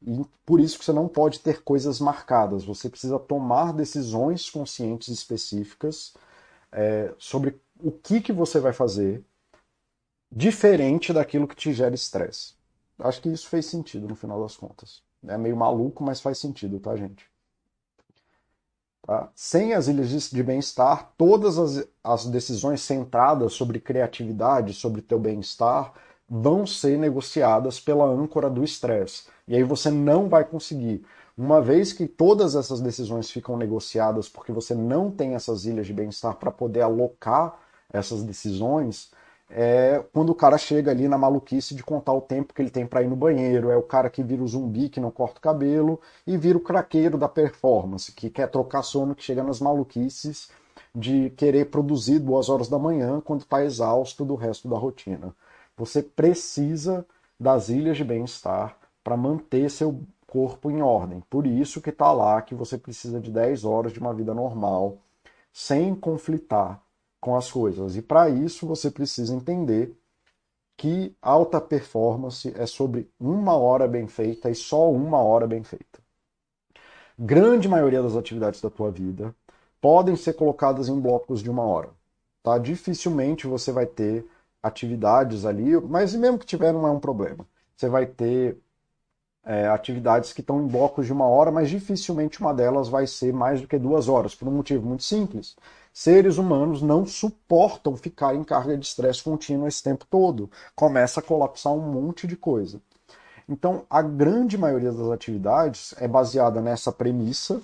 E 0.05 0.23
por 0.45 0.59
isso 0.59 0.77
que 0.77 0.85
você 0.85 0.93
não 0.93 1.07
pode 1.07 1.39
ter 1.39 1.63
coisas 1.63 1.99
marcadas. 1.99 2.63
Você 2.63 2.87
precisa 2.87 3.17
tomar 3.17 3.73
decisões 3.73 4.49
conscientes 4.49 5.07
específicas 5.07 6.13
é, 6.71 7.13
sobre 7.17 7.59
o 7.81 7.91
que, 7.91 8.21
que 8.21 8.31
você 8.31 8.59
vai 8.59 8.73
fazer 8.73 9.23
diferente 10.31 11.11
daquilo 11.11 11.47
que 11.47 11.55
te 11.55 11.73
gera 11.73 11.95
estresse. 11.95 12.56
Acho 12.99 13.21
que 13.21 13.29
isso 13.29 13.47
fez 13.47 13.65
sentido 13.65 14.07
no 14.07 14.15
final 14.15 14.41
das 14.41 14.55
contas. 14.55 15.01
É 15.27 15.37
meio 15.37 15.55
maluco, 15.55 16.03
mas 16.03 16.21
faz 16.21 16.37
sentido, 16.37 16.79
tá, 16.79 16.95
gente? 16.95 17.29
Tá? 19.07 19.29
Sem 19.35 19.73
as 19.73 19.87
ilhas 19.87 20.29
de 20.29 20.43
bem-estar, 20.43 21.13
todas 21.17 21.57
as, 21.57 21.87
as 22.03 22.25
decisões 22.25 22.81
centradas 22.81 23.53
sobre 23.53 23.79
criatividade, 23.79 24.73
sobre 24.73 25.01
teu 25.01 25.19
bem-estar, 25.19 25.93
vão 26.29 26.67
ser 26.67 26.97
negociadas 26.97 27.79
pela 27.79 28.05
âncora 28.05 28.49
do 28.49 28.63
estresse. 28.63 29.23
E 29.47 29.55
aí 29.55 29.63
você 29.63 29.89
não 29.89 30.27
vai 30.27 30.43
conseguir. 30.43 31.05
Uma 31.37 31.61
vez 31.61 31.93
que 31.93 32.07
todas 32.07 32.55
essas 32.55 32.81
decisões 32.81 33.29
ficam 33.29 33.55
negociadas 33.55 34.27
porque 34.27 34.51
você 34.51 34.75
não 34.75 35.09
tem 35.09 35.35
essas 35.35 35.65
ilhas 35.65 35.87
de 35.87 35.93
bem-estar 35.93 36.35
para 36.35 36.51
poder 36.51 36.81
alocar 36.81 37.59
essas 37.93 38.23
decisões, 38.23 39.11
é 39.49 40.03
quando 40.13 40.29
o 40.29 40.35
cara 40.35 40.57
chega 40.57 40.91
ali 40.91 41.07
na 41.07 41.17
maluquice 41.17 41.73
de 41.73 41.83
contar 41.83 42.13
o 42.13 42.21
tempo 42.21 42.53
que 42.53 42.61
ele 42.61 42.69
tem 42.69 42.85
para 42.85 43.01
ir 43.01 43.07
no 43.07 43.15
banheiro, 43.15 43.69
é 43.69 43.77
o 43.77 43.83
cara 43.83 44.09
que 44.09 44.23
vira 44.23 44.43
o 44.43 44.47
zumbi 44.47 44.89
que 44.89 44.99
não 44.99 45.11
corta 45.11 45.39
o 45.39 45.41
cabelo 45.41 45.99
e 46.25 46.37
vira 46.37 46.57
o 46.57 46.61
craqueiro 46.61 47.17
da 47.17 47.29
performance, 47.29 48.11
que 48.11 48.29
quer 48.29 48.49
trocar 48.49 48.83
sono, 48.83 49.15
que 49.15 49.23
chega 49.23 49.43
nas 49.43 49.59
maluquices 49.59 50.49
de 50.93 51.29
querer 51.31 51.69
produzir 51.69 52.19
duas 52.19 52.49
horas 52.49 52.67
da 52.67 52.79
manhã 52.79 53.21
quando 53.21 53.41
está 53.41 53.63
exausto 53.63 54.25
do 54.25 54.35
resto 54.35 54.67
da 54.67 54.77
rotina. 54.77 55.33
Você 55.77 56.01
precisa 56.01 57.05
das 57.39 57.69
ilhas 57.69 57.97
de 57.97 58.03
bem-estar 58.03 58.75
para 59.03 59.15
manter 59.15 59.69
seu 59.69 60.01
corpo 60.25 60.69
em 60.69 60.81
ordem. 60.81 61.23
Por 61.29 61.47
isso 61.47 61.81
que 61.81 61.91
está 61.91 62.11
lá 62.11 62.41
que 62.41 62.53
você 62.53 62.77
precisa 62.77 63.19
de 63.19 63.31
10 63.31 63.63
horas 63.63 63.93
de 63.93 63.99
uma 63.99 64.13
vida 64.13 64.33
normal, 64.33 64.97
sem 65.53 65.95
conflitar 65.95 66.81
com 67.19 67.35
as 67.35 67.51
coisas. 67.51 67.95
E 67.95 68.01
para 68.01 68.29
isso 68.29 68.67
você 68.67 68.89
precisa 68.91 69.33
entender 69.33 69.95
que 70.77 71.15
alta 71.21 71.59
performance 71.59 72.53
é 72.55 72.65
sobre 72.65 73.09
uma 73.19 73.57
hora 73.57 73.87
bem 73.87 74.07
feita 74.07 74.49
e 74.49 74.55
só 74.55 74.91
uma 74.91 75.17
hora 75.17 75.47
bem 75.47 75.63
feita. 75.63 75.99
Grande 77.17 77.67
maioria 77.67 78.03
das 78.03 78.15
atividades 78.15 78.61
da 78.61 78.69
tua 78.69 78.91
vida 78.91 79.35
podem 79.81 80.15
ser 80.15 80.33
colocadas 80.33 80.87
em 80.87 80.99
blocos 80.99 81.41
de 81.41 81.49
uma 81.49 81.63
hora. 81.63 81.89
Tá? 82.43 82.57
Dificilmente 82.59 83.47
você 83.47 83.71
vai 83.71 83.87
ter 83.87 84.25
atividades 84.61 85.45
ali, 85.45 85.79
mas 85.81 86.13
mesmo 86.13 86.37
que 86.37 86.45
tiver 86.45 86.71
não 86.71 86.85
é 86.85 86.91
um 86.91 86.99
problema. 86.99 87.47
Você 87.75 87.89
vai 87.89 88.05
ter 88.05 88.57
é, 89.47 89.67
atividades 89.67 90.33
que 90.33 90.41
estão 90.41 90.61
em 90.61 90.67
blocos 90.67 91.05
de 91.05 91.13
uma 91.13 91.25
hora, 91.25 91.51
mas 91.51 91.69
dificilmente 91.69 92.39
uma 92.39 92.53
delas 92.53 92.89
vai 92.89 93.07
ser 93.07 93.33
mais 93.33 93.61
do 93.61 93.67
que 93.67 93.79
duas 93.79 94.07
horas, 94.07 94.35
por 94.35 94.47
um 94.47 94.51
motivo 94.51 94.85
muito 94.85 95.03
simples 95.03 95.55
seres 95.97 96.37
humanos 96.37 96.83
não 96.83 97.07
suportam 97.07 97.97
ficar 97.97 98.35
em 98.35 98.43
carga 98.43 98.77
de 98.77 98.85
estresse 98.85 99.23
contínua 99.23 99.67
esse 99.67 99.81
tempo 99.81 100.05
todo. 100.07 100.47
Começa 100.75 101.19
a 101.19 101.23
colapsar 101.23 101.73
um 101.73 101.91
monte 101.91 102.27
de 102.27 102.35
coisa. 102.35 102.79
Então, 103.49 103.83
a 103.89 104.03
grande 104.03 104.59
maioria 104.59 104.91
das 104.91 105.09
atividades 105.09 105.95
é 105.97 106.07
baseada 106.07 106.61
nessa 106.61 106.91
premissa, 106.91 107.59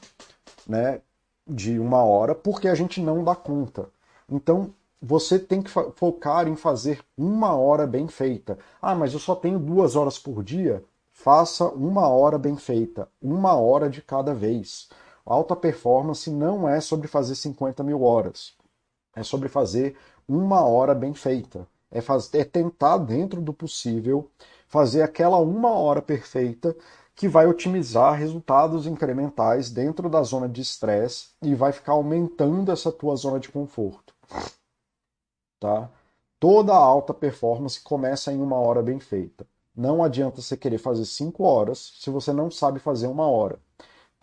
né, 0.66 1.00
de 1.48 1.78
uma 1.78 2.04
hora, 2.04 2.34
porque 2.34 2.68
a 2.68 2.74
gente 2.74 3.00
não 3.00 3.24
dá 3.24 3.36
conta. 3.36 3.88
Então, 4.28 4.74
você 5.00 5.38
tem 5.38 5.62
que 5.62 5.70
focar 5.70 6.48
em 6.48 6.56
fazer 6.56 7.02
uma 7.16 7.54
hora 7.54 7.86
bem 7.86 8.08
feita. 8.08 8.58
Ah, 8.82 8.96
mas 8.96 9.14
eu 9.14 9.20
só 9.20 9.36
tenho 9.36 9.60
duas 9.60 9.96
horas 9.96 10.18
por 10.18 10.44
dia? 10.44 10.84
Faça 11.14 11.70
uma 11.70 12.10
hora 12.10 12.38
bem 12.38 12.58
feita, 12.58 13.08
uma 13.22 13.54
hora 13.56 13.90
de 13.90 14.02
cada 14.02 14.34
vez. 14.34 14.90
Alta 15.26 15.56
performance 15.56 16.30
não 16.30 16.68
é 16.68 16.82
sobre 16.82 17.08
fazer 17.08 17.36
50 17.36 17.84
mil 17.84 18.02
horas. 18.04 18.54
É 19.16 19.24
sobre 19.24 19.48
fazer 19.48 19.96
uma 20.28 20.64
hora 20.64 20.94
bem 20.94 21.14
feita. 21.14 21.66
É, 21.90 22.00
é 22.40 22.44
tentar, 22.44 22.98
dentro 22.98 23.40
do 23.40 23.54
possível, 23.54 24.30
fazer 24.68 25.04
aquela 25.04 25.38
uma 25.38 25.70
hora 25.70 26.02
perfeita 26.02 26.76
que 27.16 27.28
vai 27.28 27.46
otimizar 27.46 28.16
resultados 28.16 28.88
incrementais 28.88 29.70
dentro 29.70 30.10
da 30.10 30.24
zona 30.24 30.50
de 30.50 30.62
estresse 30.62 31.30
e 31.42 31.54
vai 31.54 31.72
ficar 31.72 31.94
aumentando 31.94 32.72
essa 32.72 32.92
tua 32.92 33.16
zona 33.16 33.40
de 33.40 33.50
conforto. 33.50 34.16
Tá? 35.60 35.90
Toda 36.40 36.74
alta 36.74 37.14
performance 37.14 37.80
começa 37.80 38.34
em 38.34 38.42
uma 38.42 38.58
hora 38.58 38.82
bem 38.82 39.00
feita. 39.00 39.46
Não 39.76 40.04
adianta 40.04 40.42
você 40.42 40.56
querer 40.58 40.78
fazer 40.78 41.06
cinco 41.06 41.44
horas 41.44 41.94
se 42.00 42.10
você 42.10 42.32
não 42.32 42.52
sabe 42.52 42.80
fazer 42.80 43.08
uma 43.08 43.28
hora 43.28 43.60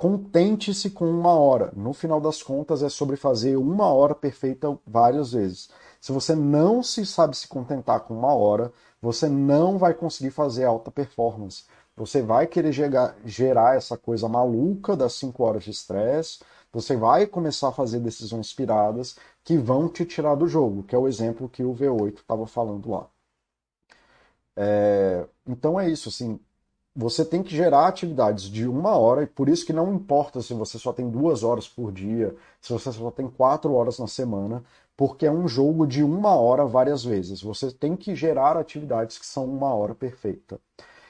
contente-se 0.01 0.89
com 0.89 1.05
uma 1.11 1.35
hora. 1.35 1.71
No 1.77 1.93
final 1.93 2.23
das 2.23 2.43
contas, 2.43 2.83
é 2.83 2.89
sobre 2.89 3.17
fazer 3.17 3.59
uma 3.59 3.93
hora 3.93 4.15
perfeita 4.15 4.79
várias 4.87 5.33
vezes. 5.33 5.69
Se 6.01 6.11
você 6.11 6.35
não 6.35 6.83
se 6.83 7.05
sabe 7.05 7.37
se 7.37 7.47
contentar 7.47 8.01
com 8.01 8.15
uma 8.15 8.33
hora, 8.33 8.73
você 9.03 9.29
não 9.29 9.77
vai 9.77 9.93
conseguir 9.93 10.31
fazer 10.31 10.65
alta 10.65 10.91
performance. 10.91 11.65
Você 11.95 12.23
vai 12.23 12.47
querer 12.47 12.73
gerar, 12.73 13.77
essa 13.77 13.95
coisa 13.95 14.27
maluca 14.27 14.97
das 14.97 15.13
5 15.15 15.45
horas 15.45 15.65
de 15.65 15.71
estresse, 15.71 16.41
você 16.73 16.97
vai 16.97 17.27
começar 17.27 17.69
a 17.69 17.73
fazer 17.73 18.01
decisões 18.01 18.47
inspiradas 18.47 19.17
que 19.45 19.59
vão 19.59 19.87
te 19.87 20.07
tirar 20.07 20.35
do 20.35 20.49
jogo, 20.49 20.83
que 20.83 20.95
é 20.95 20.99
o 20.99 21.09
exemplo 21.09 21.47
que 21.47 21.63
o 21.63 21.75
V8 21.75 22.21
estava 22.21 22.47
falando 22.47 22.91
lá. 22.91 23.07
É, 24.57 25.27
então 25.51 25.79
é 25.79 25.89
isso, 25.89 26.09
assim, 26.09 26.39
você 26.95 27.25
tem 27.25 27.43
que 27.43 27.55
gerar 27.55 27.87
atividades 27.89 28.45
de 28.45 28.67
uma 28.67 28.97
hora, 28.97 29.23
e 29.23 29.27
por 29.27 29.49
isso 29.49 29.65
que 29.65 29.73
não 29.73 29.95
importa 29.95 30.43
se 30.43 30.55
você 30.55 30.79
só 30.79 30.93
tem 30.93 31.09
duas 31.09 31.43
horas 31.43 31.69
por 31.69 31.93
dia, 31.93 32.35
se 32.61 32.73
você 32.73 32.93
só 32.93 33.11
tem 33.11 33.29
quatro 33.29 33.73
horas 33.75 33.99
na 33.99 34.07
semana, 34.07 34.63
porque 34.97 35.25
é 35.27 35.31
um 35.33 35.49
jogo 35.49 35.87
de 35.87 36.03
uma 36.03 36.35
hora 36.35 36.67
várias 36.67 37.05
vezes. 37.05 37.41
Você 37.43 37.71
tem 37.71 37.97
que 37.97 38.15
gerar 38.15 38.57
atividades 38.57 39.19
que 39.19 39.27
são 39.27 39.45
uma 39.47 39.73
hora 39.75 39.95
perfeita. 39.95 40.61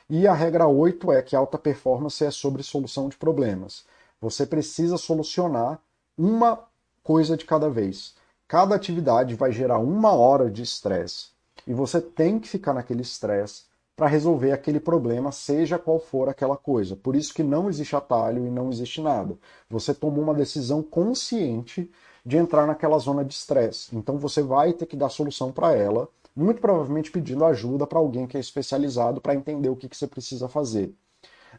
E 0.08 0.26
a 0.26 0.34
regra 0.34 0.66
8 0.68 1.10
é 1.12 1.22
que 1.22 1.34
alta 1.36 1.58
performance 1.58 2.24
é 2.24 2.30
sobre 2.30 2.62
solução 2.62 3.08
de 3.08 3.16
problemas. 3.16 3.84
Você 4.20 4.46
precisa 4.46 4.96
solucionar 4.96 5.80
uma 6.16 6.60
coisa 7.02 7.36
de 7.36 7.44
cada 7.44 7.68
vez. 7.68 8.14
cada 8.46 8.74
atividade 8.74 9.36
vai 9.36 9.52
gerar 9.52 9.78
uma 9.78 10.12
hora 10.12 10.50
de 10.50 10.62
estresse 10.62 11.28
e 11.66 11.72
você 11.72 12.00
tem 12.00 12.40
que 12.40 12.48
ficar 12.48 12.74
naquele 12.74 13.02
estresse 13.02 13.69
para 14.00 14.08
resolver 14.08 14.50
aquele 14.52 14.80
problema, 14.80 15.30
seja 15.30 15.78
qual 15.78 16.00
for 16.00 16.30
aquela 16.30 16.56
coisa. 16.56 16.96
Por 16.96 17.14
isso 17.14 17.34
que 17.34 17.42
não 17.42 17.68
existe 17.68 17.94
atalho 17.94 18.46
e 18.46 18.50
não 18.50 18.70
existe 18.70 18.98
nada. 18.98 19.36
Você 19.68 19.92
tomou 19.92 20.24
uma 20.24 20.32
decisão 20.32 20.82
consciente 20.82 21.90
de 22.24 22.38
entrar 22.38 22.66
naquela 22.66 22.98
zona 22.98 23.22
de 23.22 23.34
estresse. 23.34 23.94
Então 23.94 24.16
você 24.16 24.40
vai 24.40 24.72
ter 24.72 24.86
que 24.86 24.96
dar 24.96 25.10
solução 25.10 25.52
para 25.52 25.76
ela, 25.76 26.08
muito 26.34 26.62
provavelmente 26.62 27.10
pedindo 27.10 27.44
ajuda 27.44 27.86
para 27.86 27.98
alguém 27.98 28.26
que 28.26 28.38
é 28.38 28.40
especializado 28.40 29.20
para 29.20 29.34
entender 29.34 29.68
o 29.68 29.76
que, 29.76 29.86
que 29.86 29.94
você 29.98 30.06
precisa 30.06 30.48
fazer. 30.48 30.94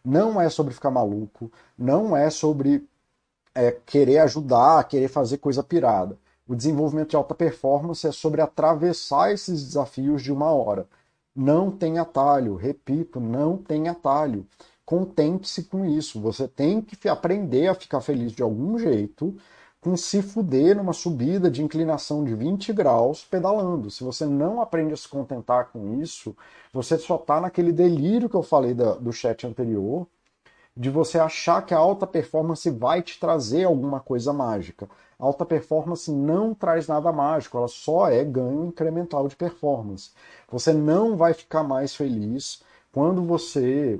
Não 0.03 0.41
é 0.41 0.49
sobre 0.49 0.73
ficar 0.73 0.89
maluco, 0.89 1.51
não 1.77 2.17
é 2.17 2.31
sobre 2.31 2.83
é, 3.53 3.77
querer 3.85 4.17
ajudar, 4.17 4.83
querer 4.87 5.09
fazer 5.09 5.37
coisa 5.37 5.61
pirada. 5.61 6.17
O 6.47 6.55
desenvolvimento 6.55 7.11
de 7.11 7.15
alta 7.15 7.35
performance 7.35 8.07
é 8.07 8.11
sobre 8.11 8.41
atravessar 8.41 9.31
esses 9.31 9.63
desafios 9.63 10.23
de 10.23 10.31
uma 10.31 10.49
hora. 10.49 10.87
Não 11.36 11.71
tem 11.71 11.97
atalho, 11.97 12.55
repito, 12.55 13.19
não 13.19 13.57
tem 13.57 13.88
atalho. 13.88 14.45
Contente-se 14.86 15.63
com 15.63 15.86
isso. 15.86 16.19
Você 16.19 16.47
tem 16.47 16.82
que 16.82 17.07
aprender 17.07 17.67
a 17.67 17.75
ficar 17.75 18.01
feliz 18.01 18.34
de 18.34 18.43
algum 18.43 18.77
jeito 18.77 19.36
com 19.79 19.97
se 19.97 20.21
fuder 20.21 20.75
numa 20.77 20.93
subida 20.93 21.49
de 21.49 21.63
inclinação 21.63 22.23
de 22.23 22.36
20 22.36 22.71
graus 22.73 23.23
pedalando. 23.23 23.89
Se 23.89 24.03
você 24.03 24.25
não 24.25 24.61
aprende 24.61 24.93
a 24.93 24.97
se 24.97 25.07
contentar 25.07 25.71
com 25.71 26.01
isso, 26.01 26.36
você 26.71 26.97
só 26.97 27.15
está 27.15 27.41
naquele 27.41 27.71
delírio 27.71 28.29
que 28.29 28.36
eu 28.36 28.43
falei 28.43 28.73
da, 28.73 28.93
do 28.93 29.11
chat 29.11 29.45
anterior, 29.47 30.07
de 30.76 30.89
você 30.89 31.19
achar 31.19 31.65
que 31.65 31.74
a 31.74 31.78
alta 31.78 32.07
performance 32.07 32.69
vai 32.69 33.01
te 33.01 33.19
trazer 33.19 33.65
alguma 33.65 33.99
coisa 33.99 34.32
mágica. 34.32 34.89
Alta 35.19 35.45
performance 35.45 36.11
não 36.11 36.53
traz 36.53 36.88
nada 36.88 37.11
mágico, 37.11 37.57
ela 37.57 37.67
só 37.67 38.09
é 38.09 38.24
ganho 38.24 38.65
incremental 38.65 39.28
de 39.28 39.36
performance. 39.36 40.11
Você 40.49 40.74
não 40.74 41.15
vai 41.17 41.34
ficar 41.34 41.63
mais 41.63 41.95
feliz 41.95 42.63
quando 42.91 43.24
você 43.24 43.99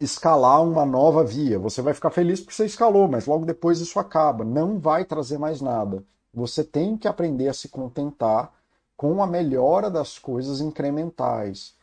escalar 0.00 0.62
uma 0.62 0.84
nova 0.84 1.24
via. 1.24 1.58
Você 1.58 1.80
vai 1.80 1.94
ficar 1.94 2.10
feliz 2.10 2.40
porque 2.40 2.54
você 2.54 2.66
escalou, 2.66 3.08
mas 3.08 3.26
logo 3.26 3.46
depois 3.46 3.80
isso 3.80 3.98
acaba. 3.98 4.44
Não 4.44 4.78
vai 4.78 5.04
trazer 5.04 5.38
mais 5.38 5.60
nada. 5.60 6.04
Você 6.32 6.64
tem 6.64 6.96
que 6.96 7.08
aprender 7.08 7.48
a 7.48 7.54
se 7.54 7.68
contentar 7.68 8.52
com 8.96 9.22
a 9.22 9.26
melhora 9.26 9.90
das 9.90 10.18
coisas 10.18 10.60
incrementais. 10.60 11.74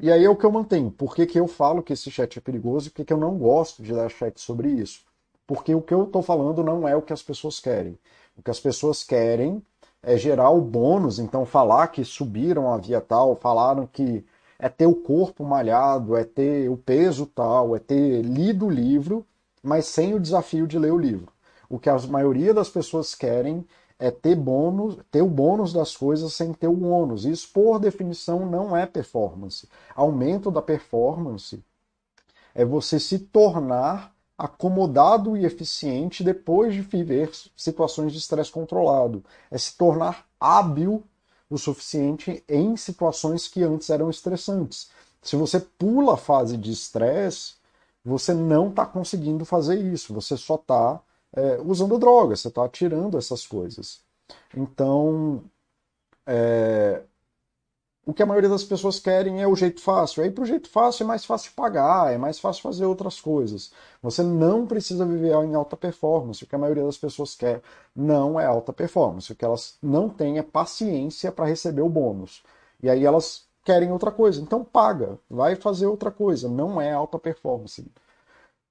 E 0.00 0.10
aí 0.10 0.24
é 0.24 0.28
o 0.28 0.36
que 0.36 0.44
eu 0.44 0.52
mantenho. 0.52 0.90
Por 0.90 1.14
que, 1.14 1.26
que 1.26 1.38
eu 1.38 1.46
falo 1.46 1.82
que 1.82 1.92
esse 1.92 2.10
chat 2.10 2.38
é 2.38 2.40
perigoso 2.40 2.88
e 2.88 2.90
por 2.90 2.96
que, 2.96 3.04
que 3.04 3.12
eu 3.12 3.18
não 3.18 3.38
gosto 3.38 3.82
de 3.82 3.92
dar 3.92 4.10
chat 4.10 4.40
sobre 4.40 4.68
isso? 4.68 5.04
Porque 5.46 5.74
o 5.74 5.80
que 5.82 5.94
eu 5.94 6.04
estou 6.04 6.22
falando 6.22 6.64
não 6.64 6.86
é 6.88 6.96
o 6.96 7.02
que 7.02 7.12
as 7.12 7.22
pessoas 7.22 7.60
querem. 7.60 7.98
O 8.36 8.42
que 8.42 8.50
as 8.50 8.58
pessoas 8.58 9.04
querem 9.04 9.62
é 10.02 10.16
gerar 10.16 10.50
o 10.50 10.60
bônus, 10.60 11.18
então 11.18 11.46
falar 11.46 11.88
que 11.88 12.04
subiram 12.04 12.72
a 12.72 12.76
via 12.76 13.00
tal, 13.00 13.36
falaram 13.36 13.86
que 13.86 14.24
é 14.58 14.68
ter 14.68 14.86
o 14.86 14.94
corpo 14.94 15.44
malhado, 15.44 16.16
é 16.16 16.24
ter 16.24 16.68
o 16.68 16.76
peso 16.76 17.26
tal, 17.26 17.74
é 17.74 17.78
ter 17.78 18.22
lido 18.22 18.66
o 18.66 18.70
livro, 18.70 19.26
mas 19.62 19.86
sem 19.86 20.14
o 20.14 20.20
desafio 20.20 20.66
de 20.66 20.78
ler 20.78 20.92
o 20.92 20.98
livro. 20.98 21.32
O 21.68 21.78
que 21.78 21.88
a 21.88 21.98
maioria 21.98 22.52
das 22.52 22.68
pessoas 22.68 23.14
querem 23.14 23.66
é 23.98 24.10
ter 24.10 24.34
bônus, 24.34 24.98
ter 25.10 25.22
o 25.22 25.28
bônus 25.28 25.72
das 25.72 25.96
coisas 25.96 26.32
sem 26.34 26.52
ter 26.52 26.68
o 26.68 26.84
ônus. 26.84 27.24
Isso, 27.24 27.48
por 27.52 27.78
definição, 27.78 28.44
não 28.46 28.76
é 28.76 28.86
performance. 28.86 29.68
Aumento 29.94 30.50
da 30.50 30.60
performance 30.60 31.62
é 32.54 32.64
você 32.64 32.98
se 32.98 33.18
tornar 33.18 34.14
acomodado 34.36 35.36
e 35.36 35.44
eficiente 35.44 36.24
depois 36.24 36.74
de 36.74 36.80
viver 36.80 37.30
situações 37.56 38.12
de 38.12 38.18
estresse 38.18 38.50
controlado. 38.50 39.24
É 39.50 39.56
se 39.56 39.76
tornar 39.76 40.26
hábil 40.40 41.02
o 41.48 41.56
suficiente 41.56 42.42
em 42.48 42.76
situações 42.76 43.46
que 43.46 43.62
antes 43.62 43.90
eram 43.90 44.10
estressantes. 44.10 44.90
Se 45.22 45.36
você 45.36 45.60
pula 45.60 46.14
a 46.14 46.18
fase 46.18 46.56
de 46.56 46.72
estresse, 46.72 47.54
você 48.04 48.34
não 48.34 48.68
está 48.68 48.84
conseguindo 48.84 49.44
fazer 49.44 49.76
isso, 49.76 50.12
você 50.12 50.36
só 50.36 50.56
está 50.56 51.00
é, 51.36 51.60
usando 51.64 51.98
drogas, 51.98 52.40
você 52.40 52.48
está 52.48 52.68
tirando 52.68 53.18
essas 53.18 53.46
coisas. 53.46 54.00
Então, 54.56 55.42
é, 56.26 57.02
o 58.06 58.12
que 58.12 58.22
a 58.22 58.26
maioria 58.26 58.50
das 58.50 58.64
pessoas 58.64 58.98
querem 59.00 59.42
é 59.42 59.48
o 59.48 59.56
jeito 59.56 59.80
fácil. 59.80 60.22
Aí, 60.22 60.30
para 60.30 60.42
o 60.42 60.46
jeito 60.46 60.68
fácil, 60.68 61.04
é 61.04 61.06
mais 61.06 61.24
fácil 61.24 61.52
pagar, 61.56 62.12
é 62.12 62.18
mais 62.18 62.38
fácil 62.38 62.62
fazer 62.62 62.84
outras 62.84 63.20
coisas. 63.20 63.72
Você 64.02 64.22
não 64.22 64.66
precisa 64.66 65.06
viver 65.06 65.32
em 65.44 65.54
alta 65.54 65.76
performance. 65.76 66.44
O 66.44 66.46
que 66.46 66.54
a 66.54 66.58
maioria 66.58 66.84
das 66.84 66.98
pessoas 66.98 67.34
quer 67.34 67.62
não 67.96 68.38
é 68.38 68.44
alta 68.44 68.72
performance. 68.72 69.32
O 69.32 69.34
que 69.34 69.44
elas 69.44 69.78
não 69.82 70.08
têm 70.08 70.38
é 70.38 70.42
paciência 70.42 71.32
para 71.32 71.46
receber 71.46 71.82
o 71.82 71.88
bônus. 71.88 72.42
E 72.82 72.90
aí 72.90 73.04
elas 73.04 73.46
querem 73.64 73.90
outra 73.90 74.12
coisa. 74.12 74.40
Então, 74.40 74.62
paga, 74.62 75.18
vai 75.28 75.56
fazer 75.56 75.86
outra 75.86 76.10
coisa. 76.10 76.48
Não 76.48 76.78
é 76.80 76.92
alta 76.92 77.18
performance. 77.18 77.86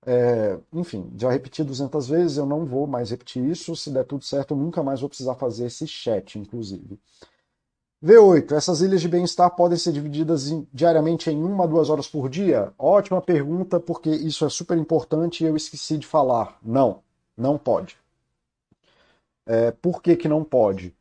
É, 0.05 0.57
enfim, 0.73 1.11
já 1.17 1.31
repeti 1.31 1.63
200 1.63 2.07
vezes, 2.07 2.37
eu 2.37 2.45
não 2.45 2.65
vou 2.65 2.85
mais 2.87 3.11
repetir 3.11 3.43
isso. 3.43 3.75
Se 3.75 3.89
der 3.89 4.03
tudo 4.05 4.23
certo, 4.23 4.53
eu 4.53 4.57
nunca 4.57 4.83
mais 4.83 4.99
vou 4.99 5.09
precisar 5.09 5.35
fazer 5.35 5.65
esse 5.65 5.87
chat, 5.87 6.37
inclusive. 6.37 6.99
V8. 8.03 8.51
Essas 8.51 8.81
ilhas 8.81 8.99
de 8.99 9.07
bem-estar 9.07 9.49
podem 9.55 9.77
ser 9.77 9.93
divididas 9.93 10.49
em, 10.49 10.67
diariamente 10.73 11.29
em 11.29 11.41
uma, 11.41 11.65
duas 11.65 11.89
horas 11.89 12.07
por 12.07 12.29
dia? 12.29 12.73
Ótima 12.77 13.21
pergunta, 13.21 13.79
porque 13.79 14.09
isso 14.09 14.45
é 14.45 14.49
super 14.49 14.77
importante 14.77 15.43
e 15.43 15.47
eu 15.47 15.55
esqueci 15.55 15.97
de 15.97 16.05
falar. 16.05 16.57
Não, 16.61 16.99
não 17.37 17.57
pode. 17.57 17.97
É, 19.45 19.71
por 19.71 20.01
que, 20.01 20.17
que 20.17 20.27
não 20.27 20.43
pode? 20.43 20.93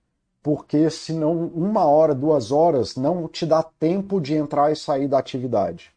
Porque 0.43 0.89
senão 0.91 1.47
uma 1.49 1.85
hora, 1.85 2.15
duas 2.15 2.53
horas 2.53 2.95
não 2.95 3.27
te 3.27 3.47
dá 3.47 3.63
tempo 3.63 4.21
de 4.21 4.35
entrar 4.35 4.71
e 4.71 4.77
sair 4.77 5.09
da 5.09 5.19
atividade. 5.19 5.93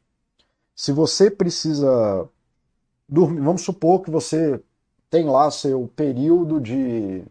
Se 0.76 0.92
você 0.92 1.30
precisa 1.30 2.28
dormir, 3.08 3.42
vamos 3.42 3.62
supor 3.64 4.02
que 4.02 4.12
você 4.12 4.62
tem 5.10 5.26
lá 5.26 5.50
seu 5.52 5.88
período 5.96 6.60
de 6.60 7.26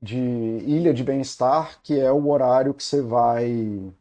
de 0.00 0.16
ilha 0.16 0.94
de 0.94 1.02
bem-estar, 1.04 1.80
que 1.82 1.98
é 1.98 2.10
o 2.10 2.28
horário 2.28 2.74
que 2.74 2.82
você 2.82 3.02
vai. 3.02 3.92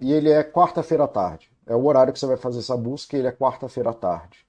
E 0.00 0.12
ele 0.12 0.30
é 0.30 0.42
quarta-feira 0.42 1.04
à 1.04 1.08
tarde. 1.08 1.50
É 1.66 1.74
o 1.74 1.84
horário 1.86 2.12
que 2.12 2.18
você 2.18 2.26
vai 2.26 2.36
fazer 2.36 2.60
essa 2.60 2.76
busca, 2.76 3.16
e 3.16 3.20
ele 3.20 3.28
é 3.28 3.32
quarta-feira 3.32 3.90
à 3.90 3.94
tarde. 3.94 4.46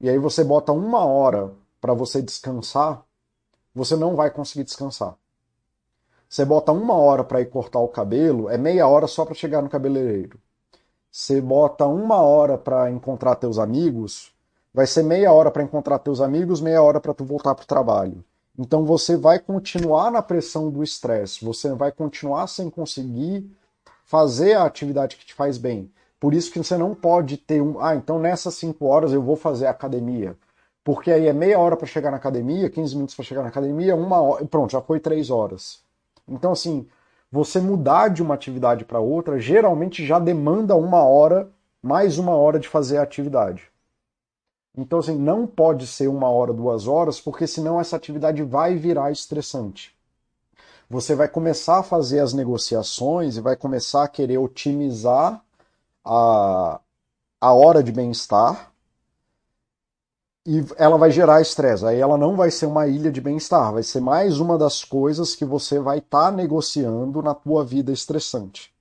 E 0.00 0.08
aí 0.08 0.18
você 0.18 0.44
bota 0.44 0.72
uma 0.72 1.04
hora 1.04 1.52
para 1.80 1.94
você 1.94 2.20
descansar, 2.22 3.04
você 3.74 3.96
não 3.96 4.16
vai 4.16 4.30
conseguir 4.30 4.64
descansar. 4.64 5.16
Você 6.28 6.44
bota 6.44 6.72
uma 6.72 6.94
hora 6.94 7.24
para 7.24 7.40
ir 7.40 7.46
cortar 7.46 7.78
o 7.80 7.88
cabelo, 7.88 8.50
é 8.50 8.58
meia 8.58 8.86
hora 8.86 9.06
só 9.06 9.24
para 9.24 9.34
chegar 9.34 9.62
no 9.62 9.68
cabeleireiro. 9.68 10.40
Você 11.18 11.40
bota 11.40 11.86
uma 11.86 12.20
hora 12.20 12.58
para 12.58 12.90
encontrar 12.90 13.36
teus 13.36 13.58
amigos, 13.58 14.34
vai 14.74 14.86
ser 14.86 15.02
meia 15.02 15.32
hora 15.32 15.50
para 15.50 15.62
encontrar 15.62 15.98
teus 15.98 16.20
amigos, 16.20 16.60
meia 16.60 16.82
hora 16.82 17.00
para 17.00 17.14
tu 17.14 17.24
voltar 17.24 17.54
para 17.54 17.62
o 17.62 17.66
trabalho. 17.66 18.22
Então 18.58 18.84
você 18.84 19.16
vai 19.16 19.38
continuar 19.38 20.10
na 20.10 20.20
pressão 20.20 20.68
do 20.70 20.84
estresse, 20.84 21.42
você 21.42 21.72
vai 21.72 21.90
continuar 21.90 22.46
sem 22.48 22.68
conseguir 22.68 23.50
fazer 24.04 24.58
a 24.58 24.66
atividade 24.66 25.16
que 25.16 25.24
te 25.24 25.32
faz 25.32 25.56
bem. 25.56 25.90
Por 26.20 26.34
isso 26.34 26.52
que 26.52 26.58
você 26.58 26.76
não 26.76 26.94
pode 26.94 27.38
ter 27.38 27.62
um, 27.62 27.80
ah, 27.80 27.96
então 27.96 28.18
nessas 28.18 28.54
5 28.56 28.84
horas 28.84 29.10
eu 29.10 29.22
vou 29.22 29.36
fazer 29.36 29.68
academia. 29.68 30.36
Porque 30.84 31.10
aí 31.10 31.28
é 31.28 31.32
meia 31.32 31.58
hora 31.58 31.78
para 31.78 31.86
chegar 31.86 32.10
na 32.10 32.18
academia, 32.18 32.68
15 32.68 32.94
minutos 32.94 33.14
para 33.14 33.24
chegar 33.24 33.40
na 33.40 33.48
academia, 33.48 33.96
uma 33.96 34.20
hora, 34.20 34.44
pronto, 34.44 34.70
já 34.70 34.82
foi 34.82 35.00
3 35.00 35.30
horas. 35.30 35.80
Então 36.28 36.52
assim, 36.52 36.86
você 37.30 37.60
mudar 37.60 38.08
de 38.08 38.22
uma 38.22 38.34
atividade 38.34 38.84
para 38.84 39.00
outra 39.00 39.38
geralmente 39.38 40.04
já 40.06 40.18
demanda 40.18 40.76
uma 40.76 41.02
hora, 41.02 41.50
mais 41.82 42.18
uma 42.18 42.34
hora 42.34 42.58
de 42.58 42.68
fazer 42.68 42.98
a 42.98 43.02
atividade. 43.02 43.70
Então, 44.76 44.98
assim, 44.98 45.16
não 45.16 45.46
pode 45.46 45.86
ser 45.86 46.08
uma 46.08 46.28
hora, 46.28 46.52
duas 46.52 46.86
horas, 46.86 47.18
porque 47.20 47.46
senão 47.46 47.80
essa 47.80 47.96
atividade 47.96 48.42
vai 48.42 48.76
virar 48.76 49.10
estressante. 49.10 49.96
Você 50.88 51.14
vai 51.14 51.28
começar 51.28 51.78
a 51.78 51.82
fazer 51.82 52.20
as 52.20 52.32
negociações 52.32 53.36
e 53.36 53.40
vai 53.40 53.56
começar 53.56 54.04
a 54.04 54.08
querer 54.08 54.38
otimizar 54.38 55.42
a, 56.04 56.80
a 57.40 57.52
hora 57.54 57.82
de 57.82 57.90
bem-estar 57.90 58.70
e 60.46 60.64
ela 60.76 60.96
vai 60.96 61.10
gerar 61.10 61.40
estresse. 61.40 61.84
Aí 61.84 62.00
ela 62.00 62.16
não 62.16 62.36
vai 62.36 62.50
ser 62.50 62.66
uma 62.66 62.86
ilha 62.86 63.10
de 63.10 63.20
bem-estar, 63.20 63.72
vai 63.72 63.82
ser 63.82 64.00
mais 64.00 64.38
uma 64.38 64.56
das 64.56 64.84
coisas 64.84 65.34
que 65.34 65.44
você 65.44 65.78
vai 65.80 65.98
estar 65.98 66.30
tá 66.30 66.30
negociando 66.30 67.22
na 67.22 67.34
tua 67.34 67.64
vida 67.64 67.92
estressante. 67.92 68.72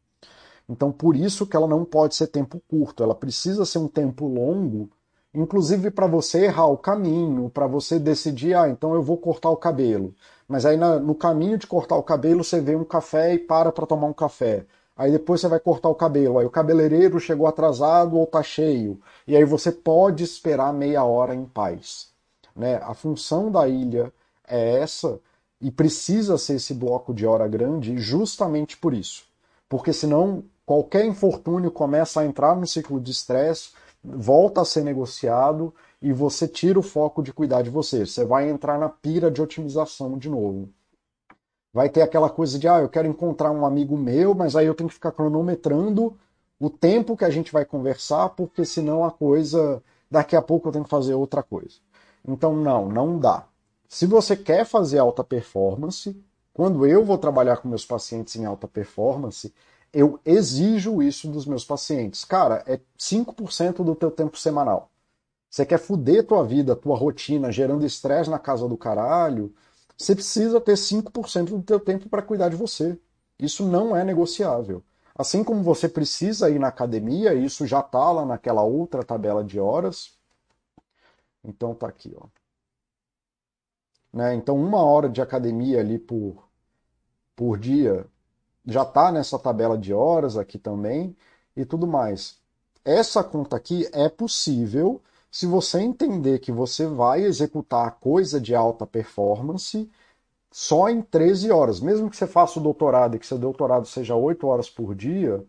Então, 0.69 0.91
por 0.91 1.15
isso 1.15 1.45
que 1.45 1.55
ela 1.55 1.67
não 1.67 1.85
pode 1.85 2.15
ser 2.15 2.27
tempo 2.27 2.61
curto, 2.67 3.03
ela 3.03 3.15
precisa 3.15 3.65
ser 3.65 3.79
um 3.79 3.87
tempo 3.87 4.27
longo 4.27 4.89
inclusive 5.35 5.91
para 5.91 6.07
você 6.07 6.45
errar 6.45 6.67
o 6.67 6.77
caminho, 6.77 7.49
para 7.49 7.67
você 7.67 7.99
decidir, 7.99 8.55
ah, 8.55 8.69
então 8.69 8.93
eu 8.93 9.03
vou 9.03 9.17
cortar 9.17 9.49
o 9.49 9.57
cabelo. 9.57 10.13
Mas 10.47 10.65
aí 10.65 10.77
no 10.77 11.15
caminho 11.15 11.57
de 11.57 11.67
cortar 11.67 11.95
o 11.97 12.03
cabelo, 12.03 12.43
você 12.43 12.61
vê 12.61 12.75
um 12.75 12.83
café 12.85 13.33
e 13.33 13.39
para 13.39 13.71
para 13.71 13.85
tomar 13.85 14.07
um 14.07 14.13
café. 14.13 14.65
Aí 14.95 15.11
depois 15.11 15.41
você 15.41 15.47
vai 15.47 15.59
cortar 15.59 15.89
o 15.89 15.95
cabelo. 15.95 16.39
Aí 16.39 16.45
o 16.45 16.49
cabeleireiro 16.49 17.19
chegou 17.19 17.47
atrasado 17.47 18.17
ou 18.17 18.25
tá 18.25 18.41
cheio. 18.41 18.99
E 19.27 19.35
aí 19.35 19.43
você 19.43 19.71
pode 19.71 20.23
esperar 20.23 20.73
meia 20.73 21.03
hora 21.03 21.35
em 21.35 21.45
paz. 21.45 22.09
Né? 22.55 22.77
A 22.77 22.93
função 22.93 23.51
da 23.51 23.67
ilha 23.67 24.13
é 24.47 24.79
essa 24.79 25.19
e 25.59 25.69
precisa 25.69 26.37
ser 26.37 26.55
esse 26.55 26.73
bloco 26.73 27.13
de 27.13 27.25
hora 27.25 27.47
grande 27.47 27.97
justamente 27.97 28.77
por 28.77 28.93
isso. 28.93 29.25
Porque 29.67 29.91
senão 29.91 30.43
qualquer 30.65 31.05
infortúnio 31.05 31.71
começa 31.71 32.21
a 32.21 32.25
entrar 32.25 32.55
no 32.55 32.65
ciclo 32.65 32.99
de 32.99 33.11
estresse, 33.11 33.71
volta 34.03 34.61
a 34.61 34.65
ser 34.65 34.83
negociado 34.83 35.73
e 36.01 36.13
você 36.13 36.47
tira 36.47 36.79
o 36.79 36.83
foco 36.83 37.21
de 37.21 37.33
cuidar 37.33 37.61
de 37.63 37.69
você. 37.69 38.05
Você 38.05 38.23
vai 38.23 38.49
entrar 38.49 38.79
na 38.79 38.87
pira 38.87 39.29
de 39.29 39.41
otimização 39.41 40.17
de 40.17 40.29
novo. 40.29 40.69
Vai 41.75 41.89
ter 41.89 42.01
aquela 42.01 42.29
coisa 42.29 42.57
de, 42.57 42.69
ah, 42.69 42.79
eu 42.79 42.87
quero 42.87 43.05
encontrar 43.05 43.51
um 43.51 43.65
amigo 43.65 43.97
meu, 43.97 44.33
mas 44.33 44.55
aí 44.55 44.65
eu 44.65 44.73
tenho 44.73 44.87
que 44.87 44.95
ficar 44.95 45.11
cronometrando 45.11 46.15
o 46.57 46.69
tempo 46.69 47.17
que 47.17 47.25
a 47.25 47.29
gente 47.29 47.51
vai 47.51 47.65
conversar, 47.65 48.29
porque 48.29 48.63
senão 48.63 49.03
a 49.03 49.11
coisa, 49.11 49.83
daqui 50.09 50.37
a 50.37 50.41
pouco 50.41 50.69
eu 50.69 50.71
tenho 50.71 50.85
que 50.85 50.89
fazer 50.89 51.15
outra 51.15 51.43
coisa. 51.43 51.75
Então, 52.25 52.55
não, 52.55 52.87
não 52.87 53.19
dá. 53.19 53.43
Se 53.89 54.05
você 54.05 54.37
quer 54.37 54.63
fazer 54.65 54.99
alta 54.99 55.21
performance, 55.21 56.15
quando 56.53 56.87
eu 56.87 57.03
vou 57.03 57.17
trabalhar 57.17 57.57
com 57.57 57.67
meus 57.67 57.85
pacientes 57.85 58.37
em 58.37 58.45
alta 58.45 58.69
performance, 58.69 59.53
eu 59.91 60.17
exijo 60.23 61.03
isso 61.03 61.27
dos 61.27 61.45
meus 61.45 61.65
pacientes. 61.65 62.23
Cara, 62.23 62.63
é 62.65 62.79
5% 62.97 63.83
do 63.83 63.93
teu 63.95 64.09
tempo 64.09 64.37
semanal. 64.37 64.89
Você 65.49 65.65
quer 65.65 65.79
fuder 65.79 66.25
tua 66.25 66.45
vida, 66.45 66.73
tua 66.73 66.95
rotina, 66.95 67.51
gerando 67.51 67.85
estresse 67.85 68.29
na 68.29 68.39
casa 68.39 68.65
do 68.65 68.77
caralho, 68.77 69.53
você 69.97 70.13
precisa 70.13 70.59
ter 70.59 70.73
5% 70.75 71.45
do 71.45 71.63
teu 71.63 71.79
tempo 71.79 72.09
para 72.09 72.21
cuidar 72.21 72.49
de 72.49 72.55
você. 72.55 72.99
Isso 73.39 73.65
não 73.65 73.95
é 73.95 74.03
negociável. 74.03 74.83
Assim 75.17 75.43
como 75.43 75.63
você 75.63 75.87
precisa 75.87 76.49
ir 76.49 76.59
na 76.59 76.67
academia, 76.67 77.33
isso 77.33 77.65
já 77.65 77.79
está 77.79 78.11
lá 78.11 78.25
naquela 78.25 78.63
outra 78.63 79.03
tabela 79.03 79.43
de 79.43 79.59
horas. 79.59 80.13
Então 81.43 81.73
tá 81.73 81.87
aqui, 81.87 82.13
ó. 82.17 82.27
Né? 84.11 84.33
Então 84.35 84.57
uma 84.57 84.81
hora 84.83 85.09
de 85.09 85.21
academia 85.21 85.79
ali 85.79 85.99
por, 85.99 86.47
por 87.35 87.57
dia 87.57 88.05
já 88.65 88.83
está 88.83 89.11
nessa 89.11 89.37
tabela 89.37 89.77
de 89.77 89.93
horas 89.93 90.37
aqui 90.37 90.57
também 90.57 91.15
e 91.55 91.65
tudo 91.65 91.87
mais. 91.87 92.37
Essa 92.83 93.23
conta 93.23 93.55
aqui 93.55 93.87
é 93.93 94.09
possível 94.09 95.01
se 95.35 95.45
você 95.45 95.81
entender 95.81 96.39
que 96.39 96.49
você 96.49 96.87
vai 96.87 97.25
executar 97.25 97.85
a 97.85 97.91
coisa 97.91 98.39
de 98.39 98.55
alta 98.55 98.87
performance 98.87 99.91
só 100.49 100.87
em 100.87 101.01
13 101.01 101.51
horas. 101.51 101.81
Mesmo 101.81 102.09
que 102.09 102.15
você 102.15 102.25
faça 102.25 102.57
o 102.57 102.63
doutorado 102.63 103.17
e 103.17 103.19
que 103.19 103.27
seu 103.27 103.37
doutorado 103.37 103.85
seja 103.85 104.15
8 104.15 104.47
horas 104.47 104.69
por 104.69 104.95
dia, 104.95 105.43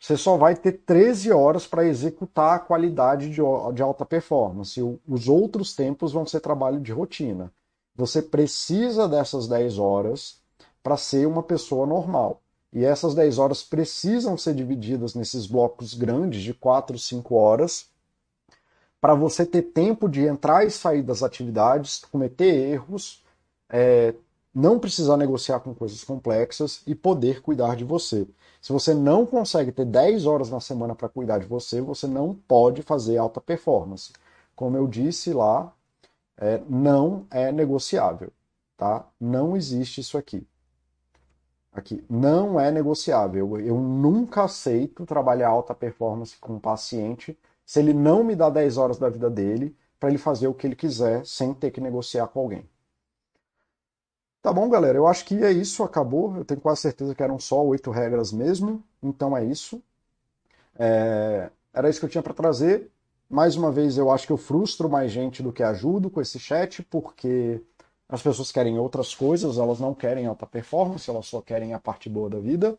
você 0.00 0.16
só 0.16 0.36
vai 0.36 0.56
ter 0.56 0.82
13 0.84 1.30
horas 1.30 1.64
para 1.64 1.86
executar 1.86 2.56
a 2.56 2.58
qualidade 2.58 3.30
de, 3.30 3.40
de 3.72 3.82
alta 3.82 4.04
performance. 4.04 4.80
Os 5.06 5.28
outros 5.28 5.76
tempos 5.76 6.12
vão 6.12 6.26
ser 6.26 6.40
trabalho 6.40 6.80
de 6.80 6.90
rotina. 6.90 7.52
Você 7.94 8.20
precisa 8.20 9.06
dessas 9.06 9.46
10 9.46 9.78
horas 9.78 10.40
para 10.82 10.96
ser 10.96 11.24
uma 11.24 11.44
pessoa 11.44 11.86
normal. 11.86 12.42
E 12.72 12.84
essas 12.84 13.14
10 13.14 13.38
horas 13.38 13.62
precisam 13.62 14.36
ser 14.36 14.56
divididas 14.56 15.14
nesses 15.14 15.46
blocos 15.46 15.94
grandes 15.94 16.42
de 16.42 16.52
4, 16.52 16.98
5 16.98 17.36
horas, 17.36 17.96
para 19.00 19.14
você 19.14 19.46
ter 19.46 19.62
tempo 19.62 20.08
de 20.08 20.26
entrar 20.26 20.64
e 20.66 20.70
sair 20.70 21.02
das 21.02 21.22
atividades, 21.22 22.04
cometer 22.10 22.52
erros, 22.72 23.24
é, 23.68 24.14
não 24.54 24.78
precisar 24.78 25.16
negociar 25.16 25.60
com 25.60 25.74
coisas 25.74 26.02
complexas 26.02 26.82
e 26.86 26.94
poder 26.94 27.40
cuidar 27.42 27.76
de 27.76 27.84
você. 27.84 28.26
Se 28.60 28.72
você 28.72 28.92
não 28.92 29.24
consegue 29.24 29.70
ter 29.70 29.84
10 29.84 30.26
horas 30.26 30.50
na 30.50 30.60
semana 30.60 30.94
para 30.94 31.08
cuidar 31.08 31.38
de 31.38 31.46
você, 31.46 31.80
você 31.80 32.06
não 32.06 32.34
pode 32.34 32.82
fazer 32.82 33.18
alta 33.18 33.40
performance. 33.40 34.12
Como 34.56 34.76
eu 34.76 34.88
disse 34.88 35.32
lá, 35.32 35.72
é, 36.36 36.60
não 36.68 37.26
é 37.30 37.52
negociável. 37.52 38.32
Tá? 38.76 39.06
Não 39.20 39.56
existe 39.56 40.00
isso 40.00 40.18
aqui. 40.18 40.46
Aqui, 41.72 42.04
não 42.08 42.58
é 42.58 42.72
negociável. 42.72 43.60
Eu 43.60 43.78
nunca 43.78 44.44
aceito 44.44 45.06
trabalhar 45.06 45.48
alta 45.48 45.74
performance 45.74 46.36
com 46.38 46.54
um 46.54 46.60
paciente 46.60 47.38
se 47.68 47.80
ele 47.80 47.92
não 47.92 48.24
me 48.24 48.34
dá 48.34 48.48
10 48.48 48.78
horas 48.78 48.98
da 48.98 49.10
vida 49.10 49.28
dele 49.28 49.76
para 50.00 50.08
ele 50.08 50.16
fazer 50.16 50.48
o 50.48 50.54
que 50.54 50.66
ele 50.66 50.74
quiser 50.74 51.26
sem 51.26 51.52
ter 51.52 51.70
que 51.70 51.82
negociar 51.82 52.26
com 52.28 52.40
alguém. 52.40 52.66
Tá 54.40 54.50
bom, 54.50 54.66
galera? 54.70 54.96
Eu 54.96 55.06
acho 55.06 55.22
que 55.26 55.44
é 55.44 55.52
isso, 55.52 55.82
acabou. 55.82 56.34
Eu 56.34 56.46
tenho 56.46 56.62
quase 56.62 56.80
certeza 56.80 57.14
que 57.14 57.22
eram 57.22 57.38
só 57.38 57.62
oito 57.62 57.90
regras 57.90 58.32
mesmo. 58.32 58.82
Então 59.02 59.36
é 59.36 59.44
isso. 59.44 59.82
É... 60.78 61.50
Era 61.70 61.90
isso 61.90 62.00
que 62.00 62.06
eu 62.06 62.08
tinha 62.08 62.22
para 62.22 62.32
trazer. 62.32 62.90
Mais 63.28 63.54
uma 63.54 63.70
vez, 63.70 63.98
eu 63.98 64.10
acho 64.10 64.26
que 64.26 64.32
eu 64.32 64.38
frustro 64.38 64.88
mais 64.88 65.12
gente 65.12 65.42
do 65.42 65.52
que 65.52 65.62
ajudo 65.62 66.08
com 66.08 66.22
esse 66.22 66.38
chat, 66.38 66.82
porque 66.84 67.62
as 68.08 68.22
pessoas 68.22 68.50
querem 68.50 68.78
outras 68.78 69.14
coisas, 69.14 69.58
elas 69.58 69.78
não 69.78 69.92
querem 69.92 70.24
alta 70.26 70.46
performance, 70.46 71.10
elas 71.10 71.26
só 71.26 71.42
querem 71.42 71.74
a 71.74 71.78
parte 71.78 72.08
boa 72.08 72.30
da 72.30 72.38
vida. 72.38 72.78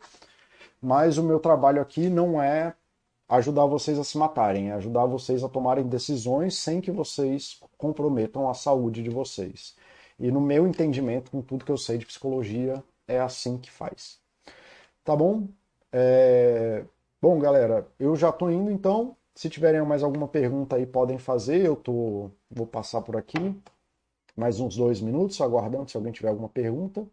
Mas 0.82 1.20
o 1.20 1.24
meu 1.24 1.40
trabalho 1.40 1.80
aqui 1.80 2.10
não 2.10 2.42
é 2.42 2.74
ajudar 3.30 3.66
vocês 3.66 4.00
a 4.00 4.04
se 4.04 4.18
matarem, 4.18 4.70
é 4.70 4.74
ajudar 4.74 5.06
vocês 5.06 5.44
a 5.44 5.50
tomarem 5.50 5.88
decisões 5.88 6.56
sem 6.58 6.82
que 6.82 6.92
vocês 6.92 7.60
comprometam 7.78 8.50
a 8.50 8.54
saúde 8.54 9.04
de 9.04 9.10
vocês. 9.10 9.76
E 10.20 10.32
no 10.32 10.42
meu 10.42 10.68
entendimento, 10.68 11.32
com 11.32 11.42
tudo 11.42 11.64
que 11.64 11.72
eu 11.72 11.78
sei 11.78 11.98
de 11.98 12.06
psicologia, 12.06 12.84
é 13.08 13.20
assim 13.20 13.58
que 13.58 13.72
faz. 13.72 14.20
Tá 15.04 15.16
bom? 15.16 15.48
É... 15.92 16.84
Bom, 17.22 17.40
galera, 17.40 17.88
eu 18.00 18.16
já 18.16 18.32
tô 18.32 18.50
indo 18.50 18.72
então. 18.72 19.16
Se 19.36 19.50
tiverem 19.50 19.82
mais 19.84 20.04
alguma 20.04 20.28
pergunta 20.28 20.76
aí, 20.76 20.86
podem 20.86 21.18
fazer. 21.18 21.66
Eu 21.66 21.76
tô... 21.76 22.32
vou 22.52 22.68
passar 22.68 23.02
por 23.02 23.16
aqui 23.16 23.56
mais 24.40 24.60
uns 24.60 24.78
dois 24.78 25.02
minutos, 25.02 25.42
aguardando 25.42 25.90
se 25.92 25.98
alguém 25.98 26.14
tiver 26.14 26.30
alguma 26.30 26.48
pergunta. 26.50 27.06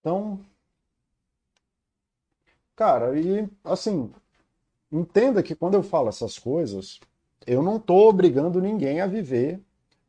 Então, 0.00 0.40
cara, 2.76 3.18
e 3.18 3.48
assim, 3.64 4.10
entenda 4.92 5.42
que 5.42 5.56
quando 5.56 5.74
eu 5.74 5.84
falo 5.84 6.08
essas 6.10 6.38
coisas, 6.38 7.00
eu 7.46 7.62
não 7.62 7.78
estou 7.78 8.08
obrigando 8.08 8.60
ninguém 8.62 9.00
a 9.00 9.08
viver 9.08 9.60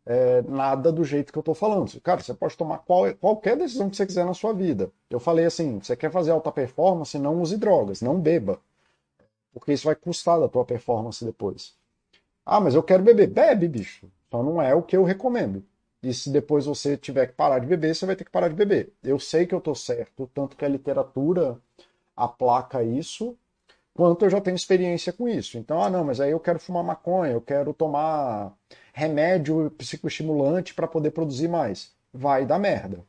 é, 0.06 0.42
nada 0.44 0.92
do 0.92 1.04
jeito 1.04 1.32
que 1.34 1.40
eu 1.40 1.42
estou 1.42 1.56
falando. 1.56 2.00
Cara, 2.02 2.22
você 2.22 2.34
pode 2.34 2.58
tomar 2.58 2.80
qual, 2.80 3.14
qualquer 3.16 3.58
decisão 3.58 3.90
que 3.90 3.98
você 3.98 4.06
quiser 4.06 4.26
na 4.26 4.34
sua 4.36 4.54
vida. 4.54 4.92
Eu 5.10 5.20
falei 5.20 5.46
assim: 5.46 5.80
você 5.82 5.96
quer 5.98 6.12
fazer 6.12 6.32
alta 6.32 6.52
performance, 6.52 7.18
não 7.20 7.42
use 7.42 7.58
drogas, 7.58 8.02
não 8.02 8.20
beba. 8.20 8.60
Porque 9.54 9.74
isso 9.74 9.86
vai 9.86 9.96
custar 9.96 10.40
da 10.40 10.50
tua 10.50 10.66
performance 10.66 11.24
depois. 11.26 11.76
Ah, 12.46 12.60
mas 12.62 12.76
eu 12.76 12.84
quero 12.84 13.04
beber. 13.04 13.28
Bebe, 13.30 13.68
bicho. 13.68 14.08
Só 14.32 14.44
não 14.44 14.62
é 14.62 14.76
o 14.76 14.84
que 14.84 14.98
eu 14.98 15.04
recomendo. 15.04 15.64
E 16.04 16.14
se 16.14 16.32
depois 16.32 16.66
você 16.66 16.98
tiver 16.98 17.28
que 17.28 17.34
parar 17.34 17.60
de 17.60 17.68
beber, 17.68 17.96
você 17.96 18.06
vai 18.06 18.16
ter 18.16 18.24
que 18.24 18.32
parar 18.32 18.48
de 18.48 18.56
beber. 18.56 18.92
Eu 19.04 19.20
sei 19.20 19.46
que 19.46 19.54
eu 19.54 19.60
estou 19.60 19.76
certo, 19.76 20.30
tanto 20.34 20.58
que 20.58 20.66
a 20.66 20.70
literatura 20.70 21.60
aplaca 22.16 22.84
isso, 22.84 23.38
quanto 23.94 24.26
eu 24.26 24.30
já 24.30 24.42
tenho 24.42 24.56
experiência 24.56 25.14
com 25.14 25.28
isso. 25.28 25.58
Então, 25.58 25.82
ah, 25.82 25.90
não, 25.90 26.04
mas 26.04 26.20
aí 26.20 26.32
eu 26.32 26.40
quero 26.40 26.60
fumar 26.60 26.84
maconha, 26.84 27.34
eu 27.34 27.42
quero 27.42 27.74
tomar 27.74 28.54
remédio 28.94 29.72
psicoestimulante 29.78 30.74
para 30.74 30.88
poder 30.88 31.12
produzir 31.12 31.48
mais. 31.48 31.94
Vai 32.14 32.46
dar 32.46 32.60
merda. 32.60 33.06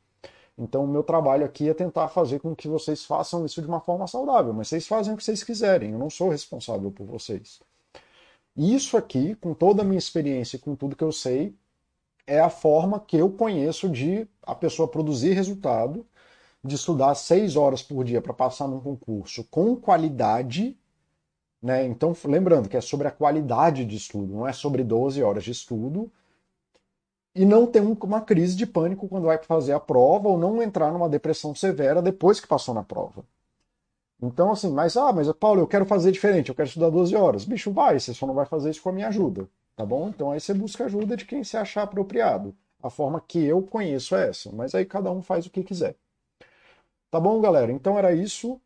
Então, 0.56 0.84
o 0.84 0.88
meu 0.88 1.02
trabalho 1.02 1.44
aqui 1.46 1.68
é 1.68 1.74
tentar 1.74 2.08
fazer 2.08 2.40
com 2.40 2.54
que 2.54 2.68
vocês 2.68 3.04
façam 3.04 3.44
isso 3.46 3.62
de 3.62 3.68
uma 3.68 3.80
forma 3.80 4.06
saudável, 4.06 4.52
mas 4.52 4.68
vocês 4.68 4.86
fazem 4.86 5.14
o 5.14 5.16
que 5.16 5.24
vocês 5.24 5.42
quiserem, 5.42 5.92
eu 5.92 5.98
não 5.98 6.10
sou 6.10 6.28
responsável 6.28 6.90
por 6.90 7.06
vocês. 7.06 7.60
Isso 8.56 8.96
aqui, 8.98 9.34
com 9.36 9.54
toda 9.54 9.82
a 9.82 9.84
minha 9.84 9.98
experiência 9.98 10.56
e 10.56 10.60
com 10.60 10.76
tudo 10.76 10.94
que 10.94 11.04
eu 11.04 11.10
sei, 11.12 11.54
é 12.26 12.40
a 12.40 12.50
forma 12.50 13.00
que 13.00 13.16
eu 13.16 13.30
conheço 13.30 13.88
de 13.88 14.26
a 14.42 14.54
pessoa 14.54 14.88
produzir 14.88 15.32
resultado, 15.32 16.06
de 16.64 16.74
estudar 16.76 17.14
seis 17.14 17.56
horas 17.56 17.82
por 17.82 18.04
dia 18.04 18.20
para 18.20 18.32
passar 18.32 18.68
num 18.68 18.80
concurso 18.80 19.44
com 19.44 19.74
qualidade. 19.76 20.76
Né? 21.60 21.84
Então, 21.86 22.14
lembrando 22.24 22.68
que 22.68 22.76
é 22.76 22.80
sobre 22.80 23.08
a 23.08 23.10
qualidade 23.10 23.84
de 23.84 23.96
estudo, 23.96 24.32
não 24.32 24.46
é 24.46 24.52
sobre 24.52 24.84
12 24.84 25.22
horas 25.22 25.44
de 25.44 25.50
estudo. 25.50 26.10
E 27.34 27.46
não 27.46 27.66
ter 27.66 27.80
uma 27.80 28.20
crise 28.20 28.54
de 28.54 28.66
pânico 28.66 29.08
quando 29.08 29.24
vai 29.24 29.38
fazer 29.38 29.72
a 29.72 29.80
prova 29.80 30.28
ou 30.28 30.38
não 30.38 30.62
entrar 30.62 30.92
numa 30.92 31.08
depressão 31.08 31.54
severa 31.54 32.02
depois 32.02 32.38
que 32.38 32.46
passou 32.46 32.74
na 32.74 32.82
prova. 32.82 33.24
Então, 34.22 34.52
assim, 34.52 34.70
mas, 34.70 34.96
ah, 34.96 35.12
mas 35.12 35.30
Paulo, 35.32 35.60
eu 35.60 35.66
quero 35.66 35.86
fazer 35.86 36.12
diferente, 36.12 36.50
eu 36.50 36.54
quero 36.54 36.68
estudar 36.68 36.90
12 36.90 37.16
horas. 37.16 37.44
Bicho, 37.44 37.72
vai, 37.72 37.98
você 37.98 38.14
só 38.14 38.26
não 38.26 38.34
vai 38.34 38.46
fazer 38.46 38.70
isso 38.70 38.82
com 38.82 38.90
a 38.90 38.92
minha 38.92 39.08
ajuda. 39.08 39.48
Tá 39.76 39.84
bom? 39.84 40.08
Então 40.08 40.30
aí 40.30 40.40
você 40.40 40.54
busca 40.54 40.84
ajuda 40.86 41.14
de 41.16 41.26
quem 41.26 41.44
se 41.44 41.56
achar 41.58 41.82
apropriado. 41.82 42.56
A 42.82 42.88
forma 42.90 43.20
que 43.20 43.38
eu 43.44 43.62
conheço 43.62 44.16
é 44.16 44.28
essa, 44.30 44.50
mas 44.52 44.74
aí 44.74 44.84
cada 44.86 45.10
um 45.10 45.22
faz 45.22 45.44
o 45.46 45.50
que 45.50 45.62
quiser. 45.62 45.96
Tá 47.10 47.20
bom, 47.20 47.40
galera? 47.40 47.70
Então 47.72 47.96
era 47.98 48.12
isso. 48.12 48.60